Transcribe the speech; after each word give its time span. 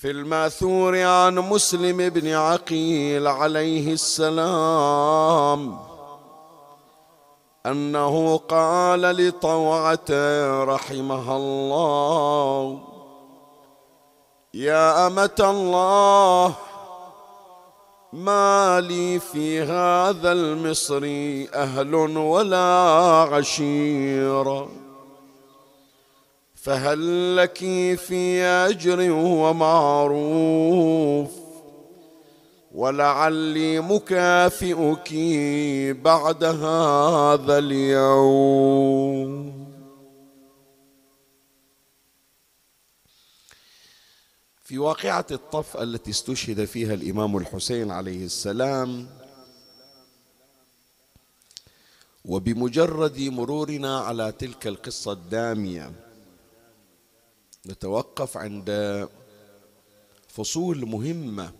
في 0.00 0.10
الماثور 0.10 1.02
عن 1.02 1.34
مسلم 1.38 2.08
بن 2.08 2.28
عقيل 2.28 3.26
عليه 3.26 3.92
السلام 3.92 5.78
أنه 7.66 8.36
قال 8.36 9.00
لطوعة 9.00 10.10
رحمها 10.64 11.36
الله 11.36 12.80
يا 14.54 15.06
أمة 15.06 15.38
الله 15.40 16.54
ما 18.12 18.80
لي 18.80 19.18
في 19.18 19.60
هذا 19.62 20.32
المصر 20.32 21.02
أهل 21.54 21.94
ولا 22.16 22.86
عشيرة. 23.32 24.87
فهل 26.62 27.36
لك 27.36 27.58
في 27.98 28.42
أجر 28.42 29.10
ومعروف؟ 29.12 30.48
ولعلي 32.72 33.80
مكافئك 33.80 35.14
بعد 36.02 36.44
هذا 36.44 37.58
اليوم. 37.58 39.48
في 44.62 44.78
واقعة 44.78 45.26
الطف 45.30 45.76
التي 45.76 46.10
استشهد 46.10 46.64
فيها 46.64 46.94
الإمام 46.94 47.36
الحسين 47.36 47.90
عليه 47.90 48.24
السلام 48.24 49.06
وبمجرد 52.24 53.20
مرورنا 53.20 53.98
على 54.00 54.32
تلك 54.32 54.66
القصة 54.66 55.12
الدامية 55.12 56.07
نتوقف 57.66 58.36
عند 58.36 59.08
فصول 60.28 60.86
مهمة 60.86 61.52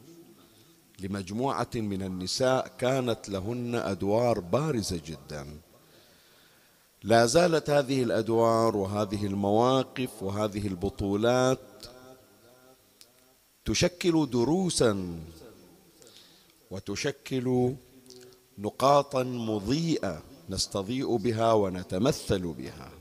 لمجموعة 1.00 1.70
من 1.74 2.02
النساء 2.02 2.68
كانت 2.78 3.28
لهن 3.28 3.74
أدوار 3.74 4.40
بارزة 4.40 5.00
جدا. 5.06 5.60
لا 7.02 7.26
زالت 7.26 7.70
هذه 7.70 8.02
الأدوار 8.02 8.76
وهذه 8.76 9.26
المواقف 9.26 10.22
وهذه 10.22 10.66
البطولات 10.66 11.58
تشكل 13.64 14.30
دروسا 14.30 15.20
وتشكل 16.70 17.74
نقاطا 18.58 19.22
مضيئة 19.22 20.22
نستضيء 20.48 21.16
بها 21.16 21.52
ونتمثل 21.52 22.52
بها. 22.52 22.97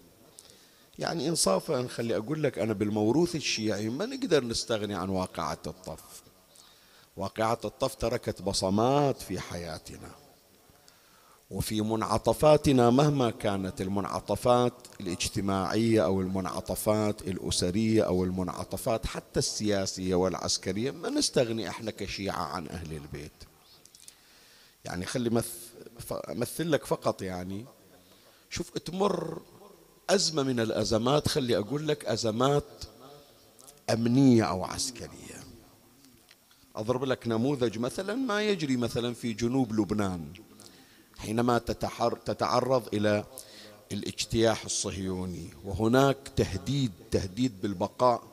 يعني 0.99 1.29
انصافا 1.29 1.87
خلي 1.87 2.17
أقول 2.17 2.43
لك 2.43 2.59
أنا 2.59 2.73
بالموروث 2.73 3.35
الشيعي 3.35 3.89
ما 3.89 4.05
نقدر 4.05 4.43
نستغني 4.43 4.95
عن 4.95 5.09
واقعة 5.09 5.57
الطف. 5.67 6.23
واقعة 7.17 7.59
الطف 7.65 7.95
تركت 7.95 8.41
بصمات 8.41 9.21
في 9.21 9.39
حياتنا 9.39 10.11
وفي 11.51 11.81
منعطفاتنا 11.81 12.89
مهما 12.89 13.29
كانت 13.31 13.81
المنعطفات 13.81 14.73
الاجتماعية 15.01 16.05
أو 16.05 16.21
المنعطفات 16.21 17.21
الأسرية 17.21 18.03
أو 18.03 18.23
المنعطفات 18.23 19.05
حتى 19.05 19.39
السياسية 19.39 20.15
والعسكرية 20.15 20.91
ما 20.91 21.09
نستغني 21.09 21.69
إحنا 21.69 21.91
كشيعة 21.91 22.43
عن 22.43 22.67
أهل 22.67 22.93
البيت. 22.93 23.31
يعني 24.85 25.05
خلي 25.05 25.43
امثل 26.29 26.71
لك 26.71 26.85
فقط 26.85 27.21
يعني 27.21 27.65
شوف 28.49 28.69
تمر 28.69 29.41
أزمة 30.09 30.43
من 30.43 30.59
الأزمات 30.59 31.27
خلي 31.27 31.57
أقول 31.57 31.87
لك 31.87 32.05
أزمات 32.05 32.83
أمنية 33.89 34.43
أو 34.43 34.63
عسكرية. 34.63 35.43
أضرب 36.75 37.03
لك 37.03 37.27
نموذج 37.27 37.79
مثلا 37.79 38.15
ما 38.15 38.41
يجري 38.41 38.77
مثلا 38.77 39.13
في 39.13 39.33
جنوب 39.33 39.73
لبنان. 39.73 40.33
حينما 41.17 41.57
تتعرض 42.25 42.87
إلى 42.93 43.25
الاجتياح 43.91 44.65
الصهيوني 44.65 45.49
وهناك 45.65 46.17
تهديد 46.35 46.91
تهديد 47.11 47.61
بالبقاء. 47.61 48.23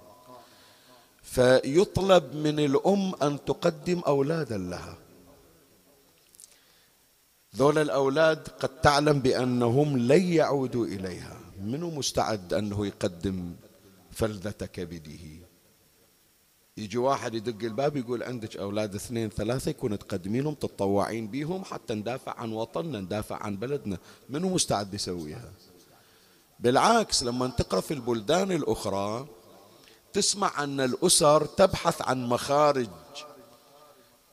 فيطلب 1.22 2.34
من 2.34 2.60
الأم 2.60 3.14
أن 3.22 3.44
تقدم 3.44 3.98
أولادا 4.06 4.58
لها. 4.58 4.98
ذول 7.56 7.78
الأولاد 7.78 8.48
قد 8.48 8.80
تعلم 8.80 9.20
بأنهم 9.20 9.98
لن 9.98 10.22
يعودوا 10.22 10.86
إليها. 10.86 11.43
منو 11.64 11.90
مستعد 11.90 12.52
أنه 12.52 12.86
يقدم 12.86 13.54
فلذة 14.12 14.50
كبده 14.50 15.44
يجي 16.76 16.98
واحد 16.98 17.34
يدق 17.34 17.64
الباب 17.64 17.96
يقول 17.96 18.22
عندك 18.22 18.56
أولاد 18.56 18.94
اثنين 18.94 19.28
ثلاثة 19.28 19.70
يكون 19.70 19.98
تقدمينهم 19.98 20.54
تتطوعين 20.54 21.28
بيهم 21.28 21.64
حتى 21.64 21.94
ندافع 21.94 22.40
عن 22.40 22.52
وطننا 22.52 23.00
ندافع 23.00 23.42
عن 23.42 23.56
بلدنا. 23.56 23.98
منو 24.28 24.48
مستعد 24.48 24.94
يسويها؟ 24.94 25.52
بالعكس 26.60 27.22
لما 27.22 27.46
تقرأ 27.46 27.80
في 27.80 27.94
البلدان 27.94 28.52
الأخرى 28.52 29.26
تسمع 30.12 30.64
أن 30.64 30.80
الأسر 30.80 31.44
تبحث 31.44 32.02
عن 32.02 32.26
مخارج 32.26 32.90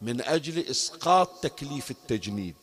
من 0.01 0.21
أجل 0.21 0.59
إسقاط 0.59 1.29
تكليف 1.41 1.91
التجنيد. 1.91 2.55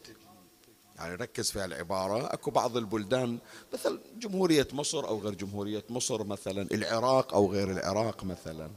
يعني 0.99 1.15
ركز 1.15 1.51
في 1.51 1.65
العبارة. 1.65 2.33
أكو 2.35 2.51
بعض 2.51 2.77
البلدان 2.77 3.39
مثل 3.75 4.01
جمهورية 4.19 4.69
مصر 4.73 5.09
أو 5.09 5.21
غير 5.21 5.35
جمهورية 5.35 5.85
مصر 5.91 6.25
مثلا 6.25 6.69
العراق 6.73 7.35
أو 7.35 7.53
غير 7.53 7.71
العراق 7.71 8.25
مثلا. 8.25 8.71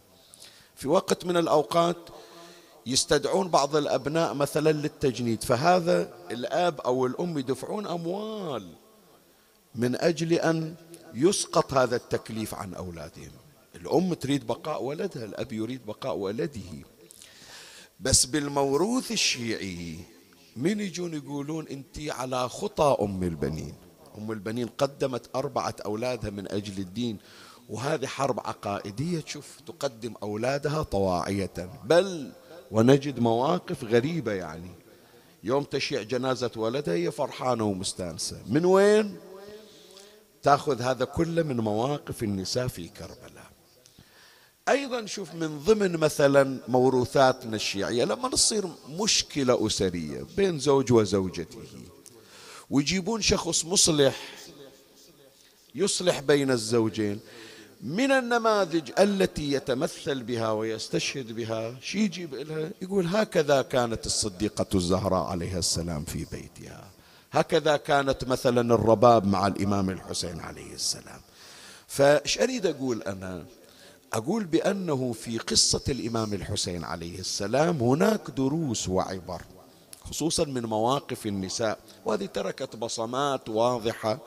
في 0.76 0.88
وقت 0.88 1.26
من 1.26 1.38
الأوقات 1.38 1.98
يستدعون 2.86 3.50
بعض 3.50 3.76
الأبناء 3.76 4.34
مثلا 4.34 4.72
للتجنيد. 4.72 5.44
فهذا 5.44 6.14
الأب 6.32 6.82
أو 6.82 7.06
الأم 7.06 7.38
يدفعون 7.38 7.88
أموال 7.88 8.74
من 9.76 9.96
أجل 9.96 10.34
أن 10.34 10.76
يسقط 11.14 11.74
هذا 11.74 11.96
التكليف 11.96 12.56
عن 12.56 12.74
أولادهم. 12.74 13.32
الأم 13.76 14.14
تريد 14.14 14.48
بقاء 14.48 14.84
ولدها 14.84 15.26
الأب 15.26 15.54
يريد 15.54 15.86
بقاء 15.86 16.16
ولده. 16.16 16.72
بس 18.00 18.26
بالموروث 18.26 19.12
الشيعي 19.12 20.00
من 20.56 20.80
يجون 20.80 21.14
يقولون 21.14 21.68
أنت 21.68 22.00
على 22.00 22.50
خطى 22.50 22.98
أم 23.02 23.24
البنين. 23.24 23.74
أم 24.18 24.32
البنين 24.32 24.68
قدمت 24.68 25.36
أربعة 25.36 25.76
أولادها 25.86 26.30
من 26.30 26.52
أجل 26.52 26.80
الدين 26.82 27.18
وهذه 27.70 28.06
حرب 28.06 28.40
عقائدية 28.40 29.20
تشوف 29.20 29.60
تقدم 29.66 30.14
أولادها 30.24 30.84
طواعية. 30.84 31.70
بل 31.86 32.32
ونجد 32.72 33.20
مواقف 33.20 33.84
غريبة 33.84 34.32
يعني. 34.32 34.72
يوم 35.44 35.64
تشيع 35.64 36.02
جنازة 36.02 36.52
ولدها 36.56 36.94
هي 36.94 37.12
فرحانة 37.12 37.64
ومستانسة. 37.64 38.38
من 38.48 38.66
وين؟ 38.66 39.18
تأخذ 40.44 40.82
هذا 40.82 41.06
كله 41.06 41.44
من 41.44 41.58
مواقف 41.58 42.24
النساء 42.24 42.68
في 42.68 42.88
كربلاء. 42.88 43.41
أيضا 44.70 45.06
شوف 45.06 45.34
من 45.36 45.60
ضمن 45.60 45.98
مثلا 45.98 46.60
موروثاتنا 46.68 47.56
الشيعية 47.56 48.04
لما 48.04 48.30
تصير 48.30 48.68
مشكلة 48.90 49.68
أسرية 49.68 50.26
بين 50.38 50.60
زوج 50.60 50.92
وزوجته 50.92 51.60
ويجيبون 52.70 53.22
شخص 53.22 53.66
مصلح 53.66 54.16
يصلح 55.76 56.20
بين 56.20 56.52
الزوجين 56.52 57.20
من 57.84 58.12
النماذج 58.12 58.92
التي 59.00 59.52
يتمثل 59.52 60.24
بها 60.24 60.52
ويستشهد 60.52 61.32
بها 61.32 61.76
شي 61.82 62.00
يجيب 62.00 62.36
لها 62.36 62.72
يقول 62.82 63.08
هكذا 63.08 63.62
كانت 63.62 64.06
الصديقة 64.06 64.66
الزهراء 64.76 65.24
عليها 65.24 65.60
السلام 65.60 66.04
في 66.04 66.26
بيتها. 66.32 66.92
هكذا 67.32 67.78
كانت 67.78 68.24
مثلا 68.24 68.76
الرباب 68.76 69.28
مع 69.28 69.48
الإمام 69.48 69.90
الحسين 69.90 70.40
عليه 70.40 70.74
السلام. 70.74 71.22
فإيش 71.88 72.40
أريد 72.40 72.66
أقول 72.66 73.02
أنا؟ 73.02 73.46
أقول 74.14 74.44
بأنه 74.44 75.14
في 75.14 75.38
قصة 75.38 75.84
الإمام 75.90 76.34
الحسين 76.34 76.84
عليه 76.84 77.20
السلام 77.20 77.78
هناك 77.78 78.30
دروس 78.30 78.90
وعبر 78.90 79.42
خصوصا 80.04 80.46
من 80.46 80.66
مواقف 80.66 81.26
النساء 81.26 81.80
وهذه 82.06 82.26
تركت 82.26 82.76
بصمات 82.76 83.50
واضحة 83.50 84.20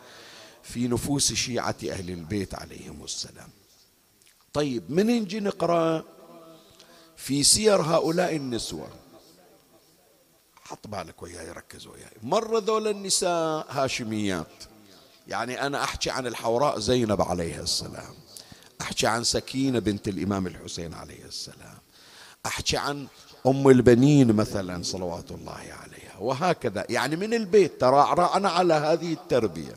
في 0.62 0.88
نفوس 0.88 1.32
شيعة 1.32 1.76
أهل 1.90 2.10
البيت 2.10 2.54
عليهم 2.54 3.04
السلام. 3.04 3.48
طيب 4.52 4.90
من 4.90 5.06
نجي 5.06 5.40
نقرأ 5.40 6.04
في 7.16 7.42
سير 7.42 7.82
هؤلاء 7.82 8.36
النسوة؟ 8.36 8.88
حط 10.62 10.86
بالك 10.86 11.22
وياي 11.22 11.52
ركز 11.52 11.86
وياي. 11.86 12.16
مرة 12.22 12.58
ذول 12.58 12.88
النساء 12.88 13.66
هاشميات. 13.70 14.64
يعني 15.28 15.66
أنا 15.66 15.84
أحكي 15.84 16.10
عن 16.10 16.26
الحوراء 16.26 16.78
زينب 16.78 17.22
عليها 17.22 17.62
السلام. 17.62 18.14
أحكي 18.84 19.06
عن 19.06 19.24
سكينة 19.24 19.78
بنت 19.78 20.08
الإمام 20.08 20.46
الحسين 20.46 20.94
عليه 20.94 21.24
السلام. 21.24 21.78
أحكي 22.46 22.76
عن 22.76 23.06
أم 23.46 23.68
البنين 23.68 24.32
مثلا 24.32 24.82
صلوات 24.82 25.30
الله 25.30 25.52
عليها. 25.52 26.18
وهكذا. 26.20 26.86
يعني 26.88 27.16
من 27.16 27.34
البيت 27.34 27.80
ترعرعنا 27.80 28.48
على 28.48 28.74
هذه 28.74 29.12
التربية. 29.12 29.76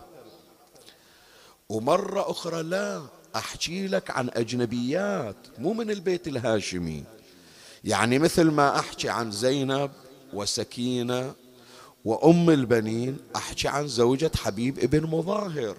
ومرة 1.69 2.31
أخرى 2.31 2.63
لا. 2.63 3.01
أحكي 3.36 3.88
لك 3.88 4.12
عن 4.12 4.30
أجنبيات. 4.33 5.36
مو 5.60 5.74
من 5.74 5.92
البيت 5.92 6.27
الهاشمي. 6.27 7.03
يعني 7.83 8.19
مثل 8.19 8.44
ما 8.44 8.80
أحكي 8.80 9.10
عن 9.10 9.31
زينب 9.31 9.92
وسكينة 10.33 11.33
وأم 12.06 12.50
البنين 12.50 13.18
أحكي 13.36 13.68
عن 13.68 13.88
زوجة 13.88 14.31
حبيب 14.36 14.80
ابن 14.80 15.03
مظاهر. 15.10 15.75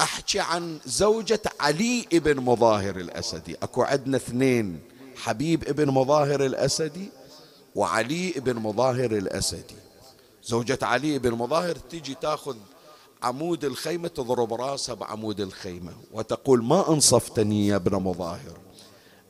أحكي 0.00 0.40
عن 0.40 0.78
زوجة 0.86 1.42
علي 1.60 2.06
ابن 2.12 2.40
مظاهر 2.40 2.96
الأسدي. 2.96 3.56
أكو 3.62 3.82
عندنا 3.82 4.16
اثنين 4.16 4.80
حبيب 5.16 5.68
ابن 5.68 5.90
مظاهر 5.90 6.46
الأسدي 6.46 7.08
وعلي 7.74 8.34
ابن 8.36 8.56
مظاهر 8.56 9.10
الأسدي. 9.12 9.76
زوجة 10.44 10.78
علي 10.82 11.16
ابن 11.16 11.32
مظاهر 11.32 11.76
تيجي 11.76 12.14
تاخذ 12.14 12.56
عمود 13.22 13.64
الخيمة 13.64 14.08
تضرب 14.08 14.54
راسها 14.54 14.94
بعمود 14.94 15.40
الخيمة 15.40 15.92
وتقول 16.12 16.64
ما 16.64 16.88
أنصفتني 16.88 17.68
يا 17.68 17.76
ابن 17.76 18.02
مظاهر؟ 18.02 18.58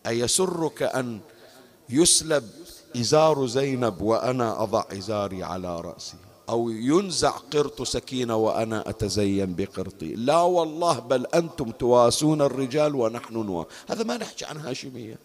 أيسرك 0.06 0.82
أن 0.82 1.20
يسلب 1.88 2.50
إزار 2.96 3.46
زينب 3.46 4.00
وأنا 4.00 4.62
أضع 4.62 4.84
إزاري 4.92 5.42
على 5.42 5.80
رأسي؟ 5.80 6.16
أو 6.52 6.70
ينزع 6.70 7.30
قرط 7.30 7.82
سكينة 7.82 8.36
وأنا 8.36 8.90
أتزين 8.90 9.54
بقرطي. 9.54 10.14
لا 10.14 10.40
والله 10.40 10.98
بل 10.98 11.26
أنتم 11.26 11.70
تواسون 11.70 12.42
الرجال 12.42 12.94
ونحن 12.94 13.34
نوا. 13.34 13.64
هذا 13.88 14.04
ما 14.04 14.16
نحكي 14.16 14.44
عن 14.44 14.56
هاشمية. 14.56 15.18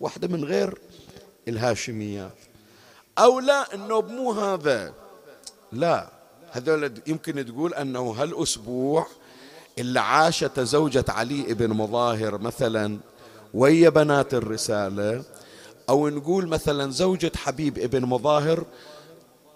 واحدة 0.00 0.28
من 0.28 0.44
غير 0.44 0.78
الهاشميات 1.48 2.34
أو 3.18 3.40
لا 3.40 3.74
أنه 3.74 4.00
مو 4.00 4.32
هذا. 4.32 4.94
لا 5.72 6.08
هذول 6.50 6.92
يمكن 7.06 7.46
تقول 7.46 7.74
أنه 7.74 8.10
هالأسبوع 8.10 9.06
اللي 9.78 10.00
عاشت 10.00 10.60
زوجة 10.60 11.04
علي 11.08 11.42
بن 11.42 11.70
مظاهر 11.70 12.38
مثلا 12.38 12.98
ويا 13.54 13.88
بنات 13.88 14.34
الرسالة 14.34 15.24
أو 15.88 16.08
نقول 16.08 16.48
مثلا 16.48 16.90
زوجة 16.90 17.32
حبيب 17.36 17.78
ابن 17.78 18.04
مظاهر 18.04 18.64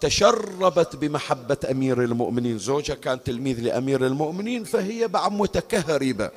تشربت 0.01 0.97
بمحبة 0.97 1.57
أمير 1.71 2.03
المؤمنين. 2.03 2.59
زوجها 2.59 2.95
كان 2.95 3.23
تلميذ 3.23 3.61
لأمير 3.61 4.07
المؤمنين 4.07 4.65
فهي 4.65 5.09
بعد 5.09 5.33
متكهربة 5.33 6.31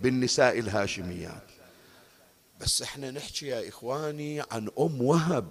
بالنساء 0.00 0.58
الهاشميات. 0.58 1.42
بس 2.60 2.82
إحنا 2.82 3.10
نحكي 3.10 3.46
يا 3.46 3.68
إخواني 3.68 4.40
عن 4.40 4.68
أم 4.78 5.02
وهب. 5.02 5.44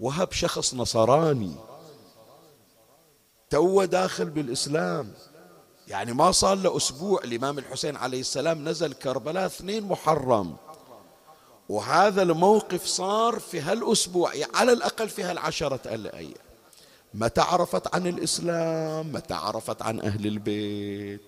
وهب 0.00 0.32
شخص 0.32 0.74
نصراني. 0.74 1.54
تو 3.50 3.84
داخل 3.84 4.30
بالإسلام. 4.30 5.12
يعني 5.88 6.12
ما 6.12 6.32
صار 6.32 6.56
له 6.56 6.76
أسبوع. 6.76 7.24
الإمام 7.24 7.58
الحسين 7.58 7.96
عليه 7.96 8.20
السلام 8.20 8.68
نزل 8.68 8.92
كربلاء 8.92 9.46
اثنين 9.46 9.84
محرم. 9.84 10.56
وهذا 11.70 12.22
الموقف 12.22 12.86
صار 12.86 13.38
في 13.38 13.60
هالأسبوع 13.60 14.34
يعني 14.34 14.52
على 14.54 14.72
الأقل 14.72 15.08
في 15.08 15.22
هالعشرة 15.22 15.80
الأيام. 15.94 16.50
متى 17.14 17.40
عرفت 17.40 17.94
عن 17.94 18.06
الإسلام 18.06 19.12
متى 19.12 19.34
عرفت 19.34 19.82
عن 19.82 20.00
أهل 20.00 20.26
البيت 20.26 21.20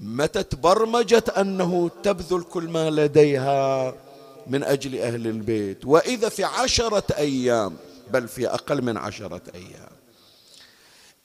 متى 0.00 0.42
تبرمجت 0.42 1.28
أنه 1.28 1.90
تبذل 2.02 2.42
كل 2.42 2.68
ما 2.68 2.90
لديها 2.90 3.94
من 4.46 4.62
أجل 4.64 4.98
أهل 4.98 5.26
البيت. 5.26 5.84
وإذا 5.84 6.28
في 6.28 6.44
عشرة 6.44 7.04
أيام 7.16 7.76
بل 8.10 8.28
في 8.28 8.48
أقل 8.48 8.82
من 8.82 8.96
عشرة 8.96 9.42
أيام 9.54 9.90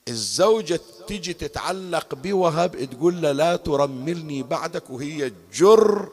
الزوجة 0.08 0.80
تجي 1.06 1.32
تتعلق 1.32 2.14
بوهب 2.14 2.84
تقول 2.84 3.22
له 3.22 3.32
لا 3.32 3.56
ترملني 3.56 4.42
بعدك 4.42 4.90
وهي 4.90 5.32
جر 5.54 6.08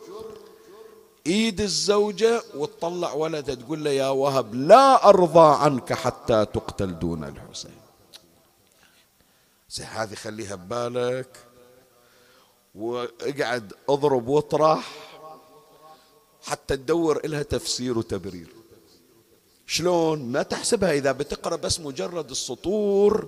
ايد 1.27 1.61
الزوجة 1.61 2.43
وتطلع 2.55 3.13
ولدها 3.13 3.55
تقول 3.55 3.83
له 3.83 3.91
يا 3.91 4.09
وهب 4.09 4.55
لا 4.55 5.09
ارضى 5.09 5.63
عنك 5.63 5.93
حتى 5.93 6.45
تقتل 6.45 6.99
دون 6.99 7.23
الحسين. 7.23 7.77
زي 9.69 9.83
هذه 9.83 10.15
خليها 10.15 10.55
ببالك. 10.55 11.37
واقعد 12.75 13.73
اضرب 13.89 14.27
واطرح 14.27 14.91
حتى 16.43 16.77
تدور 16.77 17.27
لها 17.27 17.43
تفسير 17.43 17.97
وتبرير. 17.97 18.47
شلون؟ 19.67 20.31
ما 20.31 20.43
تحسبها 20.43 20.91
إذا 20.91 21.11
بتقرأ 21.11 21.55
بس 21.55 21.79
مجرد 21.79 22.29
السطور 22.29 23.27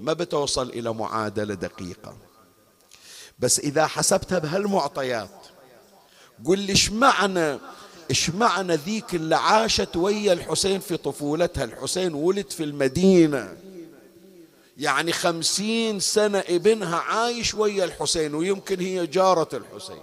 ما 0.00 0.12
بتوصل 0.12 0.68
إلى 0.68 0.94
معادلة 0.94 1.54
دقيقة. 1.54 2.16
بس 3.38 3.60
إذا 3.60 3.86
حسبتها 3.86 4.38
بهالمعطيات 4.38 5.39
قل 6.46 6.58
لي 6.58 6.72
إيش 6.72 6.90
معنى 6.90 7.58
إيش 8.10 8.30
معنى 8.30 8.76
ذيك 8.76 9.14
اللي 9.14 9.36
عاشت 9.36 9.96
ويا 9.96 10.32
الحسين 10.32 10.80
في 10.80 10.96
طفولتها؟ 10.96 11.64
الحسين 11.64 12.14
ولد 12.14 12.50
في 12.50 12.64
المدينة. 12.64 13.56
يعني 14.76 15.12
خمسين 15.12 16.00
سنة 16.00 16.38
ابنها 16.38 16.96
عايش 16.96 17.54
ويا 17.54 17.84
الحسين 17.84 18.34
ويمكن 18.34 18.80
هي 18.80 19.06
جارة 19.06 19.48
الحسين. 19.56 20.02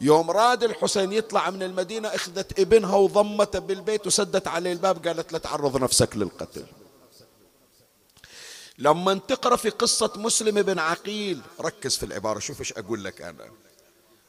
يوم 0.00 0.30
راد 0.30 0.64
الحسين 0.64 1.12
يطلع 1.12 1.50
من 1.50 1.62
المدينة 1.62 2.08
أخذت 2.08 2.60
ابنها 2.60 2.96
وضمته 2.96 3.58
بالبيت 3.58 4.06
وسدت 4.06 4.48
عليه 4.48 4.72
الباب 4.72 5.06
قالت 5.06 5.32
لا 5.32 5.38
تعرض 5.38 5.76
نفسك 5.76 6.16
للقتل. 6.16 6.64
لما 8.78 9.14
تقرا 9.14 9.56
في 9.56 9.70
قصة 9.70 10.12
مسلم 10.16 10.62
بن 10.62 10.78
عقيل 10.78 11.40
ركز 11.60 11.96
في 11.96 12.06
العبارة 12.06 12.38
شوف 12.38 12.60
إيش 12.60 12.72
أقول 12.72 13.04
لك 13.04 13.22
أنا. 13.22 13.50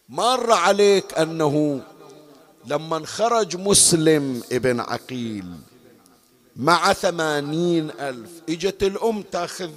مر 0.10 0.52
عليك 0.52 1.14
أنه 1.14 1.82
لما 2.66 3.06
خرج 3.06 3.56
مسلم 3.56 4.44
ابن 4.52 4.80
عقيل 4.80 5.46
مع 6.56 6.94
ثمانين 6.94 7.92
ألف 7.92 8.30
إجت 8.50 8.84
الأم 8.84 9.22
تاخذ 9.22 9.72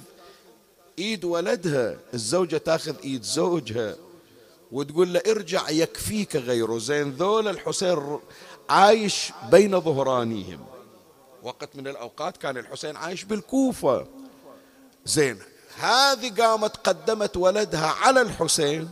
إيد 0.99 1.25
ولدها 1.25 1.97
الزوجة 2.13 2.57
تاخذ 2.57 2.95
إيد 3.03 3.23
زوجها 3.23 3.95
وتقول 4.71 5.13
له 5.13 5.21
ارجع 5.27 5.69
يكفيك 5.69 6.35
غيره. 6.35 6.77
زين 6.77 7.11
ذول 7.11 7.47
الحسين 7.47 8.19
عايش 8.69 9.31
بين 9.51 9.81
ظهرانيهم. 9.81 10.65
وقت 11.43 11.75
من 11.75 11.87
الأوقات 11.87 12.37
كان 12.37 12.57
الحسين 12.57 12.95
عايش 12.95 13.23
بالكوفة. 13.23 14.07
زين 15.05 15.39
هذه 15.77 16.41
قامت 16.41 16.77
قدمت 16.77 17.37
ولدها 17.37 17.87
على 17.87 18.21
الحسين. 18.21 18.89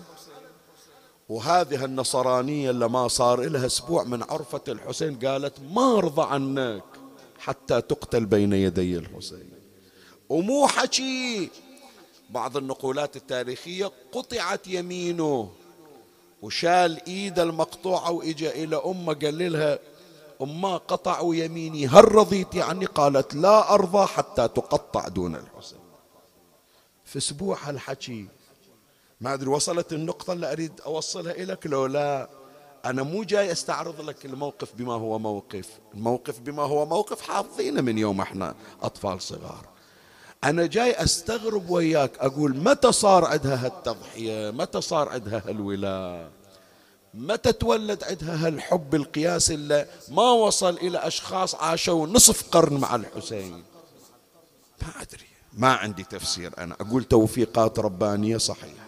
وهذه 1.30 1.86
النصرانية 1.86 2.70
اللي 2.70 2.90
ما 2.90 3.08
صار 3.08 3.42
لها 3.42 3.66
أسبوع 3.66 4.04
من 4.04 4.24
عرفة 4.24 4.62
الحسين 4.68 5.20
قالت 5.20 5.54
ما 5.72 5.98
أرضى 5.98 6.22
عنك 6.22 6.84
حتى 7.40 7.82
تقتل 7.82 8.26
بين 8.26 8.54
يدي 8.54 8.98
الحسين 8.98 9.50
ومو 10.30 10.68
حكي 10.68 11.50
بعض 12.30 12.58
النقولات 12.58 13.16
التاريخية 13.16 13.92
قطعت 14.12 14.68
يمينه 14.68 15.50
وشال 16.42 17.06
إيد 17.08 17.40
المقطوعة 17.40 18.12
وإجا 18.12 18.50
إلى 18.50 18.76
أمه 18.76 19.14
قال 19.14 19.54
لها 19.54 19.80
أما 20.42 20.78
قطعوا 20.78 21.36
يميني 21.36 21.88
هل 21.88 22.16
رضيت 22.16 22.56
يعني؟ 22.56 22.86
قالت 22.86 23.36
لا 23.36 23.74
أرضى 23.74 24.08
حتى 24.08 24.48
تقطع 24.48 25.08
دون 25.08 25.36
الحسين 25.36 25.80
في 27.06 27.18
أسبوع 27.18 27.58
هالحكي 27.64 28.28
ما 29.24 29.34
أدري 29.34 29.50
وصلت 29.50 29.94
النقطة 29.94 30.34
اللي 30.34 30.52
أريد 30.52 30.82
أوصلها 30.86 31.32
إليك 31.32 31.68
لو 31.68 31.86
لا 31.86 32.30
أنا 32.86 33.04
مو 33.04 33.24
جاي 33.24 33.52
أستعرض 33.52 34.02
لك 34.02 34.26
الموقف 34.26 34.76
بما 34.76 34.94
هو 34.94 35.20
موقف. 35.20 35.70
الموقف 35.94 36.40
بما 36.40 36.64
هو 36.64 36.86
موقف 36.86 37.22
حافظينه 37.22 37.82
من 37.82 37.98
يوم 37.98 38.22
إحنا 38.22 38.56
أطفال 38.82 39.22
صغار. 39.22 39.66
أنا 40.44 40.66
جاي 40.66 40.92
أستغرب 40.92 41.70
وياك 41.70 42.12
أقول 42.20 42.58
متى 42.58 42.92
صار 42.92 43.26
عندها 43.26 43.66
هالتضحية؟ 43.66 44.52
متى 44.52 44.82
صار 44.82 45.10
عندها 45.10 45.44
هالولاء؟ 45.48 46.32
متى 47.14 47.52
تولد 47.52 48.04
عندها 48.04 48.48
هالحب 48.48 48.96
القياسي 48.96 49.54
اللي 49.54 49.88
ما 50.10 50.32
وصل 50.32 50.78
إلى 50.78 50.98
أشخاص 50.98 51.56
عاشوا 51.56 52.08
نصف 52.08 52.50
قرن 52.50 52.78
مع 52.78 52.96
الحسين؟ 52.96 53.64
ما 54.82 55.02
أدري 55.02 55.28
ما 55.54 55.74
عندي 55.74 56.04
تفسير 56.04 56.54
أنا. 56.58 56.76
أقول 56.82 57.04
توفيقات 57.04 57.80
ربانية 57.80 58.38
صحيح 58.38 58.83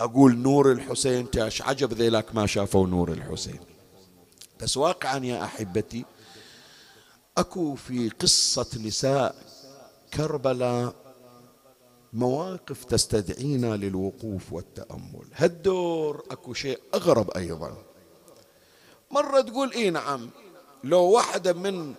أقول 0.00 0.36
نور 0.38 0.72
الحسين 0.72 1.30
تاش. 1.30 1.62
عجب 1.62 1.92
ذيلاك 1.92 2.34
ما 2.34 2.46
شافوا 2.46 2.86
نور 2.86 3.12
الحسين. 3.12 3.60
بس 4.60 4.76
واقعا 4.76 5.18
يا 5.18 5.44
أحبتي 5.44 6.04
أكو 7.38 7.74
في 7.74 8.08
قصة 8.08 8.66
نساء 8.84 9.34
كربلاء 10.14 10.94
مواقف 12.12 12.84
تستدعينا 12.84 13.76
للوقوف 13.76 14.52
والتأمل. 14.52 15.26
هالدور 15.34 16.24
أكو 16.30 16.54
شيء 16.54 16.80
أغرب 16.94 17.30
أيضا. 17.30 17.76
مرة 19.10 19.40
تقول 19.40 19.72
إيه 19.72 19.90
نعم 19.90 20.30
لو 20.84 21.02
واحدة 21.02 21.52
من 21.52 21.94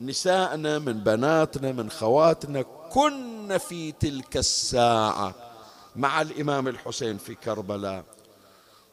نسائنا 0.00 0.78
من 0.78 0.92
بناتنا 0.92 1.72
من 1.72 1.90
خواتنا 1.90 2.62
كن 2.62 3.58
في 3.58 3.92
تلك 3.92 4.36
الساعة 4.36 5.51
مع 5.96 6.22
الإمام 6.22 6.68
الحسين 6.68 7.18
في 7.18 7.34
كربلاء. 7.34 8.04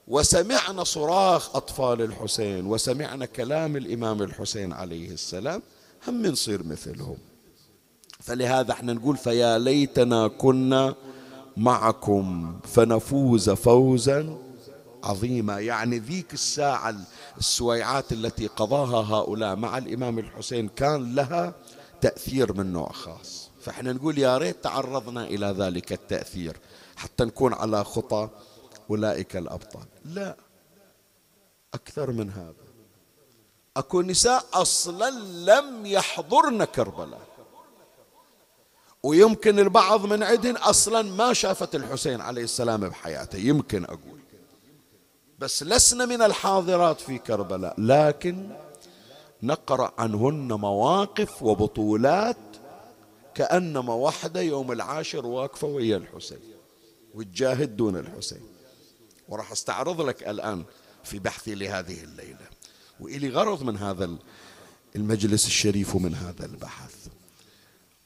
وسمعنا 0.07 0.83
صراخ 0.83 1.55
أطفال 1.55 2.01
الحسين 2.01 2.65
وسمعنا 2.65 3.25
كلام 3.25 3.77
الإمام 3.77 4.21
الحسين 4.21 4.73
عليه 4.73 5.11
السلام 5.11 5.61
هم 6.07 6.25
نصير 6.25 6.63
مثلهم. 6.63 7.17
فلهذا 8.19 8.71
إحنا 8.71 8.93
نقول 8.93 9.17
فيا 9.17 9.57
ليتنا 9.57 10.27
كنا 10.27 10.95
معكم 11.57 12.59
فنفوز 12.63 13.49
فوزا 13.49 14.37
عظيما. 15.03 15.59
يعني 15.59 15.99
ذيك 15.99 16.33
الساعة 16.33 16.95
السويعات 17.37 18.11
التي 18.11 18.47
قضاها 18.47 19.15
هؤلاء 19.15 19.55
مع 19.55 19.77
الإمام 19.77 20.19
الحسين 20.19 20.67
كان 20.67 21.15
لها 21.15 21.53
تأثير 22.01 22.53
من 22.53 22.73
نوع 22.73 22.91
خاص. 22.91 23.49
فاحنا 23.61 23.93
نقول 23.93 24.17
يا 24.17 24.37
ريت 24.37 24.63
تعرضنا 24.63 25.23
إلى 25.23 25.55
ذلك 25.57 25.93
التأثير. 25.93 26.57
حتى 26.99 27.25
نكون 27.25 27.53
على 27.53 27.83
خطى 27.83 28.29
أولئك 28.89 29.35
الأبطال. 29.37 29.85
لا 30.05 30.35
أكثر 31.73 32.11
من 32.11 32.31
هذا. 32.31 32.53
أكو 33.77 34.01
نساء 34.01 34.45
أصلا 34.53 35.09
لم 35.45 35.85
يحضرن 35.85 36.63
كربلاء. 36.63 37.21
ويمكن 39.03 39.59
البعض 39.59 40.05
من 40.05 40.23
عندهن 40.23 40.57
أصلا 40.57 41.01
ما 41.01 41.33
شافت 41.33 41.75
الحسين 41.75 42.21
عليه 42.21 42.43
السلام 42.43 42.89
بحياته 42.89 43.37
يمكن 43.37 43.85
أقول. 43.85 44.19
بس 45.39 45.63
لسنا 45.63 46.05
من 46.05 46.21
الحاضرات 46.21 47.01
في 47.01 47.17
كربلاء 47.17 47.75
لكن 47.77 48.49
نقرأ 49.43 49.93
عنهن 49.97 50.53
مواقف 50.53 51.43
وبطولات 51.43 52.37
كأنما 53.35 53.93
وحدة 53.93 54.41
يوم 54.41 54.71
العاشر 54.71 55.25
واقفة 55.25 55.67
ويا 55.67 55.97
الحسين. 55.97 56.58
وتجاهد 57.13 57.77
دون 57.77 57.97
الحسين. 57.97 58.41
وراح 59.27 59.51
أستعرض 59.51 60.01
لك 60.01 60.27
الآن 60.27 60.63
في 61.03 61.19
بحثي 61.19 61.55
لهذه 61.55 62.03
الليلة. 62.03 62.47
وإلي 62.99 63.29
غرض 63.29 63.63
من 63.63 63.77
هذا 63.77 64.09
المجلس 64.95 65.47
الشريف 65.47 65.95
ومن 65.95 66.15
هذا 66.15 66.45
البحث. 66.45 66.95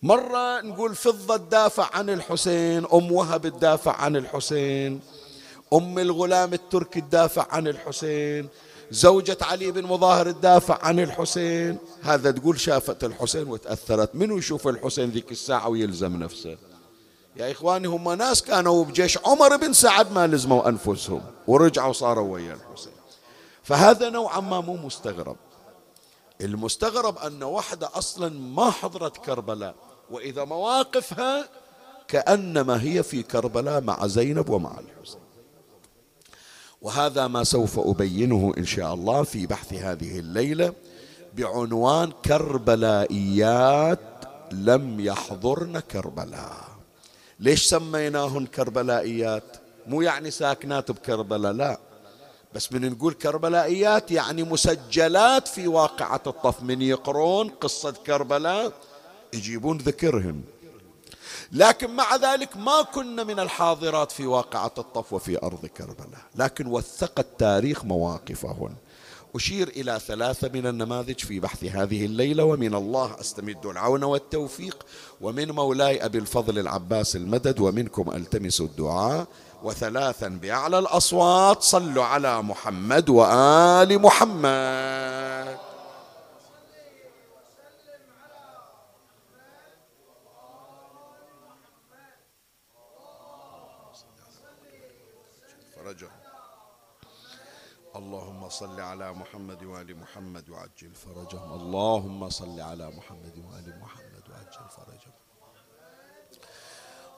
مرة 0.04 0.62
نقول 0.62 0.96
فضة 0.96 1.38
تدافع 1.38 1.90
عن 1.94 2.10
الحسين 2.10 2.86
أم 2.94 3.12
وهب 3.12 3.48
تدافع 3.48 3.96
عن 3.96 4.16
الحسين 4.16 5.00
أم 5.74 6.00
الغلام 6.00 6.54
التركي 6.54 7.02
تدافع 7.02 7.48
عن 7.52 7.68
الحسين 7.68 8.48
زوجة 8.92 9.38
علي 9.42 9.72
بن 9.72 9.84
مظاهر 9.84 10.32
تدافع 10.32 10.86
عن 10.86 11.00
الحسين. 11.00 11.78
هذا 12.02 12.32
تقول 12.32 12.60
شافت 12.60 13.04
الحسين 13.04 13.48
وتأثرت. 13.48 14.16
منو 14.16 14.38
يشوف 14.38 14.68
الحسين 14.68 15.10
ذيك 15.10 15.32
الساعة 15.32 15.70
ويلزم 15.70 16.24
نفسه؟ 16.24 16.58
يا 17.36 17.52
إخواني 17.52 17.88
هم 17.88 18.12
ناس 18.14 18.42
كانوا 18.42 18.86
بجيش 18.86 19.18
عمر 19.26 19.58
بن 19.58 19.74
سعد 19.74 20.12
ما 20.12 20.28
لزموا 20.28 20.70
أنفسهم 20.70 21.22
ورجعوا 21.48 21.94
صاروا 21.94 22.34
ويا 22.34 22.54
الحسين. 22.54 22.94
فهذا 23.64 24.10
نوعا 24.10 24.40
ما 24.40 24.62
مو 24.62 24.76
مستغرب. 24.76 25.36
المستغرب 26.42 27.18
أن 27.18 27.44
واحدة 27.44 27.90
أصلا 27.94 28.30
ما 28.30 28.70
حضرت 28.72 29.18
كربلاء 29.18 29.76
وإذا 30.12 30.44
مواقفها 30.44 31.50
كأنما 32.08 32.82
هي 32.84 33.04
في 33.04 33.24
كربلاء 33.24 33.82
مع 33.82 34.08
زينب 34.08 34.50
ومع 34.50 34.72
الحسين. 34.72 35.22
وهذا 36.82 37.28
ما 37.28 37.44
سوف 37.44 37.80
أبينه 37.80 38.54
إن 38.58 38.66
شاء 38.66 38.94
الله 38.94 39.24
في 39.24 39.46
بحث 39.46 39.74
هذه 39.74 40.20
الليلة 40.20 40.74
بعنوان 41.34 42.12
كربلائيات 42.26 44.00
لم 44.52 45.00
يحضرن 45.00 45.80
كربلاء. 45.80 46.73
ليش 47.44 47.66
سميناهن 47.66 48.46
كربلائيات؟ 48.46 49.44
مو 49.88 50.02
يعني 50.02 50.32
ساكنات 50.32 50.92
بكربلاء 50.92 51.52
لا. 51.52 51.80
بس 52.54 52.74
من 52.74 52.92
نقول 52.92 53.14
كربلائيات 53.14 54.12
يعني 54.12 54.44
مسجلات 54.44 55.48
في 55.48 55.68
واقعة 55.68 56.22
الطف. 56.28 56.64
من 56.64 56.82
يقرون 56.82 57.50
قصة 57.50 57.92
كربلاء 57.92 58.74
يجيبون 59.34 59.78
ذكرهم. 59.78 60.42
لكن 61.52 61.90
مع 61.96 62.16
ذلك 62.16 62.58
ما 62.58 62.82
كنا 62.82 63.24
من 63.24 63.40
الحاضرات 63.40 64.12
في 64.12 64.26
واقعة 64.26 64.74
الطف 64.78 65.14
وفي 65.14 65.38
أرض 65.44 65.66
كربلاء. 65.66 66.22
لكن 66.36 66.68
وثق 66.68 67.20
التاريخ 67.20 67.86
مواقفهن. 67.86 68.76
أشير 69.36 69.68
إلى 69.68 70.00
ثلاثة 70.08 70.50
من 70.54 70.68
النماذج 70.68 71.20
في 71.20 71.40
بحث 71.40 71.64
هذه 71.64 72.06
الليلة 72.06 72.44
ومن 72.44 72.76
الله 72.76 73.20
أستمد 73.20 73.66
العون 73.66 74.04
والتوفيق 74.04 74.86
ومن 75.22 75.52
مولاي 75.52 76.06
أبي 76.06 76.18
الفضل 76.18 76.60
العباس 76.60 77.16
المدد 77.16 77.60
ومنكم 77.60 78.12
ألتمس 78.12 78.62
الدعاء 78.62 79.28
وثلاثا 79.64 80.28
بأعلى 80.28 80.80
الأصوات 80.80 81.62
صلوا 81.62 82.04
على 82.04 82.42
محمد 82.42 83.10
وآل 83.10 84.00
محمد 84.02 85.58
اللهم 97.96 98.43
صل 98.60 98.80
على 98.80 99.14
محمد 99.14 99.64
وآل 99.64 99.98
محمد 99.98 100.50
وعجل 100.50 100.94
فرجهم. 100.96 101.54
اللهم 101.54 102.30
صل 102.30 102.60
على 102.60 102.88
محمد 102.98 103.36
وآل 103.38 103.68
محمد 103.82 104.24
وعجل 104.30 104.66
فرجهم. 104.78 105.14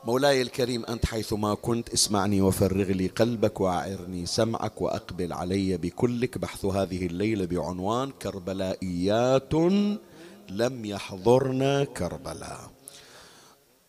مولاي 0.03 0.41
الكريم 0.41 0.85
أنت 0.85 1.05
حيثما 1.05 1.53
كنت 1.53 1.89
اسمعني 1.89 2.41
وفرغ 2.41 2.91
لي 2.91 3.07
قلبك 3.07 3.61
وأعرني 3.61 4.25
سمعك 4.25 4.81
وأقبل 4.81 5.33
علي 5.33 5.77
بكلك 5.77 6.37
بحث 6.37 6.65
هذه 6.65 7.05
الليلة 7.05 7.45
بعنوان 7.45 8.11
كربلائيات 8.11 9.53
لم 10.49 10.85
يحضرن 10.85 11.83
كربلاء 11.83 12.71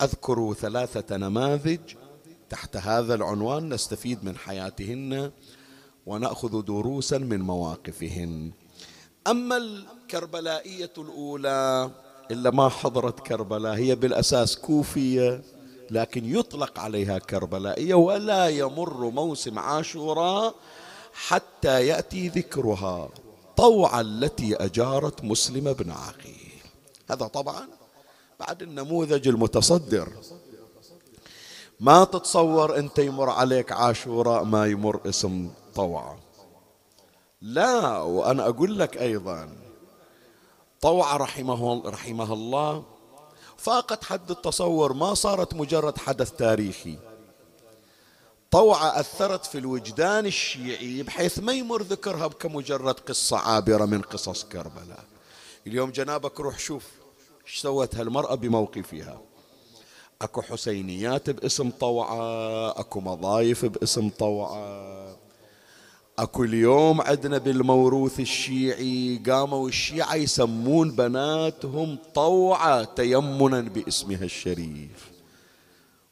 أذكر 0.02 0.54
ثلاثة 0.54 1.16
نماذج 1.16 1.80
تحت 2.50 2.76
هذا 2.76 3.14
العنوان 3.14 3.68
نستفيد 3.68 4.24
من 4.24 4.36
حياتهن 4.36 5.30
ونأخذ 6.06 6.62
دروسا 6.62 7.18
من 7.18 7.40
مواقفهن. 7.40 8.50
أما 9.26 9.56
الكربلائية 9.56 10.92
الأولى 10.98 11.90
إلا 12.30 12.50
ما 12.50 12.68
حضرت 12.68 13.20
كربلاء 13.20 13.74
هي 13.74 13.94
بالأساس 13.94 14.56
كوفية 14.56 15.42
لكن 15.90 16.36
يطلق 16.36 16.78
عليها 16.78 17.18
كربلائية 17.18 17.94
ولا 17.94 18.48
يمر 18.48 19.10
موسم 19.10 19.58
عاشوراء 19.58 20.54
حتى 21.12 21.86
يأتي 21.86 22.28
ذكرها 22.28 23.08
طوعا 23.56 24.00
التي 24.00 24.56
أجارت 24.56 25.24
مسلم 25.24 25.72
بن 25.72 25.90
عقيل. 25.90 26.52
هذا 27.10 27.26
طبعا 27.26 27.68
بعد 28.40 28.62
النموذج 28.62 29.28
المتصدر. 29.28 30.08
ما 31.80 32.04
تتصور 32.04 32.78
أنت 32.78 32.98
يمر 32.98 33.30
عليك 33.30 33.72
عاشوراء 33.72 34.44
ما 34.44 34.66
يمر 34.66 35.00
اسم 35.06 35.50
طوعة 35.76 36.18
لا 37.40 37.98
وأنا 37.98 38.48
أقول 38.48 38.78
لك 38.78 38.96
أيضا 38.96 39.56
طوعة 40.80 41.16
رحمه, 41.16 41.82
رحمه 41.86 42.32
الله 42.32 42.84
فاقت 43.56 44.04
حد 44.04 44.30
التصور 44.30 44.92
ما 44.92 45.14
صارت 45.14 45.54
مجرد 45.54 45.98
حدث 45.98 46.32
تاريخي. 46.32 46.98
طوعة 48.50 49.00
أثرت 49.00 49.46
في 49.46 49.58
الوجدان 49.58 50.26
الشيعي 50.26 51.02
بحيث 51.02 51.38
ما 51.38 51.52
يمر 51.52 51.82
ذكرها 51.82 52.28
كمجرد 52.28 53.00
قصة 53.00 53.38
عابرة 53.38 53.84
من 53.84 54.02
قصص 54.02 54.44
كربلاء. 54.44 55.04
اليوم 55.66 55.90
جنابك 55.90 56.40
روح 56.40 56.58
شوف 56.58 56.84
إيش 57.46 57.58
سوت 57.60 57.94
هالمرأة 57.94 58.34
بموقفها. 58.34 59.20
أكو 60.22 60.42
حسينيات 60.42 61.30
باسم 61.30 61.70
طوعة 61.70 62.70
أكو 62.80 63.00
مضايف 63.00 63.64
باسم 63.64 64.10
طوعة. 64.18 65.25
أكو 66.18 66.44
اليوم 66.44 67.00
عندنا 67.00 67.38
بالموروث 67.38 68.20
الشيعي 68.20 69.20
قاموا 69.26 69.68
الشيعة 69.68 70.14
يسمون 70.14 70.90
بناتهم 70.90 71.98
طوعة 72.14 72.84
تيمنا 72.84 73.60
باسمها 73.60 74.24
الشريف. 74.24 75.10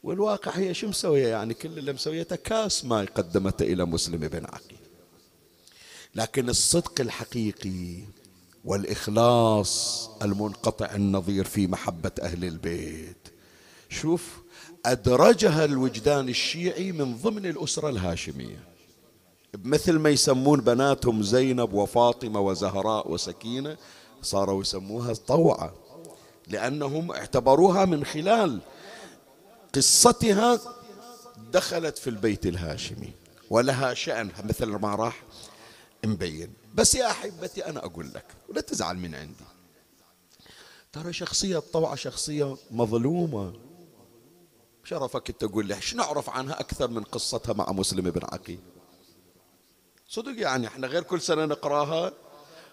والواقع 0.02 0.52
هي 0.52 0.74
شو 0.74 0.88
مسوية؟ 0.88 1.28
يعني 1.28 1.54
كل 1.54 1.78
اللي 1.78 1.92
مسويته 1.92 2.36
كاس 2.36 2.84
ما 2.84 3.06
قدمته 3.14 3.62
إلى 3.62 3.84
مسلم 3.84 4.18
بن 4.18 4.44
عقيل. 4.44 4.78
لكن 6.14 6.48
الصدق 6.48 7.00
الحقيقي 7.00 8.02
والإخلاص 8.64 10.10
المنقطع 10.22 10.94
النظير 10.94 11.44
في 11.44 11.66
محبة 11.66 12.12
أهل 12.22 12.44
البيت. 12.44 13.28
شوف 13.88 14.38
أدرجها 14.86 15.64
الوجدان 15.64 16.28
الشيعي 16.28 16.92
من 16.92 17.16
ضمن 17.16 17.46
الأسرة 17.46 17.88
الهاشمية. 17.88 18.73
مثل 19.64 19.98
ما 19.98 20.10
يسمون 20.10 20.60
بناتهم 20.60 21.22
زينب 21.22 21.72
وفاطمة 21.72 22.40
وزهراء 22.40 23.10
وسكينة 23.10 23.76
صاروا 24.22 24.60
يسموها 24.60 25.14
طوعة 25.14 25.74
لأنهم 26.48 27.12
اعتبروها 27.12 27.84
من 27.84 28.04
خلال 28.04 28.60
قصتها 29.74 30.60
دخلت 31.52 31.98
في 31.98 32.10
البيت 32.10 32.46
الهاشمي 32.46 33.12
ولها 33.50 33.94
شأن 33.94 34.30
مثل 34.44 34.66
ما 34.66 34.94
راح 34.94 35.22
مبين 36.04 36.52
بس 36.74 36.94
يا 36.94 37.10
أحبتي 37.10 37.66
أنا 37.66 37.84
أقول 37.84 38.10
لك 38.14 38.24
ولا 38.48 38.60
تزعل 38.60 38.96
من 38.96 39.14
عندي. 39.14 39.44
ترى 40.92 41.12
شخصية 41.12 41.58
طوعة 41.58 41.94
شخصية 41.94 42.56
مظلومة. 42.70 43.52
شرفك 44.84 45.30
تقول 45.30 45.66
لي 45.66 45.74
إيش 45.74 45.94
نعرف 45.94 46.30
عنها 46.30 46.60
أكثر 46.60 46.90
من 46.90 47.02
قصتها 47.02 47.52
مع 47.52 47.72
مسلم 47.72 48.10
بن 48.10 48.20
عقيل؟ 48.32 48.60
صدق 50.08 50.40
يعني 50.40 50.66
إحنا 50.66 50.86
غير 50.86 51.02
كل 51.02 51.20
سنة 51.20 51.44
نقراها 51.44 52.12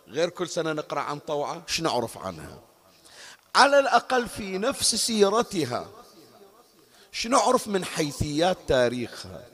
غير 0.08 0.30
كل 0.30 0.50
سنة 0.50 0.74
نقرأ 0.74 1.00
عن 1.00 1.20
طوعة 1.20 1.64
إيش 1.70 1.82
نعرف 1.82 2.18
عنها؟ 2.18 2.60
على 3.56 3.80
الأقل 3.80 4.28
في 4.28 4.58
نفس 4.58 4.96
سيرتها 4.96 5.90
شنو 7.12 7.38
نعرف 7.38 7.68
من 7.68 7.86
حيثيات 7.86 8.58
تاريخها؟ 8.68 9.46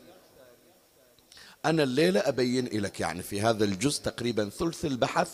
أنا 1.66 1.84
الليلة 1.84 2.20
أبين 2.20 2.82
لك 2.82 3.00
يعني 3.00 3.24
في 3.24 3.42
هذا 3.42 3.64
الجزء 3.64 4.04
تقريبا 4.04 4.50
ثلث 4.50 4.86
البحث 4.86 5.30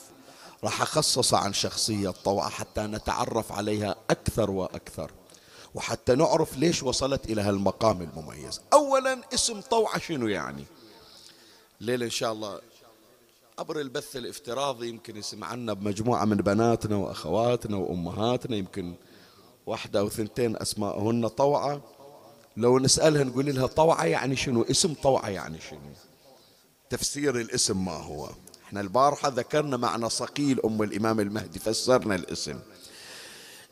راح 0.63 0.81
أخصص 0.81 1.33
عن 1.33 1.53
شخصية 1.53 2.09
طوعة 2.09 2.49
حتى 2.49 2.81
نتعرف 2.81 3.51
عليها 3.51 3.95
أكثر 4.09 4.51
وأكثر 4.51 5.11
وحتى 5.75 6.15
نعرف 6.15 6.57
ليش 6.57 6.83
وصلت 6.83 7.25
إلى 7.25 7.41
هالمقام 7.41 8.01
المميز. 8.01 8.61
أولا 8.73 9.21
اسم 9.33 9.61
طوعة 9.61 9.99
شنو 9.99 10.27
يعني؟ 10.27 10.65
الليلة 11.81 12.05
إن 12.05 12.11
شاء 12.11 12.33
الله. 12.33 12.59
عبر 13.59 13.79
البث 13.79 14.15
الافتراضي 14.15 14.89
يمكن 14.89 15.17
يسمع 15.17 15.47
عنا 15.47 15.73
بمجموعة 15.73 16.25
من 16.25 16.37
بناتنا 16.37 16.95
وأخواتنا 16.95 17.77
وأمهاتنا 17.77 18.55
يمكن 18.55 18.93
واحدة 19.65 19.99
أو 19.99 20.09
ثنتين 20.09 20.57
أسماءهن 20.57 21.27
طوعة. 21.27 21.81
لو 22.57 22.79
نسألها 22.79 23.23
نقول 23.23 23.55
لها 23.55 23.67
طوعة 23.67 24.05
يعني 24.05 24.35
شنو؟ 24.35 24.61
اسم 24.61 24.93
طوعة 24.93 25.29
يعني 25.29 25.61
شنو؟ 25.61 25.79
تفسير 26.89 27.39
الاسم 27.39 27.85
ما 27.85 27.97
هو. 27.97 28.29
إحنا 28.65 28.81
البارحة 28.81 29.29
ذكرنا 29.29 29.77
معنى 29.77 30.09
صقيل 30.09 30.59
أم 30.65 30.83
الإمام 30.83 31.19
المهدي 31.19 31.59
فسرنا 31.59 32.15
الاسم. 32.15 32.59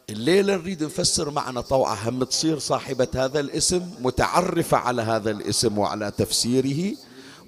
الليلة 0.09 0.55
نريد 0.55 0.83
نفسر 0.83 1.29
معنى 1.29 1.61
طوعة. 1.61 2.09
هم 2.09 2.23
تصير 2.23 2.59
صاحبة 2.59 3.07
هذا 3.15 3.39
الاسم 3.39 3.91
متعرفة 3.99 4.77
على 4.77 5.01
هذا 5.01 5.31
الاسم 5.31 5.77
وعلى 5.77 6.11
تفسيره. 6.11 6.95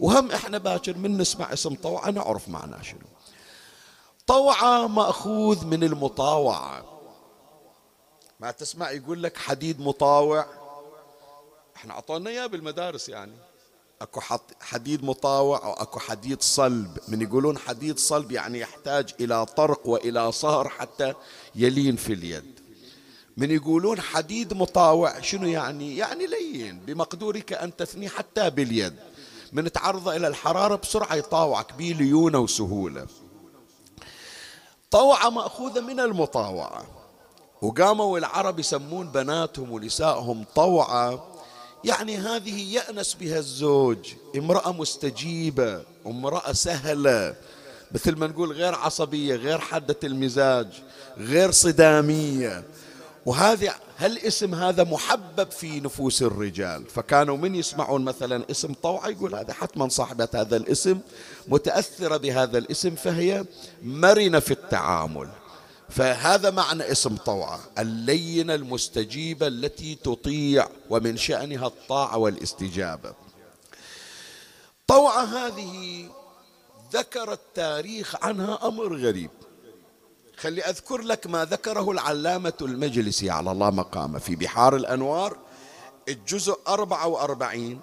وهم 0.04 0.32
إحنا 0.32 0.58
باكر 0.58 0.98
من 0.98 1.18
نسمع 1.18 1.54
اسم 1.54 1.76
طوعة 1.76 2.12
نعرف 2.12 2.50
معناه 2.50 2.82
شنو. 2.82 3.08
طوعة 4.28 4.88
مأخوذ 4.88 5.66
من 5.66 5.84
المطاوعة. 5.84 6.84
ما 8.40 8.52
تسمع 8.52 8.92
يقول 8.92 9.24
لك 9.24 9.38
حديد 9.38 9.82
مطاوع؟ 9.82 10.46
إحنا 11.76 11.94
أعطونا 11.94 12.30
إياه 12.30 12.46
بالمدارس 12.46 13.10
يعني. 13.10 13.32
أكو 14.02 14.22
حديد 14.62 15.04
مطاوع 15.04 15.64
أو 15.64 15.74
أكو 15.74 16.00
حديد 16.00 16.42
صلب. 16.42 16.98
من 17.08 17.22
يقولون 17.22 17.58
حديد 17.58 18.00
صلب 18.00 18.32
يعني 18.32 18.60
يحتاج 18.60 19.14
إلى 19.20 19.46
طرق 19.46 19.88
وإلى 19.88 20.32
صهر 20.32 20.70
حتى 20.70 21.14
يلين 21.56 21.96
في 21.96 22.14
اليد. 22.14 22.60
من 23.38 23.52
يقولون 23.52 24.02
حديد 24.02 24.54
مطاوع 24.54 25.22
شنو 25.22 25.48
يعني؟ 25.48 25.98
يعني 25.98 26.28
لين 26.28 26.80
بمقدورك 26.80 27.54
أن 27.54 27.76
تثني 27.76 28.10
حتى 28.10 28.50
باليد. 28.50 29.13
من 29.54 29.72
تعرضه 29.72 30.16
إلى 30.16 30.28
الحرارة 30.28 30.76
بسرعة 30.76 31.16
يطاوعك 31.16 31.74
به 31.74 31.96
ليونه 32.00 32.40
وسهولة. 32.40 33.08
طوعه 34.92 35.30
ماخوذه 35.30 35.82
من 35.82 36.00
المطاوعة. 36.00 36.86
وقاموا 37.62 38.18
العرب 38.18 38.60
يسمون 38.60 39.08
بناتهم 39.08 39.72
ونسائهم 39.72 40.46
طوعة. 40.56 41.28
يعني 41.84 42.18
هذه 42.18 42.74
يأنس 42.74 43.14
بها 43.14 43.38
الزوج 43.40 44.14
امرأة 44.38 44.72
مستجيبة 44.72 45.84
امرأة 46.06 46.54
سهلة. 46.54 47.36
مثل 47.92 48.16
ما 48.16 48.28
نقول 48.28 48.52
غير 48.52 48.76
عصبية 48.76 49.36
غير 49.36 49.60
حادة 49.60 49.98
المزاج 50.04 50.68
غير 51.18 51.52
صدامية. 51.52 52.64
وهذه 53.26 53.74
هالاسم 53.98 54.56
هذا 54.56 54.84
محبب 54.84 55.52
في 55.52 55.80
نفوس 55.80 56.22
الرجال؟ 56.22 56.86
فكانوا 56.86 57.38
من 57.38 57.56
يسمعون 57.56 58.06
مثلا 58.06 58.46
اسم 58.52 58.74
طوعة 58.74 59.08
يقول 59.08 59.36
هذا 59.36 59.54
حتما 59.54 59.90
صاحبة 59.90 60.28
هذا 60.34 60.58
الاسم 60.58 61.00
متأثرة 61.48 62.18
بهذا 62.18 62.58
الاسم 62.58 62.96
فهي 62.96 63.46
مرنة 63.84 64.40
في 64.40 64.52
التعامل. 64.52 65.30
فهذا 65.90 66.52
معنى 66.52 66.92
اسم 66.92 67.16
طوعة 67.16 67.60
اللينة 67.80 68.56
المستجيبة 68.56 69.48
التي 69.48 69.96
تطيع 69.96 70.70
ومن 70.90 71.18
شأنها 71.18 71.68
الطاعة 71.68 72.18
والاستجابة. 72.18 73.14
طوعة 74.88 75.24
هذه 75.24 76.06
ذكر 76.94 77.34
التاريخ 77.34 78.16
عنها 78.26 78.68
أمر 78.68 78.98
غريب. 78.98 79.30
خلي 80.38 80.62
أذكر 80.62 81.02
لك 81.02 81.28
ما 81.28 81.46
ذكره 81.46 81.92
العلامة 81.92 82.54
المجلسي. 82.62 83.30
على 83.30 83.52
الله 83.52 83.70
مقامه. 83.70 84.20
في 84.20 84.36
بحار 84.36 84.76
الأنوار 84.76 85.38
الجزء 86.10 86.60
44 86.68 87.80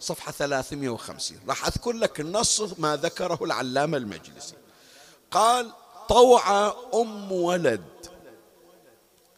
صفحة 0.00 0.32
350 0.32 1.38
راح 1.48 1.66
أذكر 1.66 1.92
لك 1.92 2.20
النص 2.20 2.62
ما 2.78 2.96
ذكره 2.96 3.38
العلامة 3.42 3.96
المجلسي. 3.96 4.54
قال 5.30 5.72
طوع 6.08 6.74
أم 6.94 7.32
ولد. 7.32 7.82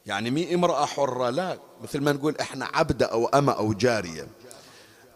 يعني 0.06 0.30
مي 0.30 0.54
امرأة 0.54 0.86
حرة. 0.86 1.30
لا 1.30 1.58
مثل 1.82 2.00
ما 2.00 2.12
نقول 2.12 2.36
إحنا 2.40 2.68
عبدة 2.74 3.06
أو 3.06 3.26
أمة 3.26 3.52
أو 3.52 3.72
جارية. 3.72 4.28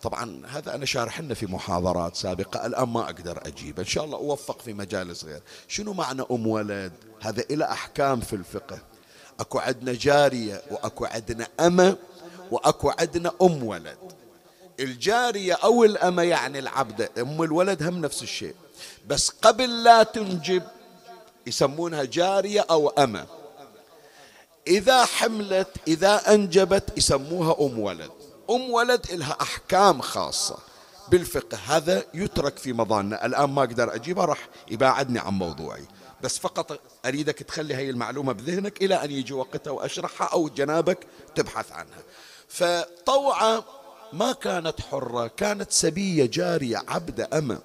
طبعا 0.02 0.42
هذا 0.46 0.74
أنا 0.74 0.84
شارح 0.86 1.20
لنا 1.20 1.34
في 1.34 1.46
محاضرات 1.46 2.16
سابقة 2.16 2.66
الآن 2.66 2.88
ما 2.88 3.00
أقدر 3.00 3.46
أجيب 3.46 3.78
إن 3.78 3.84
شاء 3.84 4.04
الله 4.04 4.18
أوفق 4.18 4.60
في 4.60 4.72
مجالس 4.72 5.24
غير 5.24 5.42
شنو 5.68 5.92
معنى 5.92 6.22
أم 6.30 6.46
ولد؟ 6.46 6.92
هذا 7.20 7.44
إلى 7.50 7.64
أحكام 7.64 8.20
في 8.20 8.32
الفقه. 8.32 8.78
أكو 9.40 9.58
عندنا 9.58 9.92
جارية 9.92 10.62
وأكو 10.70 11.04
عندنا 11.04 11.48
أمة 11.60 11.96
وأكو 12.50 12.92
عندنا 12.98 13.32
أم 13.42 13.64
ولد. 13.64 13.98
الجارية 14.80 15.54
أو 15.54 15.84
الأمة 15.84 16.22
يعني 16.22 16.58
العبدة 16.58 17.10
أم 17.18 17.42
الولد 17.42 17.82
هم 17.82 18.00
نفس 18.00 18.22
الشيء. 18.22 18.54
بس 19.06 19.28
قبل 19.28 19.84
لا 19.84 20.02
تنجب 20.02 20.62
يسمونها 21.46 22.04
جارية 22.04 22.66
أو 22.70 22.88
أمة. 22.88 23.26
إذا 24.66 25.04
حملت 25.04 25.68
إذا 25.88 26.34
أنجبت 26.34 26.98
يسموها 26.98 27.66
أم 27.66 27.78
ولد. 27.78 28.10
أم 28.50 28.70
ولد 28.70 29.12
لها 29.12 29.36
أحكام 29.40 30.00
خاصة. 30.00 30.58
بالفقه 31.10 31.58
هذا 31.66 32.04
يترك 32.14 32.58
في 32.58 32.72
مظاننا 32.72 33.26
الآن 33.26 33.50
ما 33.50 33.62
أقدر 33.62 33.94
أجيبها 33.94 34.24
راح 34.24 34.48
يباعدني 34.70 35.18
عن 35.18 35.32
موضوعي. 35.32 35.84
بس 36.22 36.38
فقط 36.38 36.80
أريدك 37.06 37.34
تخلي 37.34 37.74
هاي 37.74 37.90
المعلومة 37.90 38.32
بذهنك 38.32 38.82
إلى 38.82 39.04
أن 39.04 39.10
يجي 39.10 39.32
وقتها 39.32 39.70
وأشرحها 39.70 40.26
أو 40.26 40.48
جنابك 40.48 41.06
تبحث 41.34 41.72
عنها. 41.72 42.02
فطوعة 42.48 43.64
ما 44.12 44.32
كانت 44.32 44.80
حرة 44.80 45.26
كانت 45.26 45.72
سبية 45.72 46.26
جارية 46.26 46.82
عبدة 46.88 47.28
أمة. 47.32 47.58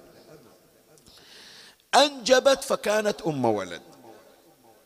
أنجبت 1.94 2.64
فكانت 2.64 3.22
أم 3.22 3.44
ولد. 3.44 3.82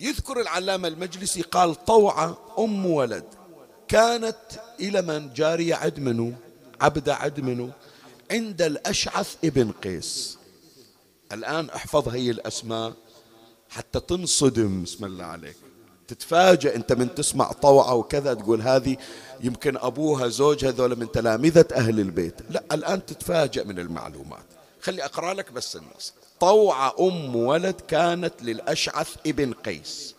يذكر 0.01 0.41
العلامة 0.41 0.89
المجلسي 0.89 1.43
قال 1.43 1.85
طوعة 1.85 2.39
أم 2.59 2.87
ولد. 2.87 3.38
كانت 3.89 4.37
إلى 4.81 5.03
من؟ 5.03 5.33
جارية 5.33 5.75
عد 5.75 6.01
منه 6.01 6.37
عبدة 6.81 7.15
عد 7.15 7.41
منه 7.41 7.71
عند 8.31 8.63
الأشعث 8.63 9.37
ابن 9.45 9.73
قيس. 9.73 10.39
الآن 11.33 11.71
احفظ 11.71 12.09
هي 12.09 12.31
الأسماء 12.31 12.93
حتى 13.69 14.01
تنصدم 14.01 14.83
بسم 14.83 15.05
الله 15.05 15.25
عليك. 15.25 15.57
تتفاجأ 16.09 16.77
أنت 16.77 16.93
من 16.93 17.15
تسمع 17.15 17.53
طوعة 17.53 17.95
وكذا 17.95 18.35
تقول 18.35 18.63
هذه 18.63 18.97
يمكن 19.41 19.77
أبوها 19.77 20.29
زوجها 20.29 20.71
ذولا 20.71 20.95
من 20.95 21.13
تلامذة 21.13 21.67
أهل 21.73 22.01
البيت. 22.01 22.35
لا 22.51 22.63
الآن 22.73 23.07
تتفاجأ 23.07 23.65
من 23.65 23.79
المعلومات. 23.79 24.45
خلي 24.81 25.05
أقرأ 25.05 25.35
لك 25.35 25.53
بس 25.53 25.77
النص. 25.77 26.13
طوعة 26.41 26.95
أم 27.01 27.37
ولد 27.37 27.81
كانت 27.89 28.35
للأشعث 28.43 29.17
ابن 29.27 29.53
قيس. 29.53 30.15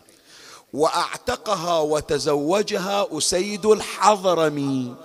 وأعتقها 0.74 1.80
وتزوجها 1.80 3.18
أسيد 3.18 3.66
الحضرمي 3.66 4.96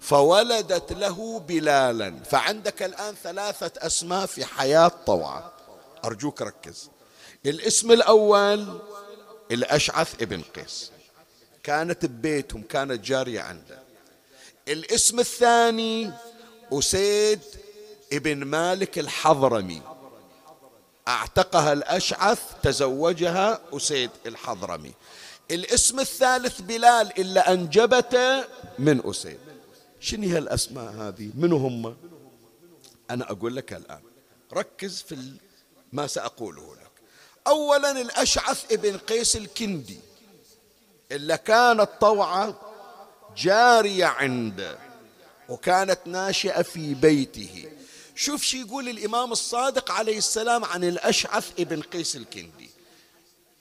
فولدت 0.00 0.92
له 0.92 1.40
بلالا. 1.40 2.22
فعندك 2.30 2.82
الآن 2.82 3.14
ثلاثة 3.22 3.86
أسماء 3.86 4.26
في 4.26 4.44
حياة 4.44 4.92
طوعة. 5.06 5.52
أرجوك 6.04 6.42
ركز. 6.42 6.90
الاسم 7.46 7.92
الأول 7.92 8.80
الأشعث 9.50 10.22
ابن 10.22 10.42
قيس. 10.42 10.90
كانت 11.62 12.06
ببيتهم 12.06 12.62
كانت 12.62 13.04
جارية 13.04 13.40
عنده. 13.40 13.78
الاسم 14.68 15.20
الثاني 15.20 16.12
أسيد 16.72 17.40
ابن 18.12 18.44
مالك 18.44 18.98
الحضرمي. 18.98 19.82
أعتقها 21.10 21.72
الأشعث 21.72 22.40
تزوجها 22.62 23.60
أسيد 23.72 24.10
الحضرمي. 24.26 24.92
الاسم 25.50 26.00
الثالث 26.00 26.60
بلال 26.60 27.20
إلا 27.20 27.52
أنجبته 27.52 28.44
من 28.78 29.00
أسيد. 29.04 29.38
شنو 30.00 30.28
هي 30.28 30.38
الأسماء 30.38 30.92
هذه؟ 30.92 31.30
منو 31.34 31.56
هم؟ 31.56 31.96
أنا 33.10 33.30
أقول 33.30 33.56
لك 33.56 33.72
الآن. 33.72 34.00
ركز 34.52 35.02
في 35.02 35.32
ما 35.92 36.06
سأقوله 36.06 36.74
لك. 36.74 36.90
أولا 37.46 37.90
الأشعث 37.90 38.72
ابن 38.72 38.96
قيس 38.96 39.36
الكندي 39.36 39.98
إلا 41.12 41.36
كانت 41.36 41.88
طوعة 42.00 42.60
جارية 43.36 44.06
عنده 44.06 44.78
وكانت 45.48 45.98
ناشئة 46.06 46.62
في 46.62 46.94
بيته. 46.94 47.68
شوف 48.20 48.42
شي 48.42 48.60
يقول 48.60 48.88
الإمام 48.88 49.32
الصادق 49.32 49.90
عليه 49.90 50.18
السلام 50.18 50.64
عن 50.64 50.84
الأشعث 50.84 51.50
ابن 51.58 51.80
قيس 51.82 52.16
الكندي. 52.16 52.70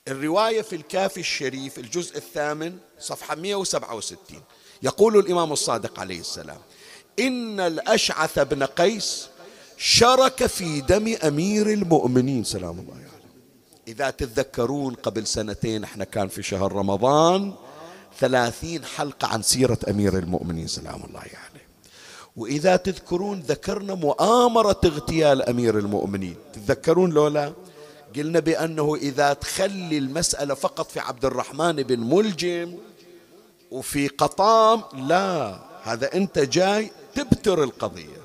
الرواية 0.07 0.61
في 0.61 0.75
الكافي 0.75 1.19
الشريف 1.19 1.79
الجزء 1.79 2.17
الثامن 2.17 2.77
صفحة 2.99 3.35
167 3.35 4.41
يقول 4.83 5.19
الإمام 5.19 5.51
الصادق 5.51 5.99
عليه 5.99 6.19
السلام 6.19 6.57
إن 7.19 7.59
الأشعث 7.59 8.39
بن 8.39 8.63
قيس 8.63 9.27
شرك 9.77 10.45
في 10.45 10.81
دم 10.81 11.15
أمير 11.23 11.73
المؤمنين. 11.73 12.43
سلام 12.43 12.79
الله 12.79 12.93
عليه 12.93 13.09
إذا 13.87 14.09
تتذكرون 14.09 14.93
قبل 14.93 15.27
سنتين 15.27 15.83
إحنا 15.83 16.03
كان 16.03 16.27
في 16.27 16.43
شهر 16.43 16.73
رمضان 16.73 17.53
ثلاثين 18.19 18.85
حلقة 18.85 19.27
عن 19.27 19.41
سيرة 19.41 19.79
أمير 19.89 20.17
المؤمنين. 20.17 20.67
سلام 20.67 21.03
الله 21.03 21.19
عليه 21.19 21.31
يعني. 21.31 21.48
وإذا 22.35 22.75
تذكرون 22.75 23.39
ذكرنا 23.39 23.93
مؤامرة 23.93 24.81
اغتيال 24.85 25.41
أمير 25.41 25.77
المؤمنين. 25.77 26.35
تتذكرون 26.53 27.11
لولا؟ 27.11 27.53
قلنا 28.15 28.39
بأنه 28.39 28.95
إذا 28.95 29.33
تخلي 29.33 29.97
المسألة 29.97 30.53
فقط 30.53 30.91
في 30.91 30.99
عبد 30.99 31.25
الرحمن 31.25 31.75
بن 31.75 31.99
ملجم 31.99 32.77
وفي 33.71 34.07
قطام 34.07 34.83
لا 34.93 35.59
هذا 35.83 36.13
أنت 36.13 36.39
جاي 36.39 36.91
تبتر 37.15 37.63
القضية. 37.63 38.19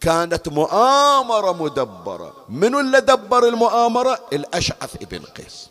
كانت 0.00 0.48
مؤامرة 0.48 1.52
مدبرة. 1.52 2.34
من 2.48 2.74
اللي 2.74 3.00
دبر 3.00 3.48
المؤامرة؟ 3.48 4.20
الأشعث 4.32 4.96
ابن 5.02 5.18
قيس. 5.18 5.68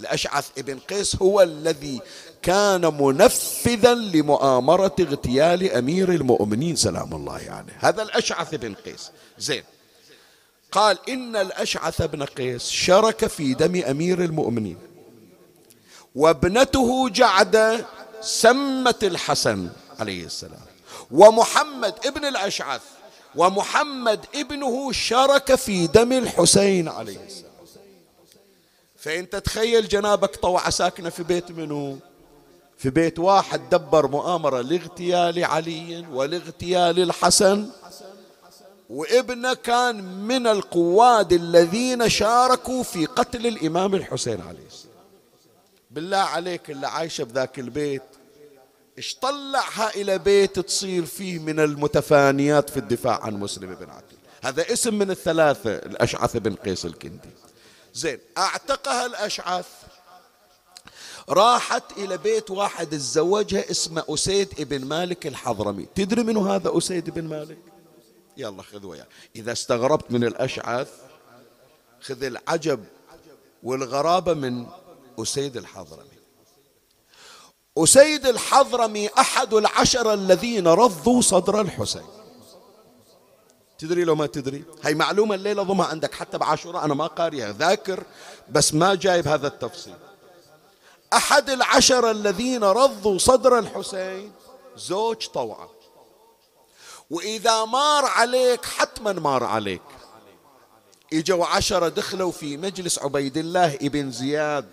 الأشعث 0.00 0.50
ابن 0.58 0.78
قيس 0.78 1.16
هو 1.16 1.42
الذي 1.42 2.00
كان 2.44 3.02
منفذا 3.02 3.94
لمؤامرة 3.94 4.96
اغتيال 5.00 5.72
أمير 5.72 6.12
المؤمنين 6.12 6.76
سلام 6.76 7.14
الله 7.14 7.32
عليه 7.32 7.44
يعني. 7.46 7.72
هذا 7.78 8.02
الأشعث 8.02 8.54
بن 8.54 8.74
قيس. 8.74 9.10
زين. 9.38 9.64
قال 10.72 10.98
إن 11.08 11.36
الأشعث 11.36 12.02
بن 12.02 12.22
قيس 12.22 12.68
شرك 12.68 13.26
في 13.26 13.54
دم 13.54 13.84
أمير 13.84 14.24
المؤمنين. 14.24 14.78
وابنته 16.14 17.08
جعدة 17.08 17.86
سمت 18.20 19.04
الحسن 19.04 19.68
عليه 20.00 20.24
السلام. 20.24 20.64
ومحمد 21.10 21.94
ابن 22.06 22.24
الأشعث 22.24 22.82
ومحمد 23.36 24.26
ابنه 24.34 24.92
شرك 24.92 25.54
في 25.54 25.86
دم 25.86 26.12
الحسين 26.12 26.88
عليه 26.88 27.18
السلام. 27.26 27.44
فانت 28.96 29.36
تخيل 29.36 29.88
جنابك 29.88 30.36
طوعة 30.36 30.70
ساكنة 30.70 31.10
في 31.10 31.22
بيت 31.22 31.50
منه 31.50 31.98
في 32.78 32.90
بيت 32.90 33.18
واحد 33.18 33.70
دبر 33.70 34.06
مؤامرة 34.06 34.60
لاغتيال 34.60 35.44
علي 35.44 36.06
ولاغتيال 36.12 37.02
الحسن 37.02 37.70
وابنه 38.90 39.54
كان 39.54 40.04
من 40.04 40.46
القواد 40.46 41.32
الذين 41.32 42.08
شاركوا 42.08 42.82
في 42.82 43.06
قتل 43.06 43.46
الإمام 43.46 43.94
الحسين 43.94 44.40
عليه 44.40 44.66
السلام. 44.66 44.94
بالله 45.90 46.16
عليك 46.16 46.70
اللي 46.70 46.86
عايشة 46.86 47.24
بذاك 47.24 47.58
البيت 47.58 48.02
إيش 48.98 49.14
طلعها 49.14 49.94
إلى 49.94 50.18
بيت 50.18 50.58
تصير 50.58 51.04
فيه 51.04 51.38
من 51.38 51.60
المتفانيات 51.60 52.70
في 52.70 52.76
الدفاع 52.76 53.20
عن 53.22 53.34
مسلم 53.34 53.74
بن 53.74 53.90
عقيل 53.90 54.18
هذا 54.42 54.72
اسم 54.72 54.94
من 54.94 55.10
الثلاثة 55.10 55.70
الأشعث 55.70 56.36
بن 56.36 56.54
قيس 56.54 56.86
الكندي. 56.86 57.30
زين 57.94 58.18
أعتقها 58.38 59.06
الأشعث 59.06 59.66
راحت 61.28 61.92
إلى 61.98 62.16
بيت 62.16 62.50
واحد 62.50 62.90
تزوجها 62.90 63.70
اسمه 63.70 64.04
أسيد 64.08 64.60
ابن 64.60 64.84
مالك 64.84 65.26
الحضرمي. 65.26 65.86
تدري 65.94 66.22
منو 66.22 66.40
هذا 66.46 66.78
أسيد 66.78 67.10
بن 67.10 67.24
مالك؟ 67.24 67.58
يلا 68.36 68.62
خذ 68.62 68.86
وياه. 68.86 69.06
إذا 69.36 69.52
استغربت 69.52 70.10
من 70.10 70.24
الأشعث 70.24 70.88
خذ 72.00 72.22
العجب 72.22 72.84
والغرابة 73.62 74.34
من 74.34 74.66
أسيد 75.18 75.56
الحضرمي. 75.56 76.14
أسيد 77.78 78.26
الحضرمي 78.26 79.08
أحد 79.08 79.54
العشرة 79.54 80.14
الذين 80.14 80.68
رضوا 80.68 81.20
صدر 81.20 81.60
الحسين. 81.60 82.06
تدري 83.78 84.04
لو 84.04 84.14
ما 84.14 84.26
تدري؟ 84.26 84.64
هاي 84.82 84.94
معلومة 84.94 85.34
الليلة 85.34 85.62
ضمها 85.62 85.86
عندك 85.86 86.14
حتى 86.14 86.38
بعاشوراء 86.38 86.84
أنا 86.84 86.94
ما 86.94 87.06
قاريها. 87.06 87.52
ذاكر 87.52 88.04
بس 88.50 88.74
ما 88.74 88.94
جايب 88.94 89.28
هذا 89.28 89.46
التفصيل. 89.46 89.94
أحد 91.16 91.50
العشرة 91.50 92.10
الذين 92.10 92.64
رضوا 92.64 93.18
صدر 93.18 93.58
الحسين؟ 93.58 94.32
زوج 94.76 95.26
طوعة 95.26 95.70
وإذا 97.10 97.64
مار 97.64 98.04
عليك 98.04 98.64
حتما 98.64 99.12
مار 99.12 99.44
عليك. 99.44 99.82
إجوا 101.12 101.46
عشرة 101.46 101.88
دخلوا 101.88 102.32
في 102.32 102.56
مجلس 102.56 102.98
عبيد 102.98 103.36
الله 103.36 103.74
ابن 103.74 104.10
زياد. 104.10 104.70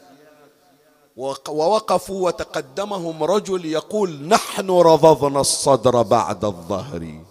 ووقفوا 1.50 2.26
وتقدمهم 2.26 3.24
رجل 3.24 3.66
يقول 3.66 4.28
نحن 4.28 4.70
رضضنا 4.70 5.42
الصدر 5.42 6.02
بعد 6.02 6.46
الظهر 6.46 7.24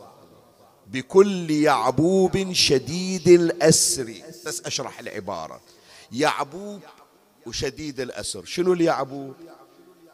بكل 0.87 1.51
يعبوب 1.51 2.53
شديد 2.53 3.29
الأسر. 3.29 4.15
بس 4.47 4.63
أشرح 4.67 5.01
العبارة. 5.01 5.61
يعبوب 6.13 6.81
وشديد 7.47 8.01
الأسر. 8.01 8.45
شنو 8.45 8.73
اليعبوب 8.73 9.35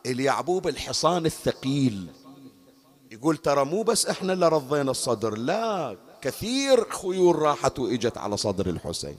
اليعبوب 0.06 0.68
الحصان 0.68 1.26
الثقيل. 1.26 2.06
يقول 3.10 3.36
ترى 3.36 3.64
مو 3.64 3.82
بس 3.82 4.06
إحنا 4.06 4.32
اللي 4.32 4.48
رضينا 4.48 4.90
الصدر 4.90 5.36
لا 5.36 5.96
كثير 6.22 6.90
خيول 6.90 7.36
راحت 7.36 7.78
وإجت 7.78 8.18
على 8.18 8.36
صدر 8.36 8.66
الحسين. 8.66 9.18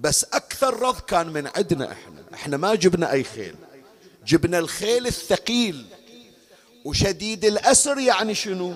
بس 0.00 0.24
أكثر 0.24 0.80
رض 0.80 1.00
كان 1.00 1.28
من 1.28 1.46
عندنا 1.56 1.92
إحنا. 1.92 2.22
إحنا 2.34 2.56
ما 2.56 2.74
جبنا 2.74 3.12
أي 3.12 3.24
خيل. 3.24 3.54
جبنا 4.26 4.58
الخيل 4.58 5.06
الثقيل. 5.06 5.86
وشديد 6.84 7.44
الأسر 7.44 7.98
يعني 7.98 8.34
شنو؟ 8.34 8.74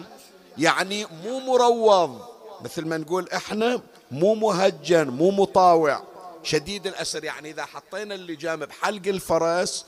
يعني 0.59 1.07
مو 1.25 1.39
مروض. 1.39 2.21
مثل 2.65 2.87
ما 2.87 2.97
نقول 2.97 3.29
إحنا 3.29 3.83
مو 4.11 4.35
مهجن 4.35 5.09
مو 5.09 5.31
مطاوع. 5.31 6.10
شديد 6.43 6.87
الأسر. 6.87 7.25
يعني 7.25 7.51
إذا 7.51 7.65
حطينا 7.65 8.15
اللجام 8.15 8.61
بحلق 8.61 9.07
الفرس 9.07 9.85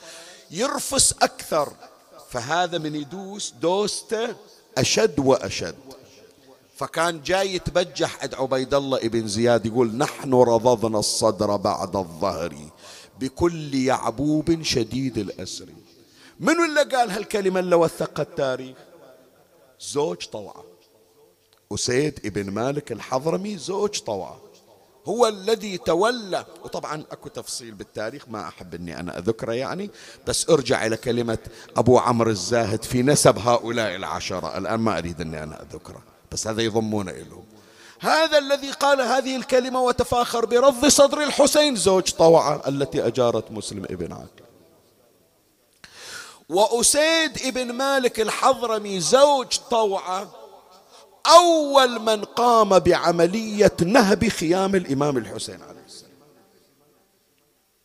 يرفس 0.50 1.12
أكثر 1.12 1.72
فهذا 2.30 2.78
من 2.78 2.94
يدوس 2.94 3.54
دوسته 3.60 4.36
أشد 4.78 5.18
وأشد. 5.18 5.74
فكان 6.76 7.22
جاي 7.22 7.54
يتبجح 7.54 8.22
عند 8.22 8.34
عبيد 8.34 8.74
الله 8.74 8.98
ابن 8.98 9.28
زياد 9.28 9.66
يقول 9.66 9.96
نحن 9.96 10.34
رضضنا 10.34 10.98
الصدر 10.98 11.56
بعد 11.56 11.96
الظهر 11.96 12.56
بكل 13.20 13.74
يعبوب 13.74 14.62
شديد 14.62 15.18
الأسر. 15.18 15.66
من 16.40 16.64
اللي 16.64 16.82
قال 16.96 17.10
هالكلمة 17.10 17.60
اللي 17.60 17.76
وثقها 17.76 18.22
التاريخ؟ 18.22 18.76
زوج 19.80 20.26
طوعة. 20.26 20.64
أسيد 21.72 22.20
ابن 22.26 22.50
مالك 22.50 22.92
الحضرمي 22.92 23.56
زوج 23.56 24.00
طوعة. 24.00 24.40
هو 25.06 25.28
الذي 25.28 25.78
تولى. 25.78 26.44
وطبعا 26.64 27.04
أكو 27.10 27.28
تفصيل 27.28 27.74
بالتاريخ 27.74 28.28
ما 28.28 28.48
أحب 28.48 28.74
إني 28.74 29.00
أنا 29.00 29.18
أذكره 29.18 29.52
يعني 29.52 29.90
بس 30.26 30.50
ارجع 30.50 30.86
إلى 30.86 30.96
كلمة 30.96 31.38
أبو 31.76 31.98
عمرو 31.98 32.30
الزاهد 32.30 32.82
في 32.84 33.02
نسب 33.02 33.38
هؤلاء 33.38 33.96
العشرة. 33.96 34.58
الآن 34.58 34.80
ما 34.80 34.98
أريد 34.98 35.20
إني 35.20 35.42
أنا 35.42 35.62
أذكره 35.62 36.02
بس 36.32 36.46
هذا 36.46 36.62
يضمون 36.62 37.08
إلهم 37.08 37.44
هذا 38.00 38.38
الذي 38.38 38.70
قال 38.70 39.00
هذه 39.00 39.36
الكلمة 39.36 39.80
وتفاخر 39.82 40.46
برض 40.46 40.86
صدر 40.86 41.22
الحسين 41.22 41.76
زوج 41.76 42.10
طوعة 42.10 42.62
التي 42.68 43.06
أجارت 43.06 43.50
مسلم 43.50 43.84
ابن 43.84 44.12
عقل 44.12 44.42
وأسيد 46.48 47.38
ابن 47.44 47.72
مالك 47.72 48.20
الحضرمي 48.20 49.00
زوج 49.00 49.58
طوعة 49.70 50.41
أول 51.26 52.00
من 52.00 52.24
قام 52.24 52.78
بعملية 52.78 53.76
نهب 53.82 54.28
خيام 54.28 54.74
الإمام 54.74 55.16
الحسين 55.16 55.62
عليه 55.62 55.84
السلام. 55.86 56.12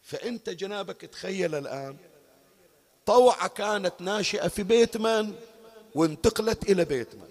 فأنت 0.03 0.49
جنابك 0.49 1.01
تخيل 1.01 1.55
الآن 1.55 1.95
طوعة 3.05 3.47
كانت 3.47 3.93
ناشئة 3.99 4.47
في 4.47 4.63
بيت 4.63 4.97
من؟ 4.97 5.33
وانتقلت 5.95 6.69
إلى 6.69 6.85
بيت 6.85 7.15
من؟ 7.15 7.21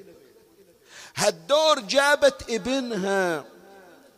هالدور 1.17 1.81
جابت 1.81 2.51
ابنها 2.51 3.45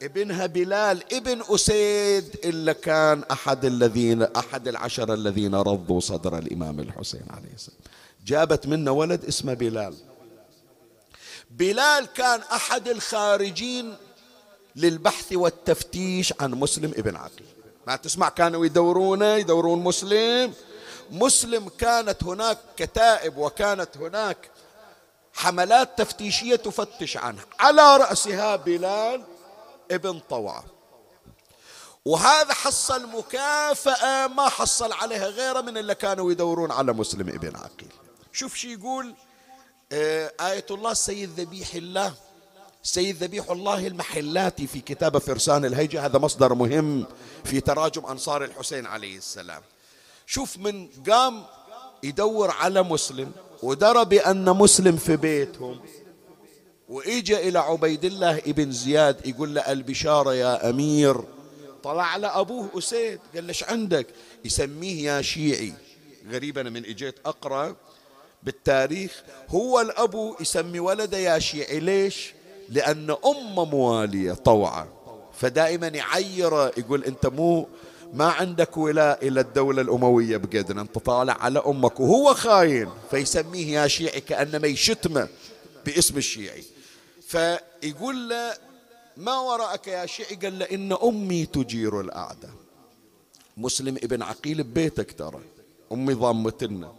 ابنها 0.02 0.46
بلال 0.46 1.14
ابن 1.14 1.42
أسيد 1.48 2.36
إلا 2.44 2.72
كان 2.72 3.24
أحد 3.30 3.64
الذين 3.64 4.22
أحد 4.22 4.68
العشرة 4.68 5.14
الذين 5.14 5.54
رضوا 5.54 6.00
صدر 6.00 6.38
الإمام 6.38 6.80
الحسين 6.80 7.26
عليه 7.30 7.54
السلام. 7.54 7.78
جابت 8.26 8.66
منه 8.66 8.92
ولد 8.92 9.24
اسمه 9.24 9.54
بلال. 9.54 9.94
بلال 11.50 12.06
كان 12.06 12.40
أحد 12.40 12.88
الخارجين 12.88 13.96
للبحث 14.76 15.32
والتفتيش 15.32 16.34
عن 16.40 16.50
مسلم 16.50 16.92
ابن 16.96 17.16
عقيل 17.16 17.46
ما 17.86 17.96
تسمع 17.96 18.28
كانوا 18.28 18.66
يدورونه 18.66 19.26
يدورون 19.34 19.78
مسلم. 19.78 20.54
مسلم 21.10 21.68
كانت 21.68 22.24
هناك 22.24 22.58
كتائب 22.76 23.36
وكانت 23.36 23.96
هناك 23.96 24.50
حملات 25.34 25.98
تفتيشية 25.98 26.56
تفتش 26.56 27.16
عنه 27.16 27.42
على 27.60 27.96
رأسها 27.96 28.56
بلال 28.56 29.24
ابن 29.90 30.20
طوعة. 30.30 30.64
وهذا 32.04 32.54
حصل 32.54 33.06
مكافأة 33.06 34.26
ما 34.26 34.48
حصل 34.48 34.92
عليها 34.92 35.26
غيره 35.26 35.60
من 35.60 35.78
اللي 35.78 35.94
كانوا 35.94 36.32
يدورون 36.32 36.72
على 36.72 36.92
مسلم 36.92 37.28
ابن 37.28 37.56
عقيل 37.56 37.92
شوف 38.32 38.54
شي 38.54 38.72
يقول 38.72 39.14
آية 39.92 40.66
الله 40.70 40.94
سيد 40.94 41.40
ذبيح 41.40 41.74
الله. 41.74 42.14
سيد 42.82 43.22
ذبيح 43.22 43.50
الله 43.50 43.86
المحلاتي 43.86 44.66
في 44.66 44.80
كتاب 44.80 45.18
فرسان 45.18 45.64
الهيجة. 45.64 46.06
هذا 46.06 46.18
مصدر 46.18 46.54
مهم 46.54 47.06
في 47.44 47.60
تراجم 47.60 48.06
أنصار 48.06 48.44
الحسين 48.44 48.86
عليه 48.86 49.16
السلام. 49.16 49.62
شوف 50.26 50.58
من 50.58 50.88
قام 51.10 51.44
يدور 52.02 52.50
على 52.50 52.82
مسلم 52.82 53.32
ودرى 53.62 54.04
بأن 54.04 54.44
مسلم 54.44 54.96
في 54.96 55.16
بيتهم 55.16 55.80
وإجا 56.88 57.38
إلى 57.38 57.58
عبيد 57.58 58.04
الله 58.04 58.38
ابن 58.38 58.72
زياد 58.72 59.26
يقول 59.26 59.54
له 59.54 59.60
البشارة 59.72 60.34
يا 60.34 60.70
أمير 60.70 61.20
طلع 61.82 62.02
على 62.02 62.26
أبوه 62.26 62.68
أسيد 62.78 63.20
قال 63.34 63.44
ليش 63.44 63.64
عندك؟ 63.64 64.06
يسميه 64.44 65.04
يا 65.04 65.22
شيعي. 65.22 65.72
غريب 66.30 66.58
أنا 66.58 66.70
من 66.70 66.84
إجيت 66.84 67.14
أقرأ 67.26 67.76
بالتاريخ 68.42 69.22
هو 69.48 69.80
الأبو 69.80 70.36
يسمي 70.40 70.80
ولده 70.80 71.18
يا 71.18 71.38
شيعي 71.38 71.80
ليش 71.80 72.34
لأن 72.68 73.16
أمه 73.24 73.64
موالية 73.64 74.32
طوعة 74.32 74.88
فدائما 75.32 75.86
يعيره 75.86 76.72
يقول 76.76 77.04
أنت 77.04 77.26
مو 77.26 77.68
ما 78.14 78.24
عندك 78.24 78.76
ولاء 78.76 79.28
إلى 79.28 79.40
الدولة 79.40 79.82
الأموية 79.82 80.36
بقدر 80.36 80.80
أنت 80.80 80.98
طالع 80.98 81.32
على 81.40 81.62
أمك 81.66 82.00
وهو 82.00 82.34
خاين. 82.34 82.88
فيسميه 83.10 83.80
يا 83.80 83.88
شيعي 83.88 84.20
كأنما 84.20 84.66
يشتمه 84.66 85.28
باسم 85.86 86.16
الشيعي. 86.16 86.64
فيقول 87.26 88.28
له 88.28 88.54
ما 89.16 89.38
وراءك 89.38 89.86
يا 89.86 90.06
شيعي؟ 90.06 90.34
قال 90.34 90.58
له 90.58 90.64
إن 90.64 90.92
أمي 91.02 91.46
تجير 91.46 92.00
الأعداء. 92.00 92.50
مسلم 93.56 93.96
ابن 93.96 94.22
عقيل 94.22 94.62
ببيتك 94.62 95.12
ترى. 95.12 95.40
أمي 95.92 96.14
ضامتنا. 96.14 96.92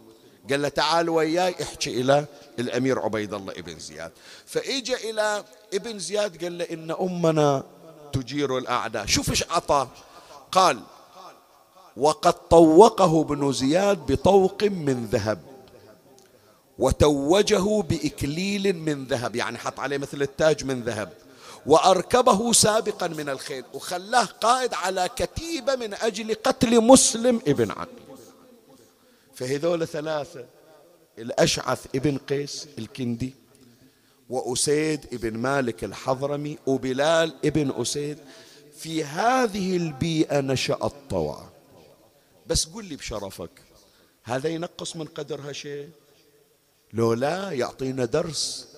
قال 0.50 0.62
له 0.62 0.68
تعال 0.68 1.08
وياي 1.08 1.54
احكي 1.62 2.00
إلى 2.00 2.26
الأمير 2.58 2.98
عبيد 2.98 3.34
الله 3.34 3.52
ابن 3.52 3.78
زياد. 3.78 4.12
فإجا 4.46 4.96
إلى 4.96 5.44
ابن 5.74 5.98
زياد 5.98 6.44
قال 6.44 6.58
له 6.58 6.64
إن 6.64 6.90
أمنا 6.90 7.64
تجير 8.12 8.58
الأعداء. 8.58 9.06
شوف 9.06 9.30
إيش 9.30 9.44
عطاه 9.50 9.88
قال 10.52 10.80
وقد 11.96 12.32
طوقه 12.32 13.20
ابن 13.20 13.52
زياد 13.52 13.98
بطوق 13.98 14.64
من 14.64 15.06
ذهب 15.12 15.38
وتوجه 16.78 17.82
بإكليل 17.82 18.76
من 18.76 19.04
ذهب 19.04 19.36
يعني 19.36 19.58
حط 19.58 19.80
عليه 19.80 19.98
مثل 19.98 20.22
التاج 20.22 20.64
من 20.64 20.82
ذهب 20.82 21.12
وأركبه 21.66 22.52
سابقا 22.52 23.08
من 23.08 23.28
الخيل 23.28 23.64
وخلاه 23.74 24.24
قائد 24.24 24.74
على 24.74 25.08
كتيبة 25.16 25.76
من 25.76 25.94
أجل 25.94 26.34
قتل 26.34 26.80
مسلم 26.80 27.40
ابن 27.46 27.70
عقيل. 27.70 28.09
فهذول 29.40 29.88
ثلاثة 29.88 30.46
الأشعث 31.18 31.86
ابن 31.94 32.18
قيس 32.18 32.68
الكندي 32.78 33.34
وأسيد 34.30 35.06
ابن 35.12 35.38
مالك 35.38 35.84
الحضرمي 35.84 36.58
وبلال 36.66 37.34
ابن 37.44 37.72
أسيد. 37.76 38.18
في 38.76 39.04
هذه 39.04 39.76
البيئة 39.76 40.40
نشأ 40.40 40.78
الطوع 40.82 41.48
بس 42.46 42.64
قل 42.64 42.84
لي 42.84 42.96
بشرفك 42.96 43.50
هذا 44.22 44.48
ينقص 44.48 44.96
من 44.96 45.04
قدرها 45.04 45.52
شيء؟ 45.52 45.90
لو 46.92 47.12
لا 47.12 47.50
يعطينا 47.50 48.04
درس. 48.04 48.68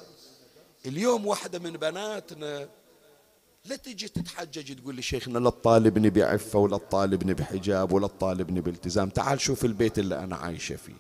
اليوم 0.87 1.27
واحدة 1.27 1.59
من 1.59 1.73
بناتنا 1.73 2.69
لا 3.65 3.77
تجي 3.77 4.09
تتحجج 4.09 4.75
تقول 4.75 4.95
لي 4.95 5.03
شيخنا 5.03 5.39
لا 5.39 5.51
تطالبني 5.51 6.11
بعفة 6.11 6.59
ولا 6.59 6.77
تطالبني 6.77 7.35
بحجاب 7.35 7.93
ولا 7.93 8.07
تطالبني 8.07 8.61
بالتزام 8.61 9.09
تعال 9.09 9.41
شوف 9.41 9.65
البيت 9.65 9.99
اللي 9.99 10.19
أنا 10.19 10.37
عايشة 10.37 10.77
فيه. 10.77 10.95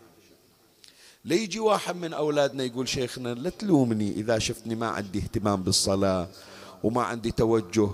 ليجي 1.25 1.61
واحد 1.61 1.97
من 1.97 2.13
أولادنا 2.13 2.65
يقول 2.65 2.89
شيخنا 2.89 3.35
لا 3.35 3.51
تلومني 3.51 4.13
إذا 4.13 4.39
شفتني 4.39 4.75
ما 4.75 4.87
عندي 4.87 5.19
اهتمام 5.19 5.63
بالصلاة 5.63 6.29
وما 6.83 7.03
عندي 7.03 7.31
توجه 7.31 7.91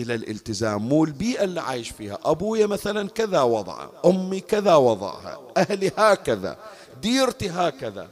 إلى 0.00 0.14
الالتزام. 0.14 0.88
مو 0.88 1.04
البيئة 1.04 1.44
اللي 1.44 1.60
عايش 1.60 1.90
فيها. 1.90 2.18
أبويا 2.22 2.66
مثلا 2.66 3.08
كذا 3.08 3.42
وضعه 3.42 3.92
أمي 4.04 4.40
كذا 4.40 4.74
وضعها 4.74 5.40
أهلي 5.56 5.92
هكذا 5.96 6.58
ديرتي 7.02 7.50
هكذا. 7.50 8.08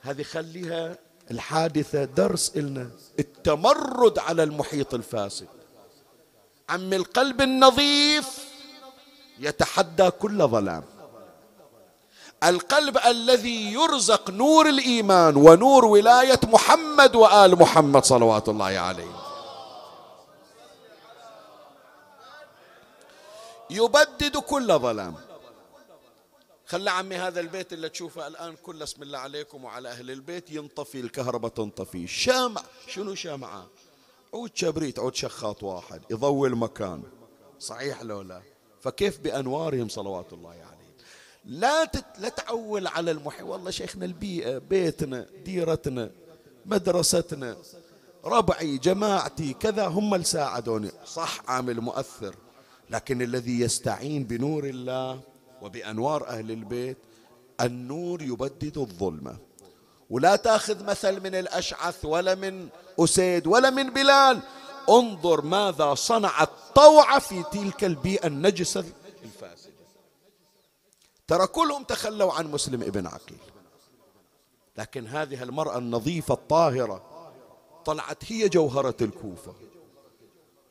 هذه 0.00 0.22
خليها 0.22 0.98
الحادثة 1.30 2.04
درس 2.04 2.52
إلنا. 2.56 2.90
التمرد 3.18 4.18
على 4.18 4.42
المحيط 4.42 4.94
الفاسد. 4.94 5.48
عم 6.68 6.92
القلب 6.92 7.42
النظيف 7.42 8.44
يتحدى 9.38 10.10
كل 10.10 10.48
ظلام. 10.48 10.84
القلب 12.44 12.98
الذي 12.98 13.72
يرزق 13.72 14.30
نور 14.30 14.68
الإيمان 14.68 15.36
ونور 15.36 15.84
ولاية 15.84 16.40
محمد 16.44 17.16
وآل 17.16 17.58
محمد 17.58 18.04
صلوات 18.04 18.48
الله 18.48 18.64
عليه. 18.64 19.16
يبدد 23.70 24.36
كل 24.36 24.78
ظلام. 24.78 25.25
خلى 26.66 26.90
عمي 26.90 27.16
هذا 27.16 27.40
البيت 27.40 27.72
اللي 27.72 27.88
تشوفه 27.88 28.26
الآن 28.26 28.56
كله 28.62 28.84
اسم 28.84 29.02
الله 29.02 29.18
عليكم 29.18 29.64
وعلى 29.64 29.88
أهل 29.88 30.10
البيت 30.10 30.50
ينطفي 30.50 31.00
الكهرباء 31.00 31.50
تنطفي. 31.50 32.06
شامع. 32.06 32.62
شنو 32.86 33.14
شامعة؟ 33.14 33.66
عود 34.34 34.50
شبريت 34.54 34.98
عود 34.98 35.14
شخاط 35.14 35.62
واحد. 35.62 36.02
يضوي 36.10 36.48
المكان. 36.48 37.02
صحيح 37.60 38.02
لو 38.02 38.22
لا؟ 38.22 38.42
فكيف 38.80 39.20
بأنوارهم 39.20 39.88
صلوات 39.88 40.32
الله 40.32 40.50
عليه 40.50 40.60
يعني. 40.60 40.76
لا 41.44 41.84
تت... 41.84 42.04
لا 42.18 42.28
تعول 42.28 42.86
على 42.86 43.10
المحي 43.10 43.42
والله 43.42 43.70
شيخنا 43.70 44.04
البيئة 44.04 44.58
بيتنا 44.58 45.26
ديرتنا 45.44 46.10
مدرستنا 46.66 47.56
ربعي 48.24 48.78
جماعتي 48.78 49.52
كذا 49.52 49.86
هم 49.86 50.14
اللي 50.14 50.24
ساعدوني. 50.26 50.90
صح 51.06 51.42
عامل 51.48 51.80
مؤثر 51.80 52.34
لكن 52.90 53.22
الذي 53.22 53.60
يستعين 53.60 54.24
بنور 54.24 54.64
الله 54.64 55.20
وبأنوار 55.62 56.28
أهل 56.28 56.50
البيت 56.50 56.98
النور 57.60 58.22
يبدد 58.22 58.78
الظلمة. 58.78 59.36
ولا 60.10 60.36
تأخذ 60.36 60.84
مثل 60.84 61.20
من 61.20 61.34
الأشعث 61.34 62.04
ولا 62.04 62.34
من 62.34 62.68
أسيد 63.00 63.46
ولا 63.46 63.70
من 63.70 63.90
بلال. 63.90 64.40
انظر 64.88 65.40
ماذا 65.40 65.94
صنعت 65.94 66.50
طوعة 66.74 67.18
في 67.18 67.42
تلك 67.42 67.84
البيئة 67.84 68.26
النجسة 68.26 68.84
الفاسدة. 69.24 69.72
ترى 71.26 71.46
كلهم 71.46 71.84
تخلوا 71.84 72.32
عن 72.32 72.46
مسلم 72.46 72.82
ابن 72.82 73.06
عقيل. 73.06 73.38
لكن 74.78 75.06
هذه 75.06 75.42
المرأة 75.42 75.78
النظيفة 75.78 76.34
الطاهرة 76.34 77.02
طلعت 77.84 78.32
هي 78.32 78.48
جوهرة 78.48 78.96
الكوفة. 79.00 79.54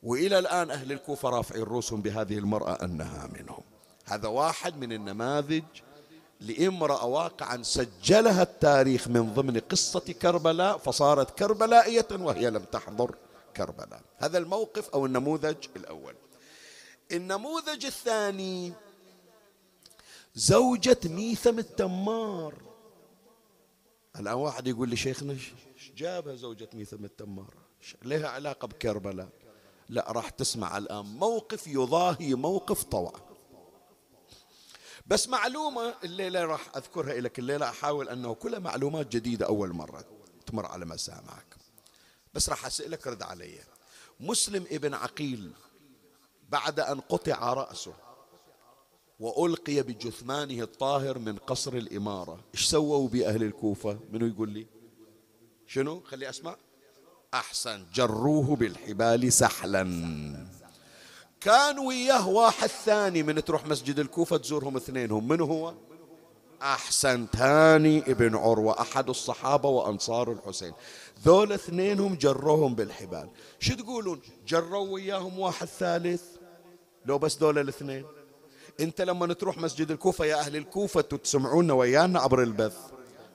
وإلى 0.04 0.40
الآن 0.40 0.72
أهل 0.72 0.92
الكوفة 0.92 1.30
رافعين 1.30 1.64
رؤوسهم 1.64 2.02
بهذه 2.02 2.38
المرأة 2.38 2.84
أنها 2.84 3.30
منهم. 3.34 3.64
هذا 4.06 4.28
واحد 4.28 4.78
من 4.78 4.94
النماذج 4.94 5.64
لامرأة 6.40 7.06
واقعا 7.06 7.64
سجلها 7.64 8.44
التاريخ 8.44 9.08
من 9.08 9.34
ضمن 9.34 9.60
قصة 9.60 10.00
كربلاء 10.00 10.78
فصارت 10.78 11.40
كربلائية 11.40 12.08
وهي 12.12 12.50
لم 12.50 12.64
تحضر 12.64 13.16
كربلاء. 13.58 14.02
هذا 14.18 14.38
الموقف 14.38 14.90
أو 14.90 15.06
النموذج 15.06 15.56
الأول. 15.76 16.16
النموذج 17.12 17.86
الثاني 17.86 18.74
زوجة 20.36 21.00
ميثم 21.06 21.60
التمار. 21.60 22.54
الآن 24.20 24.34
واحد 24.34 24.68
يقول 24.68 24.90
لي 24.90 24.96
شيخنا 24.96 25.38
جابها 25.96 26.36
زوجة 26.36 26.70
ميثم 26.74 27.06
التمار؟ 27.06 27.54
لها 28.04 28.28
علاقة 28.28 28.68
بكربلاء. 28.68 29.30
لا 29.90 30.12
راح 30.12 30.30
تسمع 30.30 30.78
الآن 30.78 31.06
موقف 31.06 31.68
يضاهي 31.68 32.34
موقف 32.36 32.84
طوع 32.84 33.14
بس 35.06 35.30
معلومة 35.30 35.94
الليلة 36.04 36.46
راح 36.46 36.76
أذكرها 36.76 37.22
لك 37.22 37.40
الليلة 37.40 37.70
أحاول 37.70 38.10
أنه 38.10 38.34
كلها 38.34 38.60
معلومات 38.60 39.08
جديدة 39.08 39.46
أول 39.46 39.74
مرة 39.74 40.06
تمر 40.46 40.66
على 40.66 40.86
مسامعك. 40.86 41.56
بس 42.34 42.50
راح 42.50 42.66
أسألك 42.66 43.08
رد 43.08 43.24
علي. 43.24 43.60
مسلم 44.20 44.66
ابن 44.72 44.94
عقيل 44.94 45.52
بعد 46.50 46.80
أن 46.80 47.00
قطع 47.00 47.54
رأسه 47.54 47.94
وألقي 49.20 49.82
بجثمانه 49.82 50.64
الطاهر 50.64 51.20
من 51.20 51.38
قصر 51.38 51.74
الإمارة 51.74 52.40
إيش 52.54 52.66
سووا 52.66 53.10
بأهل 53.10 53.44
الكوفة؟ 53.44 54.00
منو 54.12 54.28
يقول 54.28 54.50
لي؟ 54.50 54.68
شنو؟ 55.68 56.02
خلي 56.02 56.30
أسمع. 56.30 56.56
أحسن 57.34 57.86
جروه 57.94 58.56
بالحبال 58.56 59.34
سحلا. 59.34 59.84
كان 61.42 61.80
وياه 61.80 62.28
واحد 62.28 62.68
ثاني 62.68 63.24
من 63.24 63.44
تروح 63.44 63.66
مسجد 63.68 64.00
الكوفة 64.00 64.38
تزورهم 64.38 64.76
اثنينهم 64.76 65.28
من 65.28 65.42
هو؟ 65.42 65.74
أحسن 66.62 67.28
ثاني 67.34 68.00
ابن 68.00 68.36
عروة 68.36 68.82
أحد 68.82 69.10
الصحابة 69.10 69.70
وأنصار 69.70 70.32
الحسين. 70.32 70.74
ذول 71.26 71.52
اثنينهم 71.52 72.16
جروهم 72.16 72.76
بالحبال. 72.76 73.30
شو 73.60 73.76
تقولون؟ 73.76 74.22
جروا 74.48 74.88
وياهم 74.88 75.40
واحد 75.40 75.68
ثالث؟ 75.68 76.24
لو 77.06 77.18
بس 77.18 77.36
دول 77.36 77.60
الاثنين. 77.60 78.06
انت 78.80 79.02
لما 79.02 79.34
تروح 79.34 79.58
مسجد 79.58 79.92
الكوفة 79.92 80.26
يا 80.26 80.36
أهل 80.36 80.56
الكوفة 80.56 81.02
تسمعونا 81.02 81.74
ويانا 81.74 82.20
عبر 82.20 82.44
البث. 82.44 82.78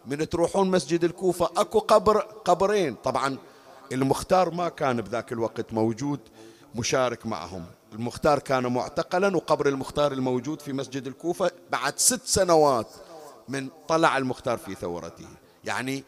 من 0.07 0.29
تروحون 0.29 0.71
مسجد 0.71 1.05
الكوفة 1.05 1.51
أكو 1.57 1.79
قبر 1.79 2.19
قبرين. 2.19 2.95
طبعا 2.95 3.39
المختار 3.93 4.51
ما 4.51 4.69
كان 4.69 5.01
بذاك 5.01 5.33
الوقت 5.33 5.73
موجود. 5.73 6.21
مشارك 6.75 7.27
معهم. 7.27 7.65
المختار 7.93 8.39
كان 8.39 8.67
معتقلا 8.67 9.37
وقبر 9.37 9.69
المختار 9.69 10.13
الموجود 10.13 10.61
في 10.61 10.73
مسجد 10.73 11.07
الكوفة 11.07 11.51
بعد 11.73 11.99
ست 11.99 12.21
سنوات 12.25 12.87
من 13.49 13.69
طلع 13.89 14.19
المختار 14.19 14.59
في 14.59 14.75
ثورته. 14.75 15.27
يعني 15.65 16.05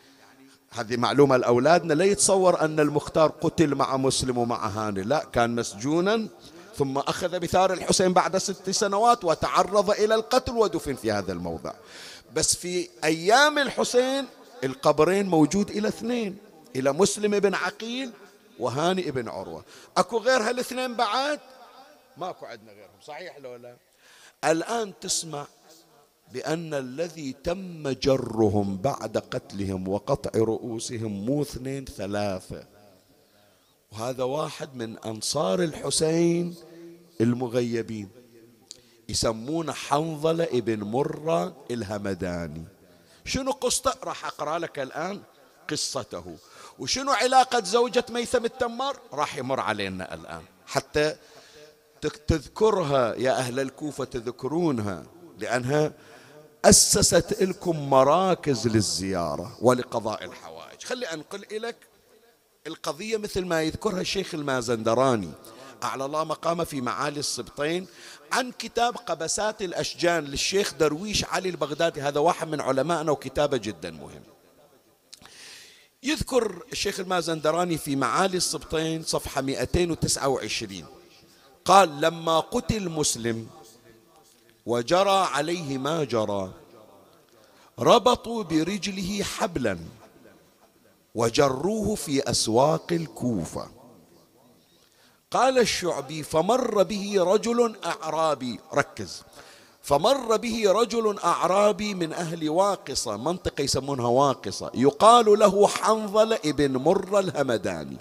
هذه 0.70 0.96
معلومة 0.96 1.36
لأولادنا 1.36 1.94
لا 1.94 2.04
يتصور 2.04 2.60
أن 2.60 2.80
المختار 2.80 3.30
قتل 3.30 3.74
مع 3.74 3.96
مسلم 3.96 4.38
ومع 4.38 4.66
هاني. 4.66 5.02
لا 5.02 5.24
كان 5.32 5.54
مسجونا 5.54 6.28
ثم 6.76 6.98
أخذ 6.98 7.38
بثار 7.38 7.72
الحسين 7.72 8.12
بعد 8.12 8.36
ست 8.38 8.70
سنوات 8.70 9.24
وتعرض 9.24 9.90
إلى 9.90 10.14
القتل 10.14 10.52
ودفن 10.52 10.94
في 10.94 11.12
هذا 11.12 11.32
الموضع. 11.32 11.72
بس 12.34 12.56
في 12.56 12.88
أيام 13.04 13.58
الحسين 13.58 14.26
القبرين 14.64 15.28
موجود 15.28 15.70
إلى 15.70 15.88
اثنين 15.88 16.36
إلى 16.76 16.92
مسلم 16.92 17.38
بن 17.38 17.54
عقيل 17.54 18.10
وهاني 18.58 19.10
بن 19.10 19.28
عروة. 19.28 19.64
أكو 19.96 20.18
غير 20.18 20.42
هالاثنين 20.42 20.96
بعد؟ 20.96 21.40
ماكو 22.16 22.46
عندنا 22.46 22.72
غيرهم 22.72 23.00
صحيح 23.06 23.38
لو 23.38 23.56
لا؟ 23.56 23.76
الآن 24.44 24.92
تسمع 25.00 25.46
بأن 26.32 26.74
الذي 26.74 27.32
تم 27.32 27.88
جرهم 27.88 28.76
بعد 28.76 29.18
قتلهم 29.18 29.88
وقطع 29.88 30.30
رؤوسهم 30.34 31.26
مو 31.26 31.42
اثنين 31.42 31.84
ثلاثة. 31.84 32.64
وهذا 33.92 34.24
واحد 34.24 34.74
من 34.74 34.98
أنصار 34.98 35.62
الحسين 35.62 36.54
المغيبين. 37.20 38.08
يسمونه 39.08 39.72
حنظلة 39.72 40.44
ابن 40.44 40.82
مرة 40.82 41.64
الهمداني. 41.70 42.64
شنو 43.24 43.50
قصته؟ 43.50 43.92
راح 44.04 44.26
أقرأ 44.26 44.58
لك 44.58 44.78
الآن 44.78 45.22
قصته. 45.70 46.36
وشنو 46.78 47.12
علاقة 47.12 47.64
زوجة 47.64 48.04
ميثم 48.10 48.44
التمار؟ 48.44 48.96
راح 49.12 49.36
يمر 49.36 49.60
علينا 49.60 50.14
الآن. 50.14 50.42
حتى 50.66 51.16
تذكرها 52.26 53.14
يا 53.14 53.32
أهل 53.32 53.60
الكوفة 53.60 54.04
تذكرونها 54.04 55.04
لأنها 55.38 55.92
أسست 56.64 57.42
لكم 57.42 57.90
مراكز 57.90 58.68
للزيارة 58.68 59.56
ولقضاء 59.60 60.24
الحوائج. 60.24 60.82
خلي 60.84 61.06
أنقل 61.06 61.44
إليك 61.50 61.76
القضية 62.66 63.16
مثل 63.16 63.44
ما 63.44 63.62
يذكرها 63.62 64.00
الشيخ 64.00 64.34
المازندراني. 64.34 65.30
أعلى 65.82 66.04
الله 66.04 66.24
مقامه 66.24 66.64
في 66.64 66.80
معالي 66.80 67.20
السبطين 67.20 67.86
عن 68.32 68.52
كتاب 68.52 68.96
قبسات 68.96 69.62
الأشجان 69.62 70.24
للشيخ 70.24 70.74
درويش 70.74 71.24
علي 71.24 71.48
البغدادي. 71.48 72.02
هذا 72.02 72.20
واحد 72.20 72.48
من 72.48 72.60
علمائنا 72.60 73.12
وكتابة 73.12 73.56
جدا 73.56 73.90
مهم. 73.90 74.22
يذكر 76.02 76.62
الشيخ 76.72 77.00
المازندراني 77.00 77.78
في 77.78 77.96
معالي 77.96 78.36
السبطين 78.36 79.02
صفحة 79.02 79.40
229 79.40 80.84
قال 81.64 82.00
لما 82.00 82.40
قتل 82.40 82.88
مسلم 82.88 83.46
وجرى 84.66 85.26
عليه 85.32 85.78
ما 85.78 86.04
جرى 86.04 86.52
ربطوا 87.78 88.42
برجله 88.42 89.22
حبلا 89.22 89.78
وجروه 91.14 91.94
في 91.94 92.30
أسواق 92.30 92.92
الكوفة. 92.92 93.70
قال 95.30 95.58
الشعبي 95.58 96.22
فمر 96.22 96.82
به 96.82 97.14
رجل 97.18 97.76
أعرابي 97.84 98.60
ركز 98.74 99.22
فمر 99.82 100.36
به 100.36 100.72
رجل 100.72 101.18
أعرابي 101.18 101.94
من 101.94 102.12
أهل 102.12 102.50
واقصة 102.50 103.16
منطقة 103.16 103.62
يسمونها 103.62 104.06
واقصة 104.06 104.70
يقال 104.74 105.38
له 105.38 105.68
حنظله 105.68 106.38
ابن 106.44 106.76
مر 106.76 107.18
الهمداني 107.18 107.96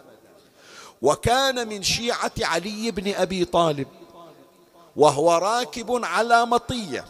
وكان 1.01 1.67
من 1.67 1.83
شيعة 1.83 2.31
علي 2.41 2.91
بن 2.91 3.13
أبي 3.13 3.45
طالب 3.45 3.87
وهو 4.95 5.33
راكب 5.33 6.05
على 6.05 6.45
مطية. 6.45 7.05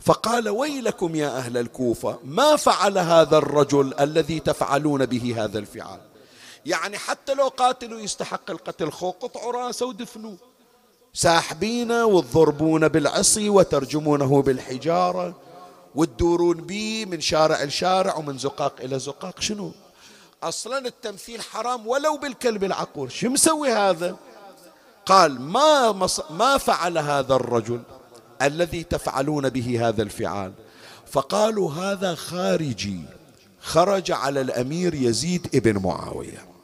فقال 0.00 0.48
ويلكم 0.48 1.14
يا 1.14 1.28
أهل 1.28 1.56
الكوفة 1.56 2.18
ما 2.24 2.56
فعل 2.56 2.98
هذا 2.98 3.38
الرجل 3.38 3.94
الذي 4.00 4.40
تفعلون 4.40 5.06
به 5.06 5.44
هذا 5.44 5.58
الفعال؟ 5.58 6.00
يعني 6.66 6.98
حتى 6.98 7.34
لو 7.34 7.48
قاتلوا 7.48 8.00
يستحق 8.00 8.50
القتل 8.50 8.90
خو 8.90 9.10
قطعوا 9.10 9.52
راسه 9.52 9.86
ودفنوه. 9.86 10.36
ساحبينه 11.18 12.06
وتضربونه 12.06 12.86
بالعصي 12.86 13.48
وترجمونه 13.48 14.42
بالحجارة 14.42 15.34
وتدورون 15.94 16.56
به 16.56 17.06
من 17.08 17.20
شارع 17.20 17.62
لشارع 17.62 18.16
ومن 18.16 18.38
زقاق 18.38 18.74
إلى 18.80 18.98
زقاق. 18.98 19.40
شنو؟ 19.40 19.72
أصلا 20.42 20.78
التمثيل 20.86 21.42
حرام 21.42 21.86
ولو 21.86 22.16
بالكلب 22.16 22.64
العقور 22.64 23.08
شو 23.08 23.28
مسوي 23.28 23.72
هذا؟ 23.72 24.16
قال 25.06 25.40
ما, 25.40 25.92
مص... 25.92 26.20
ما 26.30 26.58
فعل 26.58 26.98
هذا 26.98 27.34
الرجل 27.34 27.82
الذي 28.42 28.84
تفعلون 28.84 29.48
به 29.48 29.88
هذا 29.88 30.02
الفعال. 30.02 30.52
فقالوا 31.06 31.72
هذا 31.72 32.14
خارجي. 32.14 33.00
خرج 33.60 34.12
على 34.12 34.40
الأمير 34.40 34.94
يزيد 34.94 35.48
ابن 35.54 35.82
معاوية. 35.82 36.57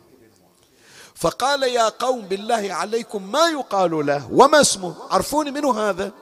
فقال 1.14 1.62
يا 1.62 1.88
قوم 1.88 2.20
بالله 2.20 2.74
عليكم 2.74 3.32
ما 3.32 3.48
يقال 3.48 4.06
له؟ 4.06 4.32
وما 4.32 4.60
اسمه؟ 4.60 4.94
عرفوني 5.10 5.50
منه 5.50 5.78
هذا؟ 5.78 6.12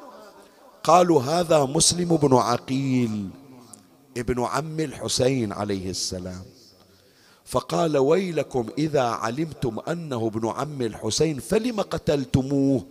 قالوا 0.84 1.22
هذا 1.22 1.64
مسلم 1.64 2.16
بن 2.16 2.36
عقيل 2.36 3.30
ابن 4.16 4.44
عم 4.44 4.80
الحسين 4.80 5.52
عليه 5.52 5.90
السلام. 5.90 6.44
فقال 7.44 7.98
ويلكم 7.98 8.68
إذا 8.78 9.02
علمتم 9.02 9.78
أنه 9.88 10.26
ابن 10.26 10.48
عم 10.48 10.82
الحسين 10.82 11.40
فلم 11.40 11.80
قتلتموه 11.80 12.86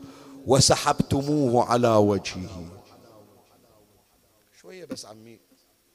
وسحبتموه 0.48 1.66
على 1.66 1.96
وجهه. 1.96 2.66
شوية 4.62 4.86
بس 4.86 5.06
عمي 5.06 5.40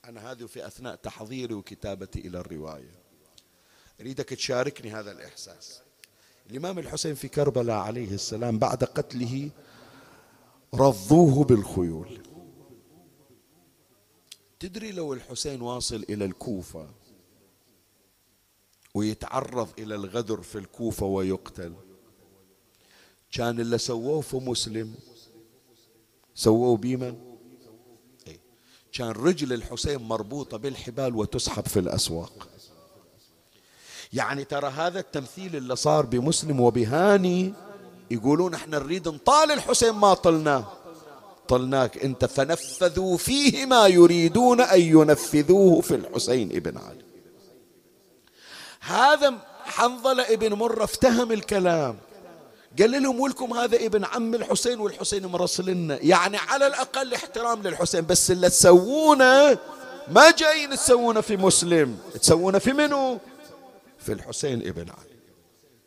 أنا 0.05 0.33
هذه 0.33 0.47
في 0.47 0.67
أثناء 0.67 0.95
تحضيري 0.95 1.55
وكتابتي 1.55 2.19
إلى 2.19 2.41
الرواية. 2.41 2.95
أريدك 4.01 4.29
تشاركني 4.29 4.93
هذا 4.93 5.13
الإحساس. 5.13 5.86
الإمام 6.51 6.79
الحسين 6.79 7.15
في 7.15 7.29
كربلاء 7.29 7.77
عليه 7.77 8.15
السلام 8.15 8.59
بعد 8.59 8.85
قتله 8.85 9.51
رضوه 10.75 11.45
بالخيول. 11.45 12.19
تدري 14.61 14.93
لو 14.93 15.13
الحسين 15.13 15.63
واصل 15.63 16.05
إلى 16.11 16.25
الكوفة 16.25 16.89
ويتعرض 18.95 19.69
إلى 19.79 19.95
الغدر 19.95 20.43
في 20.43 20.59
الكوفة 20.59 21.07
ويقتل؟ 21.07 21.75
كان 23.33 23.61
اللي 23.61 23.79
سووه 23.79 24.21
في 24.21 24.37
مسلم 24.37 24.95
سووه 26.35 26.77
بمن؟ 26.77 27.37
إيه؟ 28.27 28.41
كان 28.93 29.09
رجل 29.11 29.53
الحسين 29.53 29.97
مربوطة 29.97 30.57
بالحبال 30.57 31.17
وتسحب 31.17 31.67
في 31.67 31.79
الأسواق. 31.79 32.49
يعني 34.17 34.45
ترى 34.45 34.69
هذا 34.69 34.99
التمثيل 35.01 35.57
اللي 35.57 35.77
صار 35.77 36.07
بمسلم 36.07 36.61
وبهاني 36.61 37.53
يقولون 38.11 38.55
إحنا 38.55 38.79
نريد 38.79 39.09
نطال 39.09 39.53
الحسين 39.53 39.91
ما 39.91 40.15
طلناه 40.15 40.65
طلناك 41.49 42.05
أنت 42.05 42.25
فنفذوا 42.25 43.17
فيه 43.17 43.67
ما 43.67 43.87
يريدون 43.87 44.61
أن 44.61 44.81
ينفذوه 44.81 45.81
في 45.81 45.95
الحسين 45.95 46.57
ابن 46.57 46.79
علي 46.79 47.05
هذا 48.81 49.35
حنظلة 49.65 50.23
ابن 50.23 50.53
مرة 50.53 50.85
افتهم 50.85 51.33
الكلام. 51.33 51.97
قال 52.79 53.03
لهم 53.03 53.21
ولكم 53.21 53.53
هذا 53.53 53.77
ابن 53.77 54.05
عم 54.05 54.35
الحسين 54.35 54.81
والحسين 54.81 55.27
مرسلنا. 55.27 55.99
يعني 56.03 56.37
على 56.37 56.67
الأقل 56.67 57.15
احترام 57.15 57.63
للحسين 57.63 58.07
بس 58.07 58.31
اللي 58.31 58.49
تسوونه 58.49 59.59
ما 60.09 60.31
جايين 60.31 60.71
تسوونه 60.71 61.21
في 61.21 61.37
مسلم. 61.37 61.99
تسوونه 62.21 62.59
في 62.59 62.73
منو؟ 62.73 63.19
في 64.07 64.13
الحسين 64.13 64.69
ابن 64.69 64.83
علي. 64.91 65.17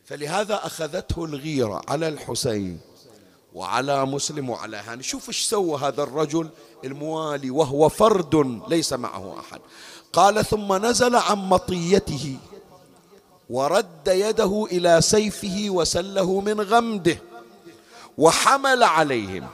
فلهذا 0.06 0.56
أخذته 0.66 1.26
الغيرة 1.26 1.82
على 1.88 2.08
الحسين 2.08 2.80
وعلى 3.54 4.06
مسلم 4.06 4.50
وعلى 4.50 4.78
هاني. 4.78 5.04
شوف 5.04 5.28
إيش 5.28 5.42
سوى 5.42 5.80
هذا 5.80 6.04
الرجل 6.04 6.50
الموالي 6.86 7.50
وهو 7.50 7.90
فرد 7.90 8.62
ليس 8.68 8.94
معه 8.94 9.40
أحد. 9.40 9.60
قال 10.14 10.46
ثم 10.46 10.86
نزل 10.86 11.16
عن 11.16 11.38
مطيته 11.38 12.38
ورد 13.50 14.08
يده 14.08 14.68
إلى 14.72 15.02
سيفه 15.02 15.66
وسله 15.70 16.42
من 16.42 16.62
غمده 16.62 17.18
وحمل 18.18 18.84
عليهم 18.84 19.48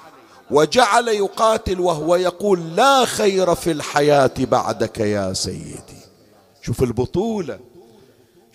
وجعل 0.51 1.07
يقاتل 1.07 1.79
وهو 1.79 2.15
يقول 2.15 2.75
لا 2.75 3.05
خير 3.05 3.55
في 3.55 3.71
الحياة 3.71 4.33
بعدك 4.39 4.99
يا 4.99 5.33
سيدي. 5.33 6.01
شوف 6.61 6.83
البطولة. 6.83 7.59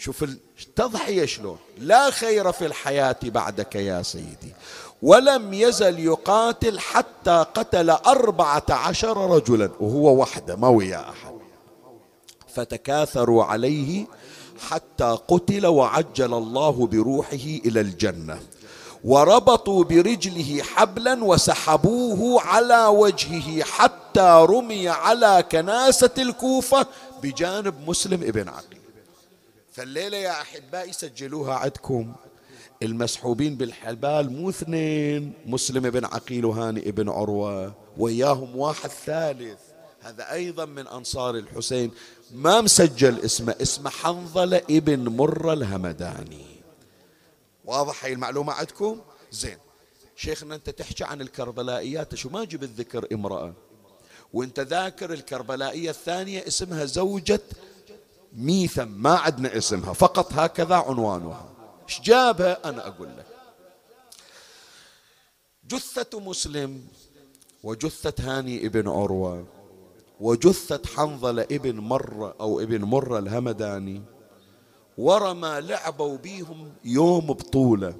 شوف 0.01 0.25
التضحيه 0.61 1.27
شلون؟ 1.27 1.59
لا 1.79 2.11
خير 2.11 2.53
في 2.53 2.67
الحياة 2.67 3.17
بعدك 3.25 3.77
يا 3.77 4.03
سيدي. 4.03 4.55
ولم 5.03 5.55
يزل 5.55 5.99
يقاتل 5.99 6.79
حتى 6.79 7.47
قتل 7.55 7.91
أربعة 7.91 8.65
عشر 8.71 9.31
رجلا 9.31 9.71
وهو 9.81 10.21
وحده 10.21 10.57
ما 10.57 10.69
ويا 10.69 11.11
أحد. 11.11 11.33
فتكاثروا 12.55 13.45
عليه 13.45 14.07
حتى 14.69 15.19
قتل 15.29 15.67
وعجل 15.67 16.35
الله 16.35 16.87
بروحه 16.87 17.47
إلى 17.67 17.81
الجنة. 17.81 18.41
وربطوا 19.05 19.85
برجله 19.85 20.63
حبلا 20.63 21.25
وسحبوه 21.25 22.43
على 22.43 22.87
وجهه 22.87 23.63
حتى 23.63 24.47
رمي 24.49 24.89
على 24.89 25.45
كناسة 25.53 26.11
الكوفة 26.19 26.87
بجانب 27.23 27.75
مسلم 27.89 28.23
ابن 28.23 28.49
عقيل 28.49 28.80
فالليلة 29.81 30.17
يا 30.17 30.41
أحبائي 30.41 30.93
سجلوها 30.93 31.55
عندكم. 31.55 32.15
المسحوبين 32.83 33.57
بالحبال 33.57 34.33
مو 34.33 34.51
اثنين 34.51 35.33
مسلم 35.47 35.91
بن 35.91 36.05
عقيل 36.05 36.45
وهاني 36.45 36.89
ابن 36.89 37.09
عروة 37.09 37.75
وياهم 37.99 38.57
واحد 38.57 38.91
ثالث. 38.91 39.59
هذا 40.01 40.33
أيضا 40.33 40.65
من 40.65 40.87
أنصار 40.87 41.37
الحسين. 41.37 41.91
ما 42.33 42.61
مسجل 42.61 43.21
اسمه 43.21 43.55
اسمه 43.63 43.91
حنظلة 43.91 44.63
ابن 44.71 45.09
مرة 45.09 45.53
الهمداني. 45.53 46.47
واضح 47.65 48.05
هاي 48.05 48.13
المعلومة 48.13 48.53
عندكم؟ 48.53 49.01
زين. 49.33 49.59
شيخنا 50.17 50.55
أنت 50.55 50.71
تحكي 50.71 51.05
عن 51.05 51.21
الكربلائيات 51.21 52.15
شو 52.15 52.29
ما 52.29 52.45
جبت 52.45 52.71
ذكر 52.77 53.07
امرأة. 53.13 53.55
وأنت 54.33 54.61
ذاكر 54.61 55.13
الكربلائية 55.13 55.91
الثانية 55.91 56.47
اسمها 56.47 56.85
زوجة 56.85 57.41
ميثم 58.33 58.89
ما 58.89 59.15
عندنا 59.15 59.57
اسمها 59.57 59.93
فقط 59.93 60.33
هكذا 60.33 60.75
عنوانها. 60.75 61.49
إيش 61.89 62.01
جابها؟ 62.01 62.69
أنا 62.69 62.87
أقول 62.87 63.09
لك. 63.09 63.27
جثة 65.69 66.21
مسلم 66.21 66.81
وجثة 67.63 68.15
هاني 68.39 68.67
ابن 68.67 68.89
عروة 68.89 69.47
وجثة 70.21 70.81
حنظلة 70.97 71.43
ابن 71.43 71.79
مرة 71.79 72.35
أو 72.41 72.61
ابن 72.61 72.85
مرة 72.85 73.19
الهمداني 73.19 74.03
ورا 74.99 75.33
ما 75.33 75.61
لعبوا 75.61 76.17
بيهم 76.17 76.73
يوم 76.85 77.27
بطولة. 77.27 77.95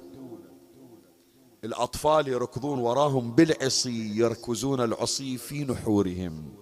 الأطفال 1.63 2.27
يركضون 2.27 2.79
وراهم 2.79 3.31
بالعصي 3.31 4.17
يركزون 4.17 4.81
العصي 4.81 5.37
في 5.37 5.63
نحورهم. 5.63 6.53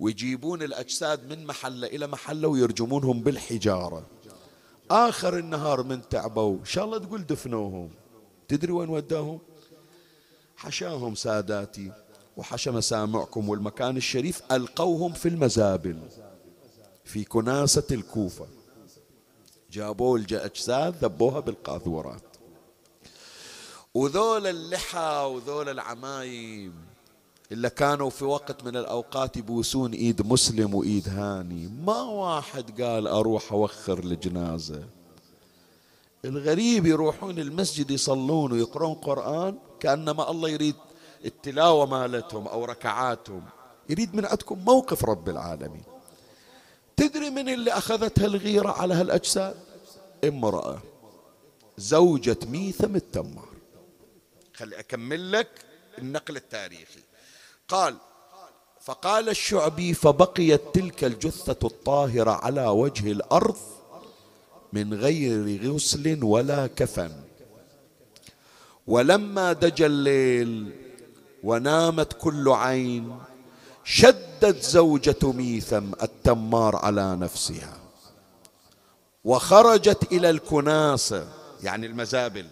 ويجيبون 0.00 0.62
الأجساد 0.62 1.28
من 1.32 1.46
محلة 1.46 1.86
إلى 1.86 2.06
محلة 2.06 2.48
ويرجمونهم 2.48 3.20
بالحجارة. 3.20 4.06
آخر 4.90 5.38
النهار 5.38 5.82
من 5.82 6.08
تعبوا. 6.08 6.58
إن 6.58 6.64
شاء 6.64 6.84
الله 6.84 6.98
تقول 6.98 7.26
دفنوهم. 7.26 7.90
تدري 8.48 8.72
وين 8.72 8.88
وداهم؟ 8.88 9.38
حشاهم 10.56 11.14
ساداتي 11.14 11.92
وحشى 12.36 12.70
مسامعكم 12.70 13.48
والمكان 13.48 13.96
الشريف 13.96 14.42
ألقوهم 14.52 15.12
في 15.12 15.28
المزابل 15.28 15.98
في 17.04 17.24
كناسة 17.24 17.86
الكوفة. 17.90 18.46
جابوا 19.70 20.18
الأجساد 20.18 21.04
ذبوها 21.04 21.40
بالقاذورات. 21.40 22.22
وذول 23.94 24.46
اللحى 24.46 25.30
وذول 25.34 25.68
العمايم 25.68 26.89
اللي 27.52 27.70
كانوا 27.70 28.10
في 28.10 28.24
وقت 28.24 28.64
من 28.64 28.76
الأوقات 28.76 29.36
يبوسون 29.36 29.92
إيد 29.92 30.26
مسلم 30.26 30.74
وإيد 30.74 31.08
هاني. 31.08 31.68
ما 31.68 32.02
واحد 32.02 32.82
قال 32.82 33.06
أروح 33.06 33.52
أوخر 33.52 33.98
الجنازة. 33.98 34.84
الغريب 36.24 36.86
يروحون 36.86 37.38
المسجد 37.38 37.90
يصلون 37.90 38.52
ويقرون 38.52 38.94
قرآن 38.94 39.58
كأنما 39.80 40.30
الله 40.30 40.48
يريد 40.48 40.74
التلاوة 41.24 41.86
مالتهم 41.86 42.48
أو 42.48 42.64
ركعاتهم. 42.64 43.42
يريد 43.88 44.14
من 44.14 44.24
عندكم 44.24 44.58
موقف 44.58 45.04
رب 45.04 45.28
العالمين. 45.28 45.82
تدري 46.96 47.30
من 47.30 47.48
اللي 47.48 47.72
أخذتها 47.72 48.26
الغيرة 48.26 48.70
على 48.70 48.94
هالأجساد؟ 48.94 49.54
امرأة. 50.24 50.82
زوجة 51.78 52.38
ميثم 52.46 52.96
التمار. 52.96 53.48
خلي 54.54 54.78
أكمل 54.78 55.32
لك 55.32 55.64
النقل 55.98 56.36
التاريخي. 56.36 57.00
قال 57.70 57.96
فقال 58.80 59.28
الشعبي 59.28 59.94
فبقيت 59.94 60.60
تلك 60.74 61.04
الجثة 61.04 61.66
الطاهرة 61.66 62.30
على 62.30 62.66
وجه 62.66 63.12
الأرض 63.12 63.56
من 64.72 64.94
غير 64.94 65.60
غسل 65.74 66.24
ولا 66.24 66.66
كفن. 66.66 67.12
ولما 68.86 69.52
دجى 69.52 69.86
الليل 69.86 70.72
ونامت 71.42 72.12
كل 72.12 72.48
عين 72.48 73.18
شدت 73.84 74.62
زوجة 74.62 75.18
ميثم 75.22 75.92
التمار 76.02 76.76
على 76.76 77.16
نفسها. 77.16 77.76
وخرجت 79.24 80.12
إلى 80.12 80.30
الكناسة 80.30 81.28
يعني 81.62 81.86
المزابل 81.86 82.46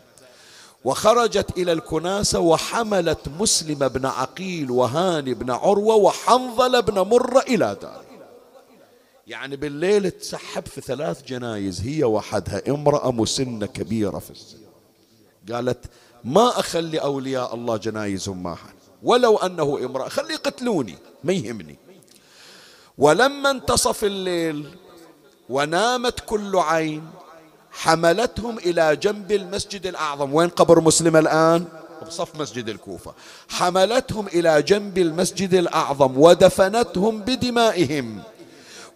وخرجت 0.85 1.59
إلى 1.59 1.73
الكناسة 1.73 2.41
وحملت 2.41 3.29
مسلم 3.41 3.89
بن 3.89 4.07
عقيل 4.07 4.71
وهاني 4.71 5.35
بن 5.35 5.51
عروة 5.51 5.95
وحنظل 5.95 6.83
بن 6.83 7.01
مرة 7.01 7.41
إلى 7.41 7.77
دار 7.83 8.05
يعني 9.27 9.57
بالليل 9.57 10.11
تسحب 10.11 10.67
في 10.67 10.81
ثلاث 10.81 11.23
جنايز 11.25 11.81
هي 11.81 12.05
وحدها 12.05 12.63
امرأة 12.69 13.13
مسنة 13.13 13.67
كبيرة 13.67 14.19
في 14.19 14.31
السن. 14.31 14.59
قالت 15.53 15.85
ما 16.25 16.61
أخلي 16.61 16.99
أولياء 16.99 17.55
الله 17.55 17.77
جنايزهم 17.77 18.55
حد 18.55 18.75
ولو 19.03 19.37
أنه 19.37 19.79
امرأة 19.85 20.09
خلي 20.09 20.35
يقتلوني 20.35 20.95
ما 21.25 21.33
يهمني. 21.33 21.77
ولما 22.99 23.51
انتصف 23.51 24.05
الليل 24.05 24.77
ونامت 25.49 26.21
كل 26.21 26.57
عين 26.57 27.11
حملتهم 27.79 28.59
إلى 28.59 28.97
جنب 28.97 29.33
المسجد 29.33 29.87
الأعظم. 29.87 30.35
وين 30.35 30.49
قبر 30.49 30.81
مسلم 30.81 31.17
الآن؟ 31.17 31.65
بصف 32.07 32.41
مسجد 32.41 32.69
الكوفة. 32.69 33.15
حملتهم 33.49 34.27
إلى 34.27 34.63
جنب 34.63 34.99
المسجد 34.99 35.55
الأعظم 35.55 36.19
ودفنتهم 36.21 37.21
بدمائهم. 37.21 38.23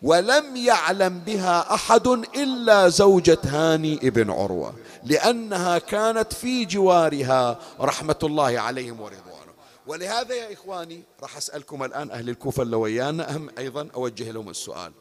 ولم 0.03 0.57
يعلم 0.57 1.19
بها 1.19 1.75
أحد 1.75 2.07
إلا 2.37 2.89
زوجة 2.89 3.39
هاني 3.45 3.95
ابن 3.95 4.31
عروة 4.31 4.75
لأنها 5.05 5.79
كانت 5.79 6.33
في 6.33 6.65
جوارها 6.65 7.59
رحمة 7.81 8.19
الله 8.23 8.61
عليهم 8.61 9.01
ورضوانه. 9.01 9.53
ولهذا 9.87 10.35
يا 10.35 10.53
إخواني 10.53 11.03
راح 11.23 11.37
أسألكم 11.37 11.85
الآن 11.85 12.11
أهل 12.11 12.29
الكوفة 12.29 12.63
اللي 12.63 12.77
ويانا 12.77 13.31
أهم 13.31 13.49
أيضا 13.59 13.89
أوجه 13.95 14.31
لهم 14.31 14.49
السؤال. 14.49 14.93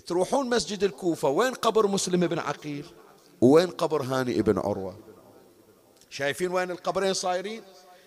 تروحون 0.00 0.50
مسجد 0.50 0.84
الكوفة 0.84 1.28
وين 1.28 1.54
قبر 1.54 1.86
مسلم 1.86 2.26
بن 2.26 2.38
عقيل؟ 2.38 2.86
وين 3.40 3.66
قبر 3.66 4.02
هاني 4.02 4.40
ابن 4.40 4.58
عروة؟ 4.58 4.96
شايفين 6.10 6.52
وين 6.52 6.70
القبرين 6.70 7.14
صايرين؟ 7.14 7.62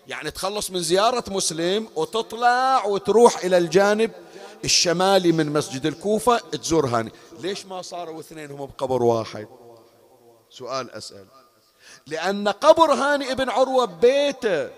يعني 0.08 0.30
تخلص 0.30 0.70
من 0.70 0.80
زيارة 0.80 1.24
مسلم 1.28 1.88
وتطلع 1.96 2.84
وتروح 2.84 3.44
إلى 3.44 3.58
الجانب 3.58 4.10
الشمالي 4.64 5.32
من 5.32 5.52
مسجد 5.52 5.86
الكوفة 5.86 6.38
تزور 6.38 6.86
هاني. 6.86 7.12
ليش 7.40 7.66
ما 7.66 7.82
صاروا 7.82 8.20
اثنين 8.20 8.50
هم 8.50 8.66
بقبر 8.66 9.02
واحد؟ 9.02 9.48
سؤال 10.50 10.90
أسأل. 10.90 11.26
لأن 12.06 12.48
قبر 12.48 12.92
هاني 12.92 13.32
ابن 13.32 13.50
عروة 13.50 13.84
ببيته 13.84 14.70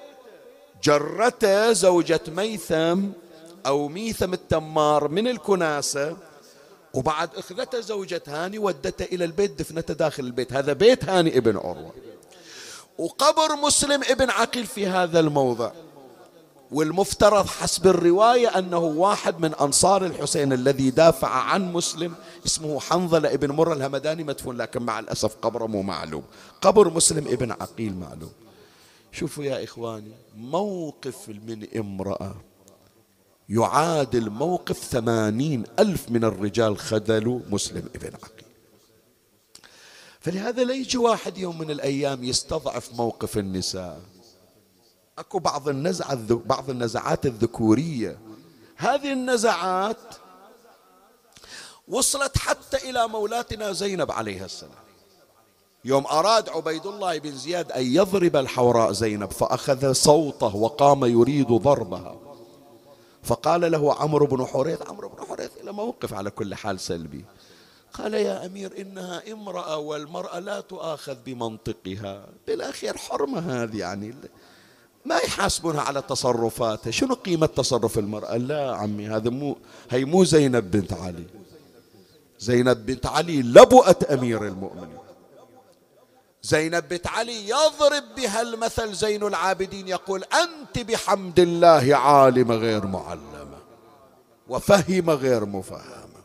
جرته 0.83 1.73
زوجة 1.73 2.21
ميثم 2.29 3.01
أو 3.67 3.89
ميثم 3.89 4.33
التمار 4.33 5.09
من 5.09 5.29
الكناسة 5.29 6.17
وبعد 6.95 7.35
اخذته 7.35 7.81
زوجة 7.81 8.23
هاني 8.27 8.59
ودته 8.59 9.05
إلى 9.05 9.25
البيت 9.25 9.59
دفنته 9.59 9.95
داخل 9.95 10.25
البيت. 10.25 10.53
هذا 10.53 10.73
بيت 10.73 11.05
هاني 11.05 11.39
ابن 11.39 11.57
عروة. 11.57 11.93
وقبر 12.99 13.57
مسلم 13.57 14.03
ابن 14.11 14.31
عقيل 14.31 14.67
في 14.67 14.87
هذا 14.87 15.21
الموضع. 15.21 15.71
والمفترض 16.71 17.47
حسب 17.47 17.87
الرواية 17.87 18.59
أنه 18.59 18.79
واحد 18.79 19.41
من 19.41 19.55
أنصار 19.55 20.07
الحسين 20.07 20.53
الذي 20.53 20.91
دافع 20.91 21.29
عن 21.29 21.73
مسلم 21.73 22.15
اسمه 22.47 22.81
حنظلة 22.81 23.35
ابن 23.35 23.51
مرة 23.51 23.75
الهمداني 23.75 24.25
مدفون 24.25 24.57
لكن 24.57 24.83
مع 24.83 24.99
الأسف 24.99 25.35
قبره 25.43 25.67
مو 25.67 25.83
معلوم. 25.83 26.23
قبر 26.61 26.91
مسلم 26.91 27.29
ابن 27.29 27.51
عقيل 27.53 27.95
معلوم. 27.95 28.33
شوفوا 29.13 29.45
يا 29.45 29.65
إخواني 29.65 30.13
موقف 30.37 31.29
من 31.29 31.67
امرأة 31.77 32.35
يعادل 33.49 34.31
موقف 34.31 34.79
ثمانين 34.79 35.65
ألف 35.79 36.11
من 36.11 36.25
الرجال 36.25 36.79
خذلوا 36.79 37.41
مسلم 37.51 37.89
ابن 37.95 38.15
عقيل. 38.15 38.49
فلهذا 40.21 40.65
لا 40.65 40.75
يجي 40.75 40.99
واحد 40.99 41.39
يوم 41.39 41.59
من 41.59 41.71
الأيام 41.71 42.25
يستضعف 42.25 42.93
موقف 42.95 43.39
النساء. 43.39 44.01
أكو 45.19 45.39
بعض 45.39 45.69
النزعة 45.69 46.19
بعض 46.31 46.71
النزعات 46.71 47.27
الذكورية. 47.27 48.19
هذه 48.77 49.13
النزعات 49.13 50.15
وصلت 51.89 52.39
حتى 52.39 52.91
إلى 52.91 53.09
مولاتنا 53.09 53.73
زينب 53.73 54.11
عليها 54.13 54.45
السلام. 54.45 54.85
يوم 55.85 56.07
أراد 56.07 56.49
عبيد 56.49 56.87
الله 56.87 57.19
بن 57.19 57.37
زياد 57.37 57.73
أن 57.73 57.87
يضرب 57.87 58.37
الحوراء 58.37 58.93
زينب 58.93 59.31
فأخذ 59.31 59.93
صوته 59.93 60.57
وقام 60.57 61.05
يريد 61.05 61.49
ضربها. 61.49 62.28
فقال 63.23 63.73
له 63.73 63.95
عمرو 63.95 64.27
بن 64.27 64.47
حريث 64.47 64.83
عمرو 64.83 65.09
بن 65.09 65.27
حريث 65.27 65.51
إلى 65.63 65.73
موقف 65.73 66.15
على 66.15 66.31
كل 66.31 66.55
حال 66.55 66.81
سلبي. 66.81 67.25
قال 67.93 68.15
يا 68.15 68.47
أمير 68.47 68.81
إنها 68.81 69.33
امرأة 69.33 69.77
والمرأة 69.77 70.39
لا 70.39 70.61
تؤاخذ 70.61 71.17
بمنطقها. 71.27 72.27
بالأخير 72.47 72.97
حرمة 72.97 73.39
هذه 73.39 73.79
يعني. 73.79 74.15
ما 75.05 75.17
يحاسبونها 75.17 75.81
على 75.81 76.03
تصرفاتها. 76.03 76.91
شنو 76.91 77.15
قيمة 77.15 77.47
تصرف 77.47 77.99
المرأة؟ 77.99 78.37
لا 78.37 78.77
عمي 78.77 79.09
هذا 79.09 79.31
مو 79.31 79.57
هي 79.91 80.05
مو 80.05 80.25
زينب 80.25 80.71
بنت 80.71 80.93
علي. 80.93 81.27
زينب 82.39 82.87
بنت 82.87 83.07
علي 83.07 83.43
لبؤة 83.43 83.97
أمير 84.11 84.47
المؤمنين. 84.47 85.08
زينب 86.43 86.89
بنت 86.89 87.07
علي 87.07 87.49
يضرب 87.49 88.05
بها 88.17 88.43
المثل 88.43 88.93
زين 88.95 89.23
العابدين 89.23 89.89
يقول 89.89 90.25
أنت 90.25 90.79
بحمد 90.79 91.39
الله 91.41 91.97
عالمة 91.97 92.55
غير 92.55 92.87
معلمة 92.87 93.59
وفهمة 94.49 95.15
غير 95.15 95.45
مفهمة 95.45 96.19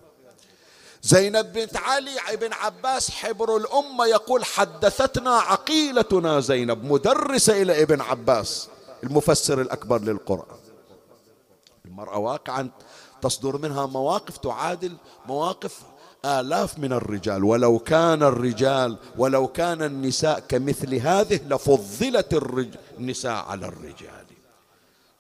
زينب 1.04 1.54
بنت 1.54 1.78
علي 1.78 2.20
ابن 2.30 2.54
عباس 2.54 3.12
حبر 3.12 3.58
الأمة 3.58 4.06
يقول 4.06 4.46
حدثتنا 4.46 5.32
عقيلتنا. 5.40 6.40
زينب 6.40 6.84
مدرسة 6.84 7.62
إلى 7.62 7.82
ابن 7.82 8.02
عباس 8.02 8.68
المفسر 9.04 9.62
الأكبر 9.62 10.02
للقرآن. 10.02 10.60
المرأة 11.86 12.18
واقعا 12.18 12.70
تصدر 13.22 13.58
منها 13.58 13.86
مواقف 13.86 14.38
تعادل 14.38 14.98
مواقف 15.26 15.80
آلاف 16.26 16.80
من 16.80 16.94
الرجال 16.94 17.44
ولو 17.44 17.80
كان 17.80 18.24
الرجال 18.24 18.98
ولو 19.18 19.48
كان 19.48 19.82
النساء 19.82 20.40
كمثل 20.40 20.96
هذه 20.96 21.40
لفضلت 21.48 22.34
النساء 22.98 23.46
على 23.46 23.66
الرجال. 23.66 24.26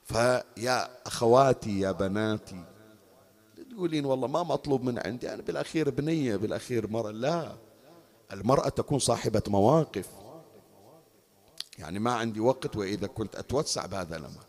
فيا 0.05 0.89
أخواتي 1.05 1.79
يا 1.79 1.91
بناتي 1.91 2.63
تقولين 3.71 4.05
والله 4.05 4.27
ما 4.27 4.43
مطلوب 4.43 4.83
من 4.83 4.99
عندي 4.99 5.33
أنا 5.33 5.41
بالأخير 5.41 5.89
بنية 5.89 6.35
بالأخير 6.35 6.87
مرة 6.87 7.11
لا 7.11 7.55
المرأة 8.33 8.69
تكون 8.69 8.99
صاحبة 8.99 9.41
مواقف. 9.47 10.07
يعني 11.79 11.99
ما 11.99 12.13
عندي 12.13 12.39
وقت 12.39 12.75
وإذا 12.75 13.07
كنت 13.07 13.35
أتوسع 13.35 13.85
بهذا 13.85 14.17
الأمر. 14.17 14.43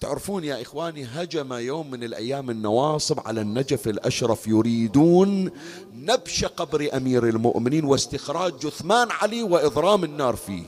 تعرفون 0.00 0.44
يا 0.44 0.62
إخواني 0.62 1.04
هجم 1.04 1.52
يوم 1.52 1.90
من 1.90 2.04
الأيام 2.04 2.50
النواصب 2.50 3.20
على 3.26 3.40
النجف 3.40 3.88
الأشرف 3.88 4.46
يريدون 4.46 5.50
نبش 5.94 6.44
قبر 6.44 6.88
أمير 6.96 7.28
المؤمنين 7.28 7.84
واستخراج 7.84 8.58
جثمان 8.58 9.10
علي 9.10 9.42
وإضرام 9.42 10.04
النار 10.04 10.36
فيه. 10.36 10.64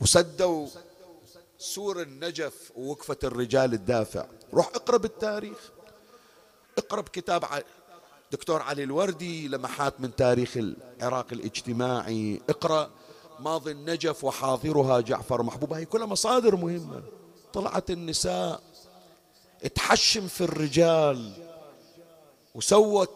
وسدوا 0.00 0.66
سور 1.58 2.02
النجف 2.02 2.72
ووقفة 2.76 3.16
الرجال 3.24 3.74
الدافع. 3.74 4.26
روح 4.54 4.66
اقرأ 4.74 4.96
بالتاريخ. 4.96 5.58
اقرأ 6.78 7.00
بكتاب 7.00 7.44
دكتور 8.32 8.62
علي 8.62 8.82
الوردي 8.82 9.48
لمحات 9.48 10.00
من 10.00 10.16
تاريخ 10.16 10.56
العراق 10.56 11.26
الاجتماعي. 11.32 12.40
اقرأ. 12.48 12.90
ماضي 13.40 13.70
النجف 13.70 14.24
وحاضرها 14.24 15.00
جعفر 15.00 15.42
محبوب. 15.42 15.72
هي 15.72 15.84
كلها 15.84 16.06
مصادر 16.06 16.56
مهمة. 16.56 17.02
طلعت 17.52 17.90
النساء 17.90 18.60
تحشم 19.74 20.26
في 20.26 20.40
الرجال 20.40 21.32
وسوت 22.54 23.10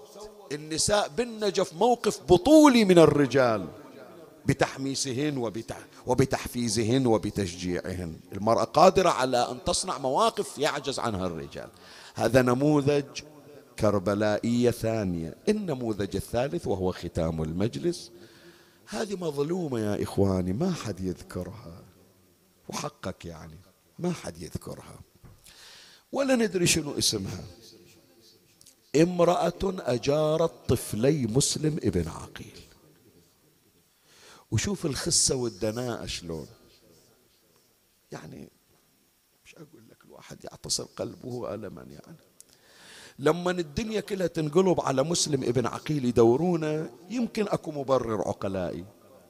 النساء 0.53 1.09
بالنجف 1.09 1.73
موقف 1.75 2.21
بطولي 2.29 2.85
من 2.85 2.99
الرجال 2.99 3.69
بتحميسهن 4.47 5.51
وبتحفيزهن 6.07 7.07
وبتشجيعهن. 7.07 8.17
المرأة 8.33 8.65
قادرة 8.65 9.09
على 9.11 9.51
أن 9.51 9.65
تصنع 9.65 9.99
مواقف 9.99 10.59
يعجز 10.59 10.99
عنها 10.99 11.27
الرجال. 11.27 11.69
هذا 12.15 12.43
نموذج 12.43 13.05
كربلائية 13.79 14.71
ثانية. 14.71 15.37
النموذج 15.49 16.17
الثالث 16.17 16.67
وهو 16.67 16.93
ختام 16.93 17.43
المجلس 17.43 18.11
هذه 18.91 19.17
مظلومة 19.17 19.81
يا 19.81 20.03
إخواني 20.03 20.53
ما 20.53 20.73
حد 20.73 21.01
يذكرها. 21.01 21.85
وحقك 22.69 23.25
يعني 23.25 23.59
ما 23.99 24.13
حد 24.13 24.43
يذكرها. 24.43 25.01
ولا 26.13 26.37
ندري 26.37 26.67
شنو 26.67 26.99
اسمها. 26.99 27.45
امرأة 28.97 29.59
أجارت 29.65 30.53
طفلي 30.69 31.27
مسلم 31.27 31.77
ابن 31.83 32.09
عقيل. 32.09 32.61
وشوف 34.51 34.87
الخسة 34.87 35.35
والدناءة 35.35 36.07
شلون. 36.07 36.47
يعني 38.13 38.51
مش 39.45 39.55
أقول 39.55 39.89
لك 39.89 40.05
الواحد 40.05 40.45
يعتصر 40.45 40.85
قلبه 40.85 41.55
ألما 41.55 41.83
يعني. 41.83 42.30
لما 43.21 43.51
الدنيا 43.51 44.01
كلها 44.01 44.27
تنقلب 44.27 44.81
على 44.81 45.03
مسلم 45.03 45.43
ابن 45.43 45.67
عقيل 45.67 46.05
يدورونه 46.05 46.91
يمكن 47.11 47.49
أكو 47.49 47.71
مبرر 47.71 48.29
عقلائي. 48.29 48.85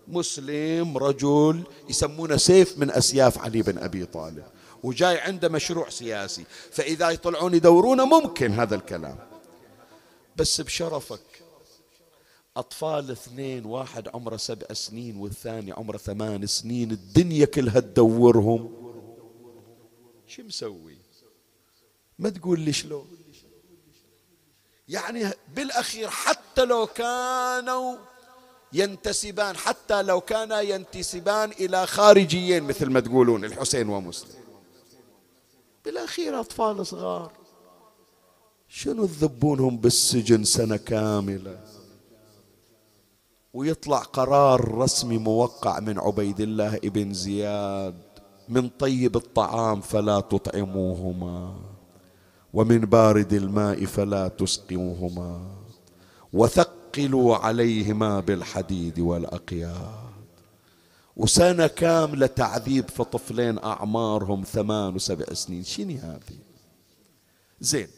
مسلم 0.09 0.99
رجل 0.99 1.63
يسمونه 1.89 2.37
سيف 2.37 2.79
من 2.79 2.91
أسياف 2.91 3.39
علي 3.39 3.63
بن 3.63 3.79
أبي 3.79 4.07
طالب 4.07 4.45
وجاي 4.83 5.19
عنده 5.19 5.49
مشروع 5.49 5.89
سياسي. 5.89 6.45
فإذا 6.71 7.11
يطلعون 7.11 7.55
يدورونه 7.55 8.05
ممكن 8.05 8.53
هذا 8.53 8.75
الكلام. 8.75 9.19
بس 10.37 10.61
بشرفك 10.61 11.43
أطفال 12.57 13.11
اثنين 13.11 13.67
واحد 13.67 14.09
عمره 14.09 14.37
سبع 14.37 14.73
سنين 14.73 15.17
والثاني 15.17 15.73
عمره 15.73 15.97
ثمان 15.97 16.47
سنين 16.47 16.91
الدنيا 16.91 17.45
كلها 17.45 17.81
تدورهم. 17.81 18.73
شو 20.27 20.43
مسوي؟ 20.43 20.99
ما 22.19 22.31
تقول 22.31 22.61
لي 22.61 22.73
شلون؟ 22.73 23.20
يعني 24.91 25.31
بالأخير 25.55 26.11
حتى 26.11 26.65
لو 26.65 26.87
كانوا 26.87 27.97
ينتسبان 28.73 29.57
حتى 29.57 30.03
لو 30.03 30.21
كانا 30.21 30.61
ينتسبان 30.61 31.51
إلى 31.51 31.87
خارجيين 31.87 32.63
مثل 32.63 32.91
ما 32.91 33.01
تقولون 33.01 33.45
الحسين 33.45 33.89
ومسلم. 33.89 34.41
بالأخير 35.85 36.41
أطفال 36.41 36.87
صغار 36.87 37.33
شنو 38.69 39.07
تذبونهم 39.07 39.77
بالسجن 39.77 40.45
سنة 40.45 40.77
كاملة؟ 40.77 41.61
ويطلع 43.55 43.99
قرار 43.99 44.75
رسمي 44.75 45.19
موقع 45.19 45.81
من 45.81 45.99
عبيد 45.99 46.41
الله 46.41 46.77
ابن 46.77 47.15
زياد 47.15 48.03
من 48.49 48.69
طيب 48.69 49.17
الطعام 49.17 49.81
فلا 49.81 50.21
تطعموهما. 50.21 51.70
ومن 52.55 52.79
بارد 52.79 53.33
الماء 53.33 53.85
فلا 53.85 54.29
تسقوهما 54.29 55.41
وثقلوا 56.33 57.37
عليهما 57.37 58.21
بالحديد 58.21 59.01
والأقياد. 59.01 60.11
وسنة 61.17 61.67
كاملة 61.67 62.27
تعذيب 62.27 62.89
في 62.89 63.05
طفلين 63.05 63.59
أعمارهم 63.59 64.45
ثمان 64.45 64.95
وسبع 64.95 65.25
سنين. 65.33 65.65
شنو 65.65 65.99
هذه؟ 65.99 66.39
زين. 67.61 67.89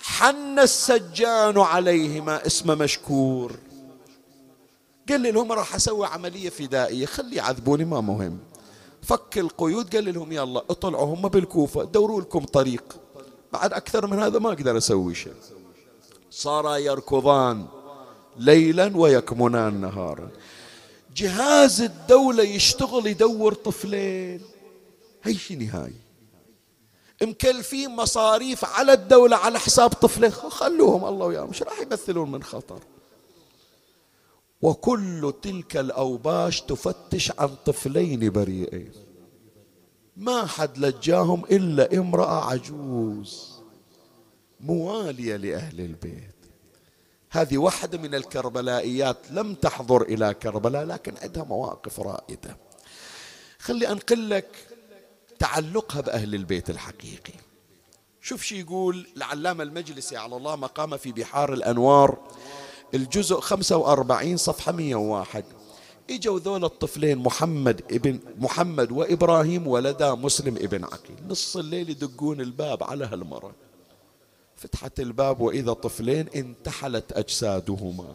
حن 0.00 0.58
السجان 0.58 1.58
عليهما. 1.58 2.46
اسمه 2.46 2.74
مشكور. 2.74 3.52
قال 5.08 5.34
لهم 5.34 5.52
راح 5.52 5.74
أسوي 5.74 6.06
عملية 6.06 6.50
فدائية. 6.50 7.06
خلي 7.06 7.36
يعذبوني 7.36 7.84
ما 7.84 8.00
مهم. 8.00 8.38
فك 9.02 9.38
القيود. 9.38 9.96
قال 9.96 10.14
لهم 10.14 10.32
يلا 10.32 10.64
اطلعوا 10.70 11.14
هم 11.14 11.28
بالكوفة. 11.28 11.84
دوروا 11.84 12.20
لكم 12.20 12.44
طريق. 12.44 13.01
بعد 13.52 13.72
أكثر 13.72 14.06
من 14.06 14.18
هذا 14.18 14.38
ما 14.38 14.48
أقدر 14.48 14.76
أسوي 14.76 15.14
شيء. 15.14 15.34
صارا 16.30 16.76
يركضان 16.76 17.66
ليلا 18.36 18.92
ويكمنان 18.96 19.80
نهارا. 19.80 20.30
جهاز 21.16 21.80
الدولة 21.80 22.42
يشتغل 22.42 23.06
يدور 23.06 23.54
طفلين. 23.54 24.40
هي 25.22 25.34
شنو 25.34 25.66
هاي 25.72 25.92
مكلفين 27.22 27.90
مصاريف 27.90 28.64
على 28.64 28.92
الدولة 28.92 29.36
على 29.36 29.58
حساب 29.58 29.90
طفلين. 29.90 30.30
خلوهم 30.30 31.04
الله 31.04 31.26
وياهم. 31.26 31.50
مش 31.50 31.62
راح 31.62 31.80
يمثلون 31.80 32.30
من 32.30 32.42
خطر؟ 32.42 32.80
وكل 34.62 35.34
تلك 35.42 35.76
الأوباش 35.76 36.60
تفتش 36.60 37.32
عن 37.38 37.48
طفلين 37.66 38.30
بريئين. 38.30 38.92
ما 40.16 40.46
حد 40.46 40.78
لجاهم 40.78 41.44
إلا 41.44 41.98
امرأة 41.98 42.50
عجوز 42.50 43.52
موالية 44.60 45.36
لأهل 45.36 45.80
البيت. 45.80 46.34
هذه 47.30 47.58
واحدة 47.58 47.98
من 47.98 48.14
الكربلائيات 48.14 49.16
لم 49.30 49.54
تحضر 49.54 50.02
إلى 50.02 50.34
كربلاء 50.34 50.84
لكن 50.84 51.14
عندها 51.22 51.44
مواقف 51.44 52.00
رائدة. 52.00 52.56
خلي 53.58 53.88
أنقل 53.88 54.30
لك 54.30 54.66
تعلقها 55.38 56.00
بأهل 56.00 56.34
البيت 56.34 56.70
الحقيقي. 56.70 57.32
شوف 58.22 58.42
شي 58.42 58.60
يقول 58.60 59.06
العلامة 59.16 59.62
المجلسي 59.62 60.16
على 60.16 60.36
الله 60.36 60.56
مقام 60.56 60.96
في 60.96 61.12
بحار 61.12 61.52
الأنوار 61.52 62.18
الجزء 62.94 63.40
45 63.40 64.36
صفحة 64.36 64.72
101 64.72 65.44
إجوا 66.12 66.38
ذول 66.38 66.64
الطفلين 66.64 67.18
محمد 67.18 67.82
ابن 67.90 68.18
محمد 68.38 68.92
وإبراهيم 68.92 69.66
ولدا 69.66 70.14
مسلم 70.14 70.56
ابن 70.56 70.84
عقيل. 70.84 71.16
نص 71.28 71.56
الليل 71.56 71.90
يدقون 71.90 72.40
الباب 72.40 72.82
على 72.82 73.04
هالمرة. 73.04 73.52
فتحت 74.56 75.00
الباب 75.00 75.40
وإذا 75.40 75.72
طفلين 75.72 76.28
انتحلت 76.34 77.12
أجسادهما 77.12 78.14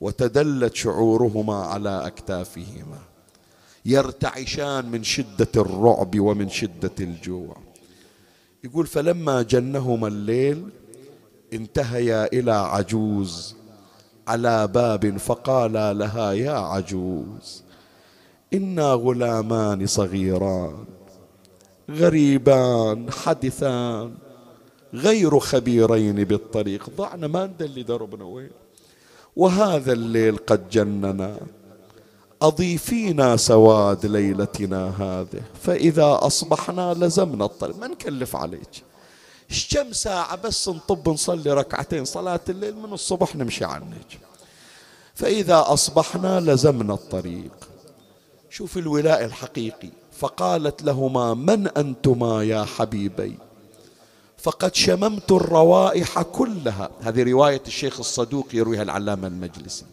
وتدلت 0.00 0.74
شعورهما 0.74 1.54
على 1.54 2.06
أكتافهما 2.06 2.98
يرتعشان 3.84 4.90
من 4.90 5.04
شدة 5.04 5.48
الرعب 5.56 6.20
ومن 6.20 6.48
شدة 6.48 6.92
الجوع. 7.00 7.56
يقول 8.64 8.86
فلما 8.86 9.42
جنهما 9.42 10.08
الليل 10.08 10.68
انتهيا 11.52 12.32
إلى 12.32 12.52
عجوز 12.52 13.57
على 14.28 14.66
باب 14.66 15.16
فقال 15.16 15.72
لها 15.98 16.32
يا 16.32 16.58
عجوز 16.72 17.62
إنا 18.54 18.92
غلامان 18.92 19.86
صغيران 19.86 20.84
غريبان 21.90 23.10
حدثان 23.10 24.14
غير 24.94 25.38
خبيرين 25.38 26.24
بالطريق. 26.24 26.90
ضعنا 26.96 27.26
ما 27.26 27.46
ندلي 27.46 27.82
دربنا 27.82 28.24
وين. 28.24 28.50
وهذا 29.36 29.92
الليل 29.92 30.36
قد 30.36 30.70
جننا. 30.70 31.36
أضيفينا 32.42 33.36
سواد 33.36 34.06
ليلتنا 34.06 34.82
هذه 35.02 35.42
فإذا 35.62 36.18
أصبحنا 36.22 36.94
لزمنا 36.94 37.44
الطريق. 37.44 37.76
ما 37.78 37.86
نكلف 37.86 38.36
عليك. 38.36 38.74
كم 39.70 39.92
ساعة 39.92 40.36
بس 40.36 40.68
نطب 40.68 41.08
نصلي 41.08 41.52
ركعتين؟ 41.52 42.04
صلاة 42.04 42.40
الليل 42.48 42.76
من 42.76 42.92
الصبح 42.92 43.36
نمشي 43.36 43.64
عنك 43.64 44.18
فإذا 45.14 45.64
أصبحنا 45.66 46.40
لزمنا 46.40 46.94
الطريق. 46.94 47.52
شوف 48.50 48.78
الولاء 48.78 49.24
الحقيقي. 49.24 49.88
فقالت 50.18 50.82
لهما 50.82 51.34
من 51.34 51.68
أنتما 51.68 52.44
يا 52.44 52.64
حبيبي؟ 52.64 53.38
فقد 54.38 54.74
شممت 54.74 55.32
الروائح 55.32 56.22
كلها. 56.22 56.90
هذه 57.02 57.22
رواية 57.22 57.62
الشيخ 57.66 57.98
الصدوق 57.98 58.46
يرويها 58.52 58.82
العلامة 58.82 59.26
المجلسي. 59.28 59.84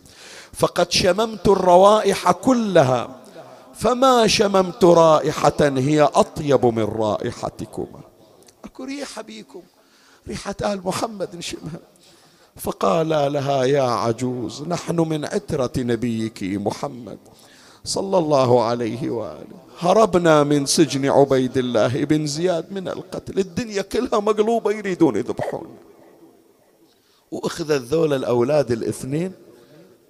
فقد 0.53 0.91
شممت 0.91 1.47
الروائح 1.47 2.31
كلها. 2.31 3.15
فما 3.73 4.27
شممت 4.27 4.83
رائحة 4.83 5.59
هي 5.61 6.01
أطيب 6.01 6.65
من 6.65 6.83
رائحتكما. 6.83 8.14
أكو 8.75 8.83
ريحة 8.83 9.21
بيكم 9.21 9.61
ريحة 10.27 10.55
آل 10.61 10.81
محمد 10.85 11.35
نشمها. 11.35 11.79
فقال 12.55 13.09
لها 13.09 13.63
يا 13.63 13.81
عجوز 13.81 14.61
نحن 14.61 14.99
من 14.99 15.25
عترة 15.25 15.71
نبيك 15.77 16.43
محمد 16.43 17.17
صلى 17.83 18.17
الله 18.17 18.63
عليه 18.63 19.09
وآله. 19.09 19.57
هربنا 19.79 20.43
من 20.43 20.65
سجن 20.65 21.09
عبيد 21.09 21.57
الله 21.57 22.03
بن 22.03 22.27
زياد 22.27 22.71
من 22.71 22.87
القتل. 22.87 23.39
الدنيا 23.39 23.81
كلها 23.81 24.19
مقلوبة 24.19 24.71
يريدون 24.71 25.15
يذبحون. 25.15 25.77
وأخذت 27.31 27.81
ذول 27.81 28.13
الأولاد 28.13 28.71
الاثنين 28.71 29.33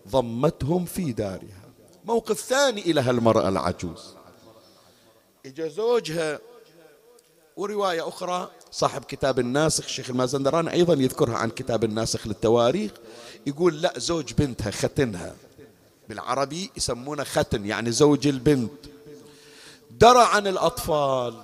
ضمتهم 0.10 0.86
في 0.86 1.12
دارها. 1.12 1.66
موقف 2.06 2.40
ثاني 2.42 2.82
إلى 2.82 3.02
هالمرأة 3.02 3.50
العجوز. 3.50 4.14
إجا 5.46 5.68
زوجها 5.68 6.40
ورواية 7.56 8.08
أخرى. 8.08 8.52
صاحب 8.72 9.04
كتاب 9.04 9.40
الناسخ 9.40 9.84
الشيخ 9.84 10.10
المازندران 10.10 10.68
أيضا 10.68 10.94
يذكرها 10.94 11.38
عن 11.38 11.50
كتاب 11.50 11.84
الناسخ 11.84 12.28
للتواريخ. 12.28 12.92
يقول 13.48 13.82
لا 13.82 13.94
زوج 13.98 14.34
بنتها 14.34 14.72
ختنها. 14.72 15.36
بالعربي 16.10 16.72
يسمونه 16.78 17.24
ختن 17.24 17.66
يعني 17.66 17.92
زوج 17.92 18.28
البنت. 18.28 18.72
درى 19.92 20.24
عن 20.24 20.48
الأطفال. 20.48 21.44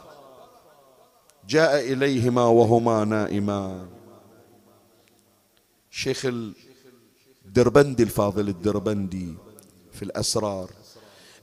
جاء 1.47 1.93
إليهما 1.93 2.45
وهما 2.45 3.05
نائمان 3.05 3.89
شيخ 5.91 6.26
الدربندي 7.45 8.03
الفاضل 8.03 8.49
الدربندي 8.49 9.34
في 9.93 10.03
الأسرار. 10.03 10.70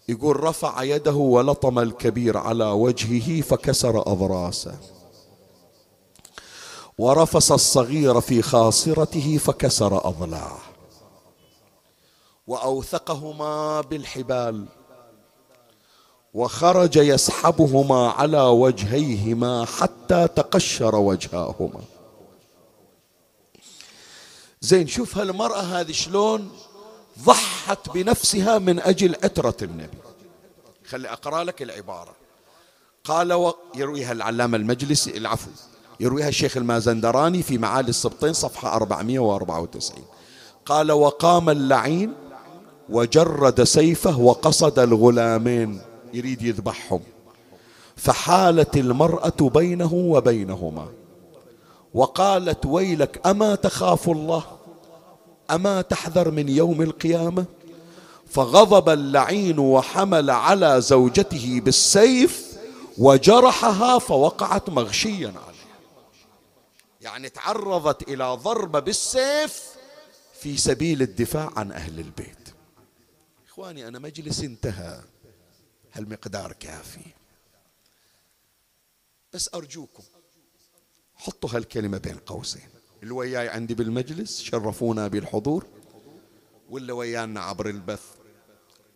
يقول 0.08 0.44
رفع 0.44 0.82
يده 0.82 1.12
ولطم 1.12 1.78
الكبير 1.78 2.36
على 2.36 2.64
وجهه 2.64 3.40
فكسر 3.40 4.00
أضراسه. 4.00 4.78
ورفص 6.98 7.52
الصغير 7.52 8.20
في 8.20 8.42
خاصرته 8.42 9.38
فكسر 9.38 10.08
أضلاعه. 10.08 10.60
وأوثقهما 12.46 13.80
بالحبال. 13.80 14.66
وخرج 16.34 16.96
يسحبهما 16.96 18.10
على 18.10 18.40
وجهيهما 18.42 19.64
حتى 19.64 20.28
تقشر 20.28 20.94
وجهاهما. 20.96 21.80
زين 24.60 24.86
شوف 24.86 25.18
هالمرأة 25.18 25.60
هذه 25.60 25.92
شلون 25.92 26.50
ضحت 27.24 27.90
بنفسها 27.94 28.58
من 28.58 28.80
أجل 28.80 29.16
عترة 29.24 29.56
النبي. 29.62 29.98
خلي 30.88 31.08
أقرأ 31.08 31.44
لك 31.44 31.62
العبارة. 31.62 32.14
قال 33.04 33.32
و... 33.32 33.54
يرويها 33.74 34.12
العلامة 34.12 34.56
المجلسي 34.56 35.16
العفو 35.16 35.50
يرويها 36.00 36.28
الشيخ 36.28 36.56
المازندراني 36.56 37.42
في 37.42 37.58
معالي 37.58 37.88
السبطين 37.88 38.32
صفحة 38.32 38.76
494 38.76 40.04
قال 40.66 40.92
وقام 40.92 41.50
اللعين 41.50 42.14
وجرد 42.88 43.64
سيفه 43.64 44.18
وقصد 44.18 44.78
الغلامين. 44.78 45.80
يريد 46.14 46.42
يذبحهم. 46.42 47.00
فحالت 47.96 48.76
المرأة 48.76 49.32
بينه 49.40 49.94
وبينهما 49.94 50.88
وقالت 51.94 52.66
ويلك 52.66 53.26
أما 53.26 53.54
تخاف 53.54 54.08
الله؟ 54.08 54.57
أما 55.50 55.82
تحذر 55.82 56.30
من 56.30 56.48
يوم 56.48 56.82
القيامة؟ 56.82 57.44
فغضب 58.30 58.88
اللعين 58.88 59.58
وحمل 59.58 60.30
على 60.30 60.80
زوجته 60.80 61.60
بالسيف 61.60 62.58
وجرحها 62.98 63.98
فوقعت 63.98 64.70
مغشيا 64.70 65.28
عليها 65.28 65.78
يعني 67.00 67.28
تعرضت 67.28 68.08
إلى 68.08 68.34
ضربة 68.34 68.80
بالسيف 68.80 69.62
في 70.40 70.56
سبيل 70.56 71.02
الدفاع 71.02 71.52
عن 71.56 71.72
أهل 71.72 71.98
البيت. 71.98 72.48
إخواني 73.48 73.88
أنا 73.88 73.98
مجلس 73.98 74.40
انتهى. 74.40 75.02
هالمقدار 75.92 76.52
كافي؟ 76.52 77.00
بس 79.32 79.50
أرجوكم 79.54 80.02
حطوا 81.14 81.50
هالكلمة 81.52 81.98
بين 81.98 82.16
قوسين. 82.16 82.68
اللي 83.02 83.14
وياي 83.14 83.48
عندي 83.48 83.74
بالمجلس 83.74 84.42
شرفونا 84.42 85.08
بالحضور 85.08 85.66
ولا 86.70 86.92
ويانا 86.92 87.40
عبر 87.40 87.68
البث 87.68 88.04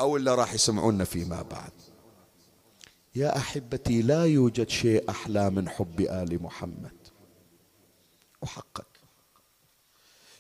أو 0.00 0.16
اللي 0.16 0.34
راح 0.34 0.55
يسمعونا 0.55 1.05
فيما 1.05 1.42
بعد. 1.42 1.72
يا 3.14 3.36
أحبتي 3.36 4.03
لا 4.03 4.24
يوجد 4.24 4.68
شيء 4.68 5.11
أحلى 5.11 5.50
من 5.50 5.68
حب 5.68 6.00
آل 6.00 6.42
محمد. 6.42 6.96
وحقك. 8.42 8.86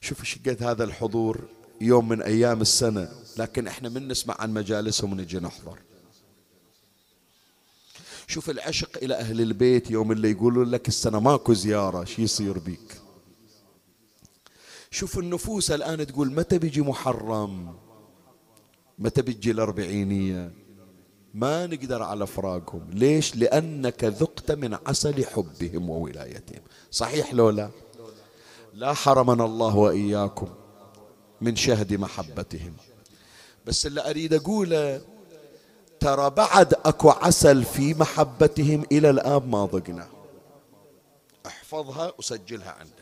شوف 0.00 0.20
إيش 0.20 0.38
قد 0.38 0.62
هذا 0.62 0.84
الحضور 0.84 1.48
يوم 1.80 2.08
من 2.08 2.22
أيام 2.22 2.60
السنة 2.60 3.08
لكن 3.36 3.66
إحنا 3.66 3.88
من 3.88 4.08
نسمع 4.08 4.36
عن 4.38 4.54
مجالسهم 4.54 5.12
ونجي 5.12 5.38
نحضر. 5.38 5.78
شوف 8.26 8.50
العشق 8.50 8.98
إلى 9.02 9.14
أهل 9.14 9.40
البيت 9.40 9.90
يوم 9.90 10.12
اللي 10.12 10.30
يقولون 10.30 10.70
لك 10.70 10.88
السنة 10.88 11.20
ماكو 11.20 11.52
زيارة 11.52 12.04
شي 12.04 12.22
يصير 12.22 12.58
بيك؟ 12.58 13.01
شوف 14.92 15.18
النفوس 15.18 15.70
الآن 15.70 16.06
تقول 16.06 16.32
متى 16.32 16.58
بيجي 16.58 16.80
محرم؟ 16.80 17.74
متى 18.98 19.22
بيجي 19.22 19.50
الأربعينية؟ 19.50 20.52
ما 21.34 21.66
نقدر 21.66 22.02
على 22.02 22.26
فراقهم. 22.26 22.90
ليش؟ 22.90 23.36
لأنك 23.36 24.04
ذقت 24.04 24.52
من 24.52 24.78
عسل 24.86 25.24
حبهم 25.24 25.90
وولايتهم. 25.90 26.62
صحيح 26.90 27.34
لو 27.34 27.50
لا؟ 27.50 27.70
لا 28.74 28.92
حرمنا 28.92 29.44
الله 29.44 29.76
وإياكم 29.76 30.48
من 31.40 31.56
شهد 31.56 31.94
محبتهم. 31.94 32.72
بس 33.66 33.86
اللي 33.86 34.10
أريد 34.10 34.34
أقوله 34.34 35.00
ترى 36.00 36.30
بعد 36.30 36.74
أكو 36.74 37.10
عسل 37.10 37.64
في 37.64 37.94
محبتهم 37.94 38.84
إلى 38.92 39.10
الآن 39.10 39.50
ما 39.50 39.64
ضقنا. 39.64 40.08
احفظها 41.46 42.12
وسجلها 42.18 42.70
عندك. 42.70 43.01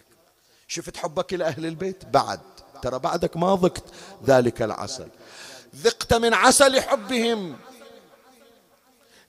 شفت 0.71 0.97
حبك 0.97 1.35
إلى 1.35 1.45
أهل 1.45 1.67
البيت؟ 1.67 2.05
بعد. 2.05 2.41
ترى 2.83 2.99
بعدك 2.99 3.37
ما 3.37 3.55
ضقت 3.55 3.85
ذلك 4.27 4.63
العسل. 4.63 5.09
ذقت 5.77 6.15
من 6.15 6.35
عسل 6.35 6.81
حبهم. 6.81 7.57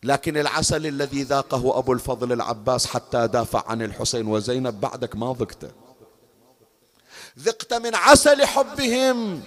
لكن 0.04 0.38
العسل 0.38 0.88
الذي 0.88 1.24
ذاقه 1.24 1.80
أبو 1.80 1.94
الفضل 1.94 2.32
العباس 2.32 2.88
حتى 2.88 3.28
دافع 3.28 3.64
عن 3.68 3.82
الحسين 3.82 4.28
وزينب 4.28 4.82
بعدك 4.82 5.16
ما 5.16 5.36
ذقته 5.40 5.72
ذقت 7.40 7.74
من 7.74 7.96
عسل 7.96 8.46
حبهم. 8.46 9.42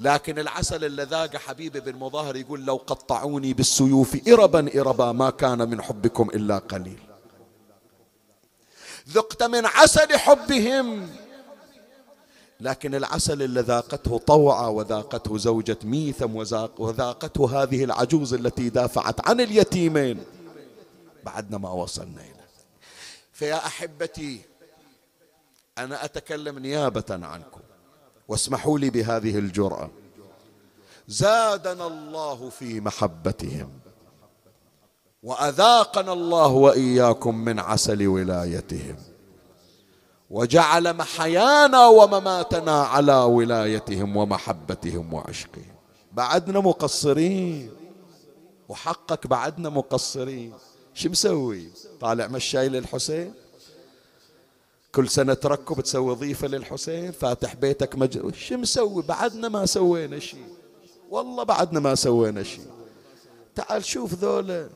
لكن 0.00 0.38
العسل 0.38 0.84
اللي 0.84 1.02
ذاق 1.02 1.36
حبيبي 1.36 1.80
بن 1.80 1.96
مظاهر 1.96 2.36
يقول 2.36 2.64
لو 2.64 2.76
قطعوني 2.76 3.52
بالسيوف 3.52 4.28
إربا 4.28 4.80
إربا 4.80 5.12
ما 5.12 5.30
كان 5.30 5.70
من 5.70 5.82
حبكم 5.82 6.28
إلا 6.28 6.58
قليل. 6.58 7.13
ذقت 9.08 9.42
من 9.42 9.66
عسل 9.66 10.16
حبهم. 10.16 11.10
لكن 12.60 12.94
العسل 12.94 13.42
اللي 13.42 13.60
ذاقته 13.60 14.18
طوعة 14.18 14.70
وذاقته 14.70 15.38
زوجة 15.38 15.78
ميثم 15.84 16.36
وذاقته 16.78 17.62
هذه 17.62 17.84
العجوز 17.84 18.34
التي 18.34 18.68
دافعت 18.68 19.28
عن 19.28 19.40
اليتيمين. 19.40 20.24
بعدنا 21.24 21.58
ما 21.58 21.70
وصلنا 21.70 22.20
إليه 22.20 22.44
فيا 23.32 23.66
أحبتي 23.66 24.40
أنا 25.78 26.04
أتكلم 26.04 26.58
نيابة 26.58 27.04
عنكم. 27.10 27.60
واسمحوا 28.28 28.78
لي 28.78 28.90
بهذه 28.90 29.38
الجرأة. 29.38 29.90
زادنا 31.08 31.86
الله 31.86 32.50
في 32.50 32.80
محبتهم. 32.80 33.83
وأذاقنا 35.24 36.12
الله 36.12 36.46
وإياكم 36.46 37.34
من 37.36 37.58
عسل 37.58 38.06
ولايتهم. 38.06 38.96
وجعل 40.30 40.96
محيانا 40.96 41.86
ومماتنا 41.86 42.82
على 42.82 43.16
ولايتهم 43.16 44.16
ومحبتهم 44.16 45.14
وعشقهم. 45.14 45.74
بعدنا 46.12 46.60
مقصرين. 46.60 47.70
وحقك 48.68 49.26
بعدنا 49.26 49.68
مقصرين. 49.68 50.52
شو 50.94 51.08
مسوي؟ 51.08 51.68
طالع 52.00 52.26
مشاي 52.26 52.68
للحسين. 52.68 53.34
كل 54.94 55.08
سنة 55.08 55.34
تركب 55.34 55.80
تسوي 55.80 56.14
ضيفة 56.14 56.48
للحسين. 56.48 57.12
فاتح 57.12 57.54
بيتك 57.54 57.96
مج... 57.96 58.34
شو 58.34 58.56
مسوي؟ 58.56 59.02
بعدنا 59.02 59.48
ما 59.48 59.66
سوينا 59.66 60.18
شيء. 60.18 60.46
والله 61.10 61.42
بعدنا 61.42 61.80
ما 61.80 61.94
سوينا 61.94 62.42
شيء. 62.42 62.66
تعال 63.54 63.84
شوف 63.84 64.14
ذولا. 64.14 64.68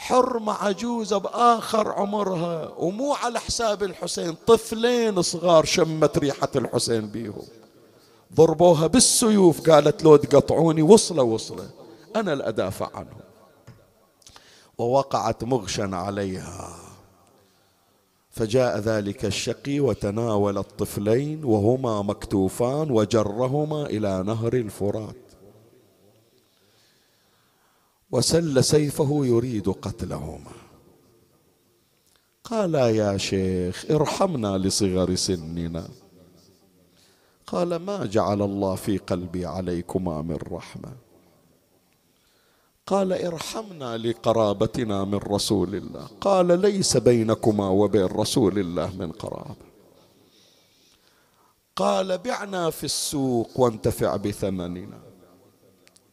حرمة 0.00 0.52
عجوزة 0.52 1.18
بآخر 1.18 1.92
عمرها 1.92 2.68
ومو 2.78 3.12
على 3.14 3.40
حساب 3.40 3.82
الحسين 3.82 4.36
طفلين 4.46 5.22
صغار 5.22 5.64
شمت 5.64 6.18
ريحة 6.18 6.48
الحسين 6.56 7.06
بيهم. 7.06 7.42
ضربوها 8.34 8.86
بالسيوف 8.86 9.70
قالت 9.70 10.04
لو 10.04 10.16
تقطعوني 10.16 10.82
وصلة 10.82 11.22
وصلة 11.22 11.70
أنا 12.16 12.32
الأدافع 12.32 12.88
عنهم. 12.94 13.20
ووقعت 14.78 15.44
مغشا 15.44 15.90
عليها. 15.92 16.76
فجاء 18.30 18.78
ذلك 18.78 19.24
الشقي 19.24 19.80
وتناول 19.80 20.58
الطفلين 20.58 21.44
وهما 21.44 22.02
مكتوفان 22.02 22.90
وجرهما 22.90 23.86
إلى 23.86 24.22
نهر 24.22 24.52
الفرات. 24.52 25.29
وسل 28.12 28.64
سيفه 28.64 29.20
يريد 29.24 29.68
قتلهما. 29.68 30.50
قال 32.44 32.74
يا 32.74 33.16
شيخ 33.16 33.86
ارحمنا 33.90 34.58
لصغر 34.58 35.14
سننا. 35.14 35.88
قال 37.46 37.76
ما 37.76 38.06
جعل 38.06 38.42
الله 38.42 38.74
في 38.74 38.98
قلبي 38.98 39.46
عليكما 39.46 40.22
من 40.22 40.38
رحمة. 40.52 40.92
قال 42.86 43.12
ارحمنا 43.12 43.96
لقرابتنا 43.96 45.04
من 45.04 45.18
رسول 45.18 45.74
الله. 45.74 46.08
قال 46.20 46.60
ليس 46.60 46.96
بينكما 46.96 47.68
وبين 47.68 48.04
رسول 48.04 48.58
الله 48.58 48.96
من 48.96 49.12
قرابة. 49.12 49.70
قال 51.76 52.18
بعنا 52.18 52.70
في 52.70 52.84
السوق 52.84 53.60
وانتفع 53.60 54.16
بثمننا. 54.16 55.09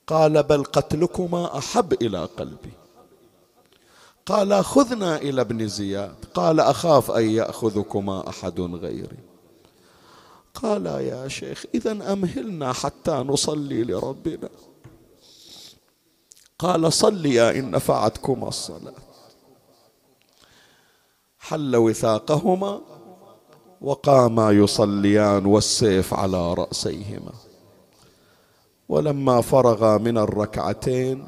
قال 0.08 0.44
بل 0.44 0.64
قتلكما 0.64 1.58
أحب 1.58 1.94
إلى 1.94 2.26
قلبي. 2.26 2.72
قال 4.26 4.66
خذنا 4.66 5.18
إلى 5.18 5.42
ابن 5.42 5.68
زياد. 5.68 6.16
قال 6.34 6.60
أخاف 6.60 7.12
أن 7.12 7.30
يأخذكما 7.30 8.30
أحد 8.30 8.60
غيري. 8.60 9.18
قال 10.54 10.86
يا 10.86 11.28
شيخ 11.28 11.66
اذا 11.76 12.14
أمهلنا 12.14 12.74
حتى 12.74 13.12
نصلي 13.12 13.84
لربنا. 13.84 14.50
قال 16.60 16.94
صليا 16.94 17.52
إن 17.52 17.72
نفعتكما 17.72 18.48
الصلاة. 18.48 18.94
حل 21.40 21.76
وثاقهما 21.76 22.82
وقاما 23.82 24.52
يصليان 24.52 25.46
والسيف 25.46 26.14
على 26.14 26.54
رأسيهما. 26.54 27.47
ولما 28.90 29.42
فرغا 29.42 29.98
من 29.98 30.18
الركعتين 30.18 31.28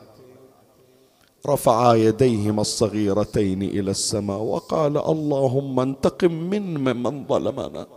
رفعا 1.47 1.93
يديهما 1.93 2.61
الصغيرتين 2.61 3.63
إلى 3.63 3.91
السماء 3.91 4.37
وقال 4.37 4.97
اللهم 4.97 5.79
انتقم 5.79 6.31
من 6.31 6.83
من 7.03 7.27
ظلمنا. 7.27 7.87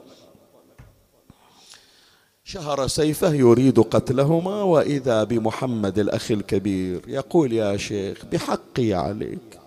شهر 2.44 2.86
سيفه 2.86 3.32
يريد 3.32 3.80
قتلهما 3.80 4.62
وإذا 4.62 5.24
بمحمد 5.24 5.98
الأخ 5.98 6.30
الكبير 6.30 7.08
يقول 7.08 7.52
يا 7.52 7.76
شيخ 7.76 8.26
بحقي 8.26 8.92
عليك. 8.92 9.60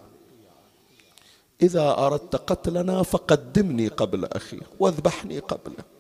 إذا 1.62 1.98
أردت 1.98 2.36
قتلنا 2.36 3.04
فقدمني 3.04 3.88
قبل 3.88 4.26
أخي 4.26 4.60
واذبحني 4.80 5.40
قبله. 5.40 5.95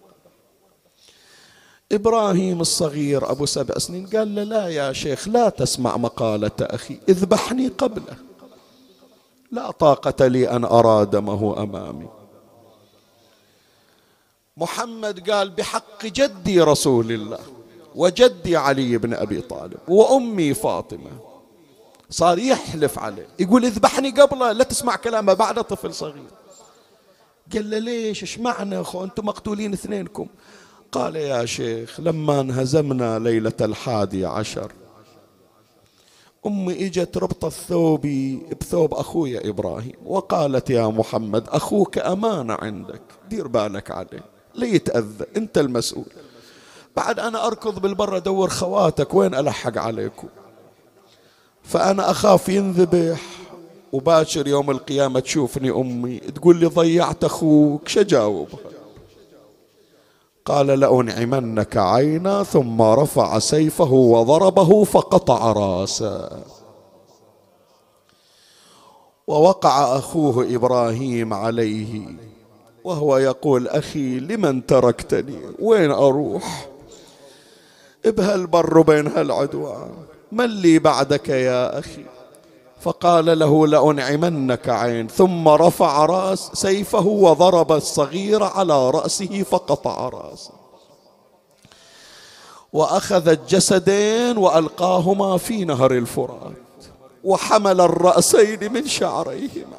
إبراهيم 1.95 2.61
الصغير 2.61 3.31
أبو 3.31 3.45
سبع 3.45 3.77
سنين 3.77 4.07
قال 4.07 4.35
له 4.35 4.43
لا 4.43 4.67
يا 4.67 4.93
شيخ 4.93 5.27
لا 5.27 5.49
تسمع 5.49 5.97
مقالة 5.97 6.51
أخي 6.61 6.99
اذبحني 7.09 7.67
قبله. 7.67 8.17
لا 9.51 9.71
طاقة 9.71 10.27
لي 10.27 10.49
أن 10.49 10.63
ارى 10.65 11.05
دمه 11.05 11.63
أمامي. 11.63 12.07
محمد 14.57 15.29
قال 15.29 15.49
بحق 15.49 16.05
جدي 16.05 16.61
رسول 16.61 17.11
الله 17.11 17.39
وجدي 17.95 18.57
علي 18.57 18.97
بن 18.97 19.13
أبي 19.13 19.41
طالب 19.41 19.77
وأمي 19.87 20.53
فاطمة. 20.53 21.11
صار 22.09 22.39
يحلف 22.39 22.99
عليه 22.99 23.27
يقول 23.39 23.65
اذبحني 23.65 24.09
قبله 24.09 24.51
لا 24.51 24.63
تسمع 24.63 24.95
كلامه 24.95 25.33
بعد 25.33 25.63
طفل 25.63 25.93
صغير. 25.93 26.23
قال 27.53 27.69
له 27.69 27.79
ليش؟ 27.79 28.21
إيش 28.21 28.39
معنى 28.39 28.81
أخو؟ 28.81 29.03
أنتم 29.03 29.25
مقتولين 29.25 29.73
اثنينكم. 29.73 30.27
قال 30.91 31.15
يا 31.15 31.45
شيخ 31.45 31.99
لما 31.99 32.39
انهزمنا 32.41 33.19
ليلة 33.19 33.53
الحادي 33.61 34.25
عشر. 34.25 34.71
أمي 36.45 36.85
إجت 36.85 37.17
ربط 37.17 37.45
الثوب 37.45 38.07
بثوب 38.61 38.93
أخويا 38.93 39.49
إبراهيم 39.49 39.95
وقالت 40.05 40.69
يا 40.69 40.87
محمد 40.87 41.49
أخوك 41.49 41.97
أمانة 41.97 42.53
عندك 42.53 43.01
دير 43.29 43.47
بالك 43.47 43.91
عليه 43.91 44.23
ليتأذى 44.55 45.25
أنت 45.37 45.57
المسؤول. 45.57 46.05
بعد 46.95 47.19
أنا 47.19 47.47
أركض 47.47 47.79
بالبر 47.79 48.17
أدور 48.17 48.49
خواتك 48.49 49.13
وين 49.13 49.35
ألحق 49.35 49.77
عليكم؟ 49.77 50.27
فأنا 51.63 52.11
أخاف 52.11 52.49
ينذبح 52.49 53.21
وباشر 53.93 54.47
يوم 54.47 54.71
القيامة 54.71 55.19
تشوفني 55.19 55.69
أمي 55.71 56.17
تقول 56.17 56.55
لي 56.59 56.65
ضيعت 56.65 57.23
أخوك 57.23 57.87
شجاوبها 57.87 58.59
قال 60.45 60.67
لأنعمنك 60.67 61.77
عينا 61.77 62.43
ثم 62.43 62.81
رفع 62.81 63.39
سيفه 63.39 63.91
وضربه 63.91 64.83
فقطع 64.83 65.51
راسه. 65.51 66.29
ووقع 69.27 69.97
أخوه 69.97 70.55
إبراهيم 70.55 71.33
عليه 71.33 72.07
وهو 72.83 73.17
يقول 73.17 73.67
أخي 73.67 74.19
لمن 74.19 74.65
تركتني؟ 74.65 75.39
وين 75.59 75.91
أروح؟ 75.91 76.67
بهالبر 78.05 78.81
بين 78.81 79.07
هالعدوان 79.07 79.91
من 80.31 80.45
لي 80.45 80.79
بعدك 80.79 81.29
يا 81.29 81.79
أخي؟ 81.79 82.05
فقال 82.85 83.39
له 83.39 83.67
لأنعمنك 83.67 84.69
عين. 84.69 85.07
ثم 85.07 85.47
رفع 85.47 86.05
راس 86.05 86.51
سيفه 86.53 87.05
وضرب 87.05 87.71
الصغير 87.71 88.43
على 88.43 88.89
رأسه 88.89 89.43
فقطع 89.43 90.09
رأسه. 90.09 90.53
وأخذ 92.73 93.27
الجسدين 93.27 94.37
وألقاهما 94.37 95.37
في 95.37 95.65
نهر 95.65 95.91
الفرات 95.91 96.85
وحمل 97.23 97.81
الرأسين 97.81 98.73
من 98.73 98.87
شعريهما. 98.87 99.77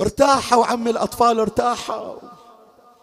ارتاحوا 0.00 0.66
عم 0.66 0.88
الأطفال 0.88 1.40
ارتاحوا. 1.40 2.14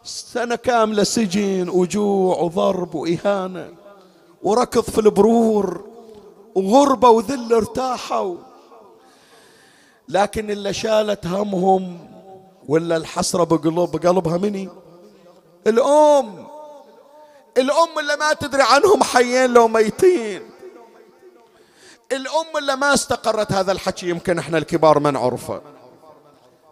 سنة 0.03 0.55
كاملة 0.55 1.03
سجن 1.03 1.69
وجوع 1.69 2.38
وضرب 2.38 2.95
وإهانة. 2.95 3.67
وركض 4.43 4.84
في 4.84 4.97
البرور. 4.97 5.88
وغربة 6.56 7.10
وذل 7.10 7.54
ارتاحوا. 7.54 8.36
لكن 10.08 10.52
اللي 10.52 10.74
شالت 10.74 11.28
همهم 11.28 12.10
ولا 12.68 12.97
الحسرة 12.97 13.43
بقلوب 13.43 13.97
بقلبها 13.97 14.38
مني؟ 14.38 14.70
الأم. 15.68 16.47
الأم 17.58 18.00
اللي 18.00 18.16
ما 18.16 18.34
تدري 18.34 18.62
عنهم 18.62 19.04
حيين 19.04 19.54
لو 19.54 19.68
ميتين. 19.68 20.50
الأم 22.12 22.58
اللي 22.58 22.76
ما 22.76 22.93
استقرت 22.93 23.52
هذا 23.52 23.72
الحكي 23.72 24.10
يمكن 24.10 24.39
إحنا 24.39 24.58
الكبار 24.58 25.00
ما 25.00 25.12
نعرفه. 25.12 25.62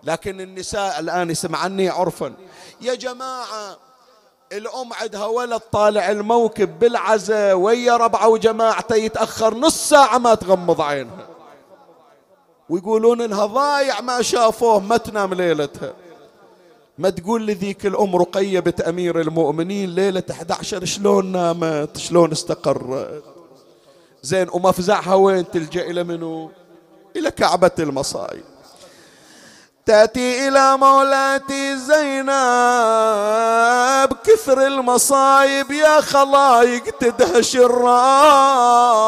لكن 0.04 0.42
النساء 0.42 1.00
الآن 1.00 1.30
يسمعني 1.30 1.90
عرفا. 1.90 2.34
يا 2.82 2.96
جماعة 2.96 3.78
الأم 4.52 4.94
عندها 4.94 5.26
ولد 5.26 5.62
طالع 5.72 6.12
الموكب 6.12 6.80
بالعزة 6.80 7.56
ويا 7.56 7.98
ربعة 7.98 8.28
وجماعته 8.28 8.96
يتأخر 8.96 9.58
نص 9.58 9.90
ساعة 9.90 10.18
ما 10.18 10.36
تغمض 10.36 10.82
عينها. 10.82 11.28
ويقولون 12.70 13.22
إنها 13.22 13.46
ضايع 13.46 14.02
ما 14.02 14.22
شافوه 14.22 14.80
ما 14.80 14.98
تنام 14.98 15.34
ليلتها. 15.34 15.94
ما 16.98 17.10
تقول 17.10 17.42
لي 17.42 17.54
ذيك 17.54 17.86
الأم 17.86 18.16
رقية 18.16 18.60
بنت 18.60 18.82
أمير 18.82 19.22
المؤمنين 19.22 19.96
ليلة 19.96 20.24
11 20.32 20.86
شلون 20.86 21.32
نامت؟ 21.32 21.98
شلون 21.98 22.32
استقرت؟ 22.32 23.24
زين 24.22 24.48
ومفزعها 24.54 25.14
وين 25.16 25.52
تلجأ 25.52 25.82
إلى 25.82 26.04
منو؟ 26.04 26.52
إلى 27.16 27.32
كعبة 27.32 27.72
المصايب. 27.80 28.44
تأتي 29.88 30.48
إلى 30.48 30.78
مولاتي 30.78 31.78
زينب. 31.78 32.28
كثر 34.24 34.68
المصايب 34.68 35.72
يا 35.72 36.02
خلايق 36.02 36.84
تدهش 37.00 37.56
الراي. 37.56 39.08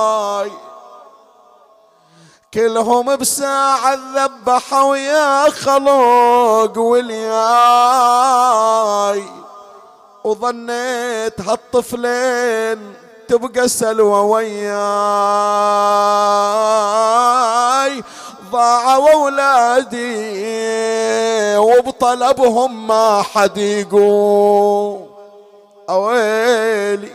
كلهم 2.53 3.15
بساعة 3.15 3.99
ذبحوا 4.15 4.95
يا 4.95 5.49
خلوق 5.49 6.77
والياي 6.77 7.23
وظنيت 10.23 11.41
هالطفلين 11.41 12.93
تبقى 13.27 13.67
سلوى 13.67 14.19
وياي. 14.19 14.69
ضاعوا 18.51 19.11
اولادي 19.11 20.15
وبطلبهم 21.57 22.87
ما 22.87 23.21
حد 23.21 23.57
يقوم 23.57 25.09
أويلي. 25.89 27.11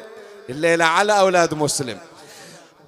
الليلة 0.49 0.85
على 0.85 1.19
أولاد 1.19 1.55
مسلم. 1.55 1.99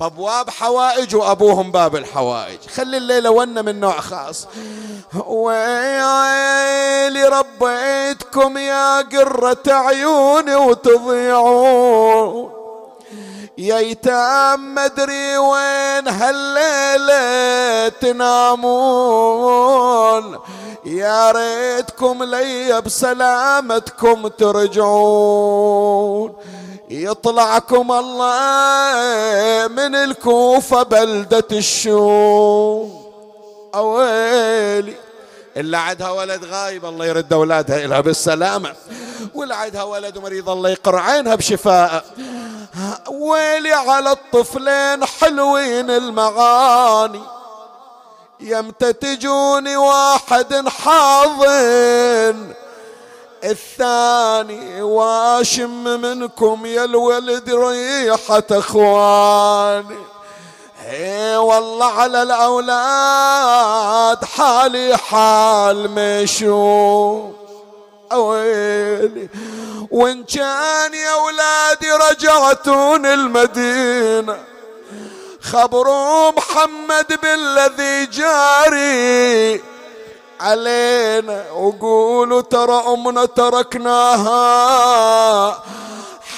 بأبواب 0.01 0.51
حوائج 0.51 1.17
وأبوهم 1.17 1.73
باب 1.73 1.97
الحوائج. 1.97 2.59
خلي 2.75 2.97
الليلة 2.97 3.31
ونة 3.31 3.63
من 3.63 3.81
نوع 3.81 4.01
خاص. 4.01 4.47
ويلي 5.27 7.25
ربيتكم 7.25 8.59
يا 8.59 9.01
قرة 9.01 9.63
عيوني 9.69 10.57
وتضيعون. 10.57 12.56
يا 13.59 13.79
يتام 13.79 14.75
مدري 14.75 15.39
وين 15.39 16.09
هالليلة 16.09 17.89
تنامون. 17.89 18.69
يا 20.85 21.31
ريتكم 21.31 22.25
لي 22.25 22.81
بسلامتكم 22.81 24.29
ترجعون. 24.29 25.57
يطلعكم 26.91 27.93
الله 27.93 28.95
من 29.69 29.95
الكوفة 29.95 30.83
بلدة 30.83 31.47
الشوم. 31.53 33.07
أويلي. 33.75 34.95
اللي 35.57 35.77
عندها 35.77 36.11
ولد 36.11 36.45
غايب 36.45 36.85
الله 36.85 37.07
يرد 37.07 37.33
أولادها 37.33 37.85
إلها 37.85 38.01
بالسلامة. 38.01 38.73
واللي 39.35 39.55
عندها 39.55 39.83
ولد 39.83 40.19
مريض 40.19 40.51
الله 40.51 40.71
يقر 40.71 40.97
عينها 40.97 41.35
بشفاء. 41.35 42.05
ويلي 43.11 43.73
على 43.73 44.13
الطفلين 44.13 45.05
حلوين 45.05 45.91
المعاني. 45.91 47.23
يمتى 48.41 48.93
تجوني 48.93 49.77
واحد 49.77 50.69
حاضن 50.69 52.55
الثاني 53.45 54.83
واشم 54.83 56.01
منكم 56.01 56.67
يا 56.67 56.85
الولد 56.85 57.51
ريحة 57.51 58.43
اخواني. 58.51 59.99
إي 60.91 61.37
والله 61.37 61.93
على 61.93 62.23
الأولاد 62.23 64.25
حالي 64.25 64.97
حال 64.97 65.91
مشوم 65.91 67.46
أويلي. 68.13 69.29
وإن 69.91 70.25
كان 70.25 70.95
يا 70.95 71.15
أولادي 71.15 71.91
رجعتون 72.11 73.07
المدينة 73.07 74.39
خبروا 75.41 76.31
محمد 76.31 77.19
بالذي 77.23 78.07
جاري 78.07 79.63
علينا. 80.41 81.51
وقولوا 81.51 82.41
ترى 82.41 82.83
أمنا 82.87 83.25
تركناها 83.25 84.37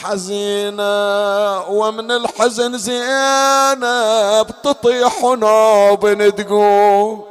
حزينة 0.03 1.69
ومن 1.69 2.11
الحزن 2.11 2.79
زينب 2.79 4.47
تطيح 4.65 5.23
نوب 5.23 6.31
تقوم 6.37 7.28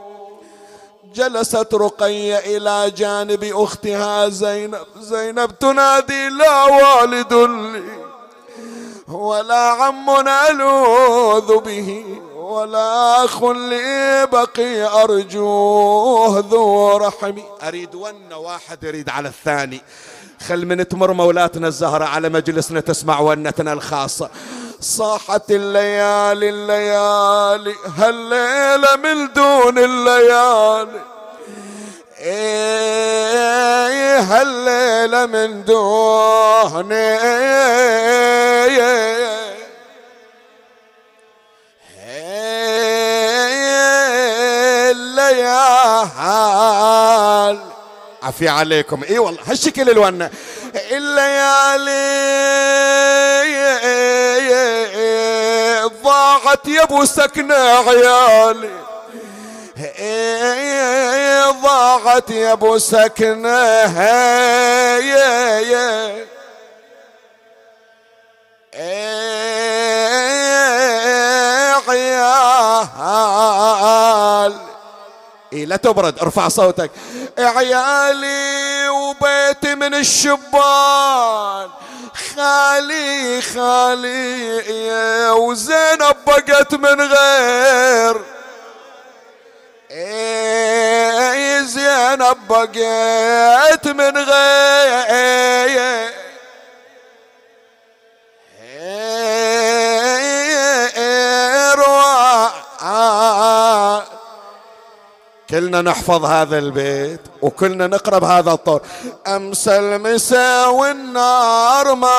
جلست 1.18 1.74
رقية 1.74 2.38
إلى 2.38 2.92
جانب 2.92 3.44
أختها 3.44 4.30
زينب. 4.30 4.86
زينب 5.00 5.60
تنادي 5.60 6.30
لا 6.30 6.64
والد 6.64 7.34
لي 7.34 7.84
ولا 9.08 9.56
عم 9.56 10.10
ألوذ 10.50 11.60
به 11.60 12.06
ولا 12.36 13.26
أخ 13.26 13.44
لي 13.44 14.28
بقي 14.32 15.04
أرجوه 15.04 16.46
ذو 16.52 16.98
رحمي. 16.98 17.44
أريد 17.64 17.96
ون 17.96 18.34
واحد 18.34 18.84
يريد 18.84 19.10
على 19.10 19.28
الثاني. 19.30 19.82
خل 20.48 20.66
من 20.66 20.88
تمر 20.88 21.14
مولاتنا 21.14 21.68
الزهرة 21.68 22.06
على 22.06 22.30
مجلسنا 22.30 22.80
تسمع 22.80 23.20
ونتنا 23.20 23.74
الخاصة. 23.74 24.30
صاحت 24.82 25.52
الليالي 25.52 26.50
الليالي 26.50 27.76
هالليلة 27.98 28.96
من 28.96 29.34
دون 29.34 29.78
الليالي. 29.78 31.02
إيه 32.20 34.20
هالليلة 34.20 35.26
من 35.26 35.66
دون 35.66 36.92
الليالي. 36.92 38.38
عفي 48.24 48.50
عليكم. 48.50 49.04
إي 49.10 49.20
والله 49.20 49.40
هالشكل 49.46 49.90
الونه 49.90 50.30
الليالي 50.92 52.28
ضاعت 56.28 56.68
يا 56.68 56.84
أبو 56.84 57.06
سكنة 57.06 57.56
عيالي. 57.56 58.80
ضاعت 61.62 62.30
يا 62.30 62.52
أبو 62.54 62.78
سكنة. 62.78 63.50
عيال 71.88 72.68
إيه 75.54 75.66
لا 75.66 75.76
تبرد 75.76 76.20
ارفع 76.20 76.48
صوتك. 76.48 76.92
عيالي 77.40 78.90
وبيتي 78.90 79.76
من 79.76 79.94
الشبان. 79.94 81.70
خالي 82.36 83.42
خالي 83.42 84.62
وزينب 85.30 86.16
بقت 86.28 86.76
من 86.76 87.02
غير. 87.02 88.22
إيه 89.92 91.62
زينب 91.62 92.38
بقيت 92.50 93.88
من 93.88 94.18
غير. 94.18 96.17
كلنا 105.58 105.82
نحفظ 105.82 106.26
هذا 106.26 106.58
البيت 106.58 107.22
وكلنا 107.42 107.88
نقرب 107.88 108.24
هذا 108.24 108.52
الطور. 108.52 108.82
أمس 109.28 109.68
المساء 109.68 110.70
والنار 110.70 111.96
ما 111.96 112.18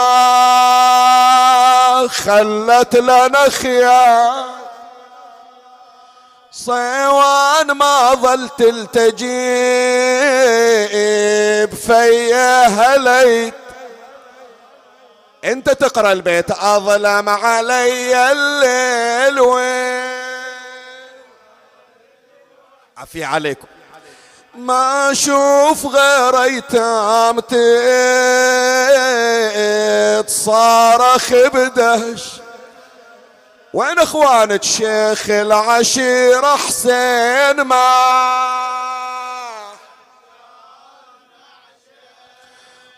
خلت 2.08 2.96
لنا 2.96 3.48
خيار. 3.48 4.44
صيوان 6.52 7.72
ما 7.72 8.14
ظل 8.14 8.48
تلتجي 8.58 9.56
بفيا 11.66 12.66
هليت. 12.66 13.54
أنت 15.44 15.70
تقرأ 15.70 16.12
البيت. 16.12 16.50
أظلم 16.50 17.28
علي 17.28 18.32
الليل 18.32 19.40
وين 19.40 20.17
عفي 22.98 23.24
عليكم. 23.24 23.66
ما 24.54 25.10
أشوف 25.10 25.86
غير 25.86 26.42
ايتام 26.42 27.40
تصارخ 30.22 31.32
بدهش 31.32 32.24
وين 33.74 33.98
إخوانك 33.98 34.62
شيخ 34.62 35.30
العشيرة 35.30 36.56
حسين 36.56 37.60
ما؟ 37.60 38.18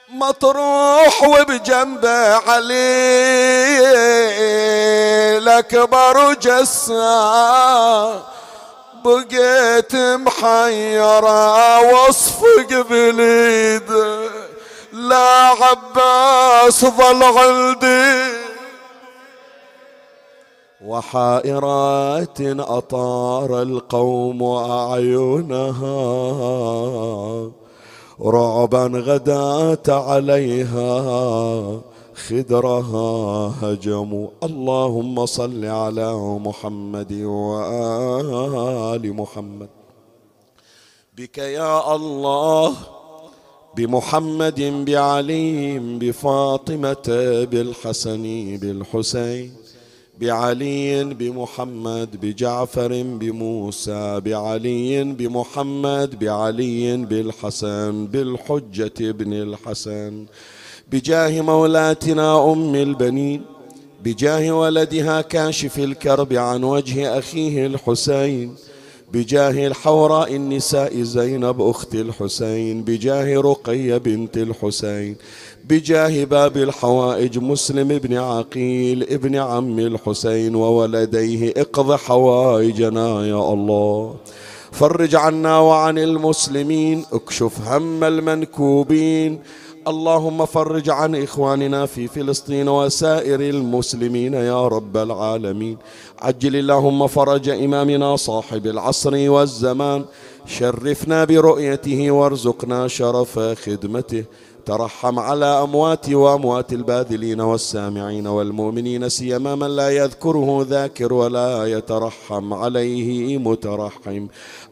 مطروح 0.08 1.22
وبجنبه 1.22 2.34
علي 2.50 3.80
الأكبر 5.38 6.18
وجسام 6.18 7.50
بقيت 9.04 9.94
محيرة 9.96 11.80
وصفق 11.80 12.86
بليده 12.90 14.28
لا 14.92 15.54
عباس 15.60 16.84
ظل 16.84 17.22
عندي. 17.22 18.40
وحائرات 20.86 22.40
أطار 22.40 23.62
القوم 23.62 24.42
أعينها 24.42 26.00
رعبا 28.24 29.02
غدات 29.06 29.90
عليها. 29.90 30.90
خدرها 32.28 33.54
هجموا 33.62 34.28
اللهم 34.42 35.26
صل 35.26 35.64
على 35.64 36.08
محمد 36.46 37.12
وآل 37.12 39.04
محمد. 39.20 39.68
بك 41.16 41.38
يا 41.38 41.94
الله 41.96 42.76
بمحمد 43.76 44.60
بعلي 44.88 45.78
بفاطمة 46.00 47.08
بالحسن 47.50 48.24
بالحسين 48.62 49.52
بعلي 50.20 51.04
بمحمد 51.04 52.10
بجعفر 52.22 52.92
بموسى 53.20 54.20
بعلي 54.20 55.04
بمحمد 55.04 56.10
بعلي 56.24 56.96
بالحسن 56.96 58.06
بالحجة 58.06 58.98
ابن 59.00 59.32
الحسن. 59.32 60.26
بجاه 60.92 61.40
مولاتنا 61.40 62.52
أم 62.52 62.74
البنين 62.74 63.42
بجاه 64.04 64.50
ولدها 64.52 65.20
كاشف 65.20 65.78
الكرب 65.78 66.32
عن 66.32 66.64
وجه 66.64 67.18
أخيه 67.18 67.66
الحسين 67.66 68.54
بجاه 69.12 69.66
الحوراء 69.66 70.36
النساء 70.36 71.02
زينب 71.02 71.60
أخت 71.62 71.94
الحسين 71.94 72.82
بجاه 72.82 73.40
رقيه 73.40 73.96
بنت 73.96 74.36
الحسين 74.36 75.16
بجاه 75.64 76.24
باب 76.24 76.56
الحوائج 76.56 77.38
مسلم 77.38 77.88
بن 77.88 78.16
عقيل 78.16 79.02
ابن 79.02 79.36
عم 79.36 79.78
الحسين 79.78 80.54
وولديه 80.54 81.52
اقض 81.56 81.94
حوائجنا 81.94 83.26
يا 83.26 83.52
الله. 83.52 84.14
فرج 84.72 85.14
عنا 85.14 85.58
وعن 85.58 85.98
المسلمين 85.98 87.04
اكشف 87.12 87.60
هم 87.68 88.04
المنكوبين 88.04 89.38
اللهم 89.88 90.46
فرج 90.46 90.90
عن 90.90 91.14
إخواننا 91.14 91.86
في 91.86 92.08
فلسطين 92.08 92.68
وسائر 92.68 93.40
المسلمين 93.40 94.34
يا 94.34 94.68
رب 94.68 94.96
العالمين. 94.96 95.76
عجل 96.18 96.56
اللهم 96.56 97.06
فرج 97.06 97.48
إمامنا 97.48 98.16
صاحب 98.16 98.66
العصر 98.66 99.30
والزمان. 99.30 100.04
شرفنا 100.46 101.24
برؤيته 101.24 102.10
وارزقنا 102.10 102.88
شرف 102.88 103.38
خدمته. 103.38 104.24
ترحم 104.66 105.18
على 105.18 105.46
أموات 105.46 106.10
وأموات 106.10 106.72
الباذلين 106.72 107.40
والسامعين 107.40 108.26
والمؤمنين 108.26 109.08
سيما 109.08 109.54
من 109.54 109.76
لا 109.76 109.90
يذكره 109.90 110.66
ذاكر 110.68 111.12
ولا 111.12 111.66
يترحم 111.66 112.54
عليه 112.54 113.38
مترحم. 113.38 114.26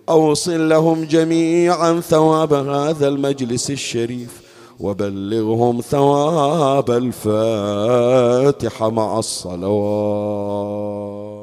أوصل 0.08 0.68
لهم 0.68 1.04
جميعا 1.04 2.00
ثواب 2.00 2.52
هذا 2.52 3.08
المجلس 3.08 3.70
الشريف. 3.70 4.47
وبلغهم 4.80 5.80
ثواب 5.80 6.90
الفاتحة 6.90 8.90
مع 8.90 9.18
الصلوات. 9.18 11.37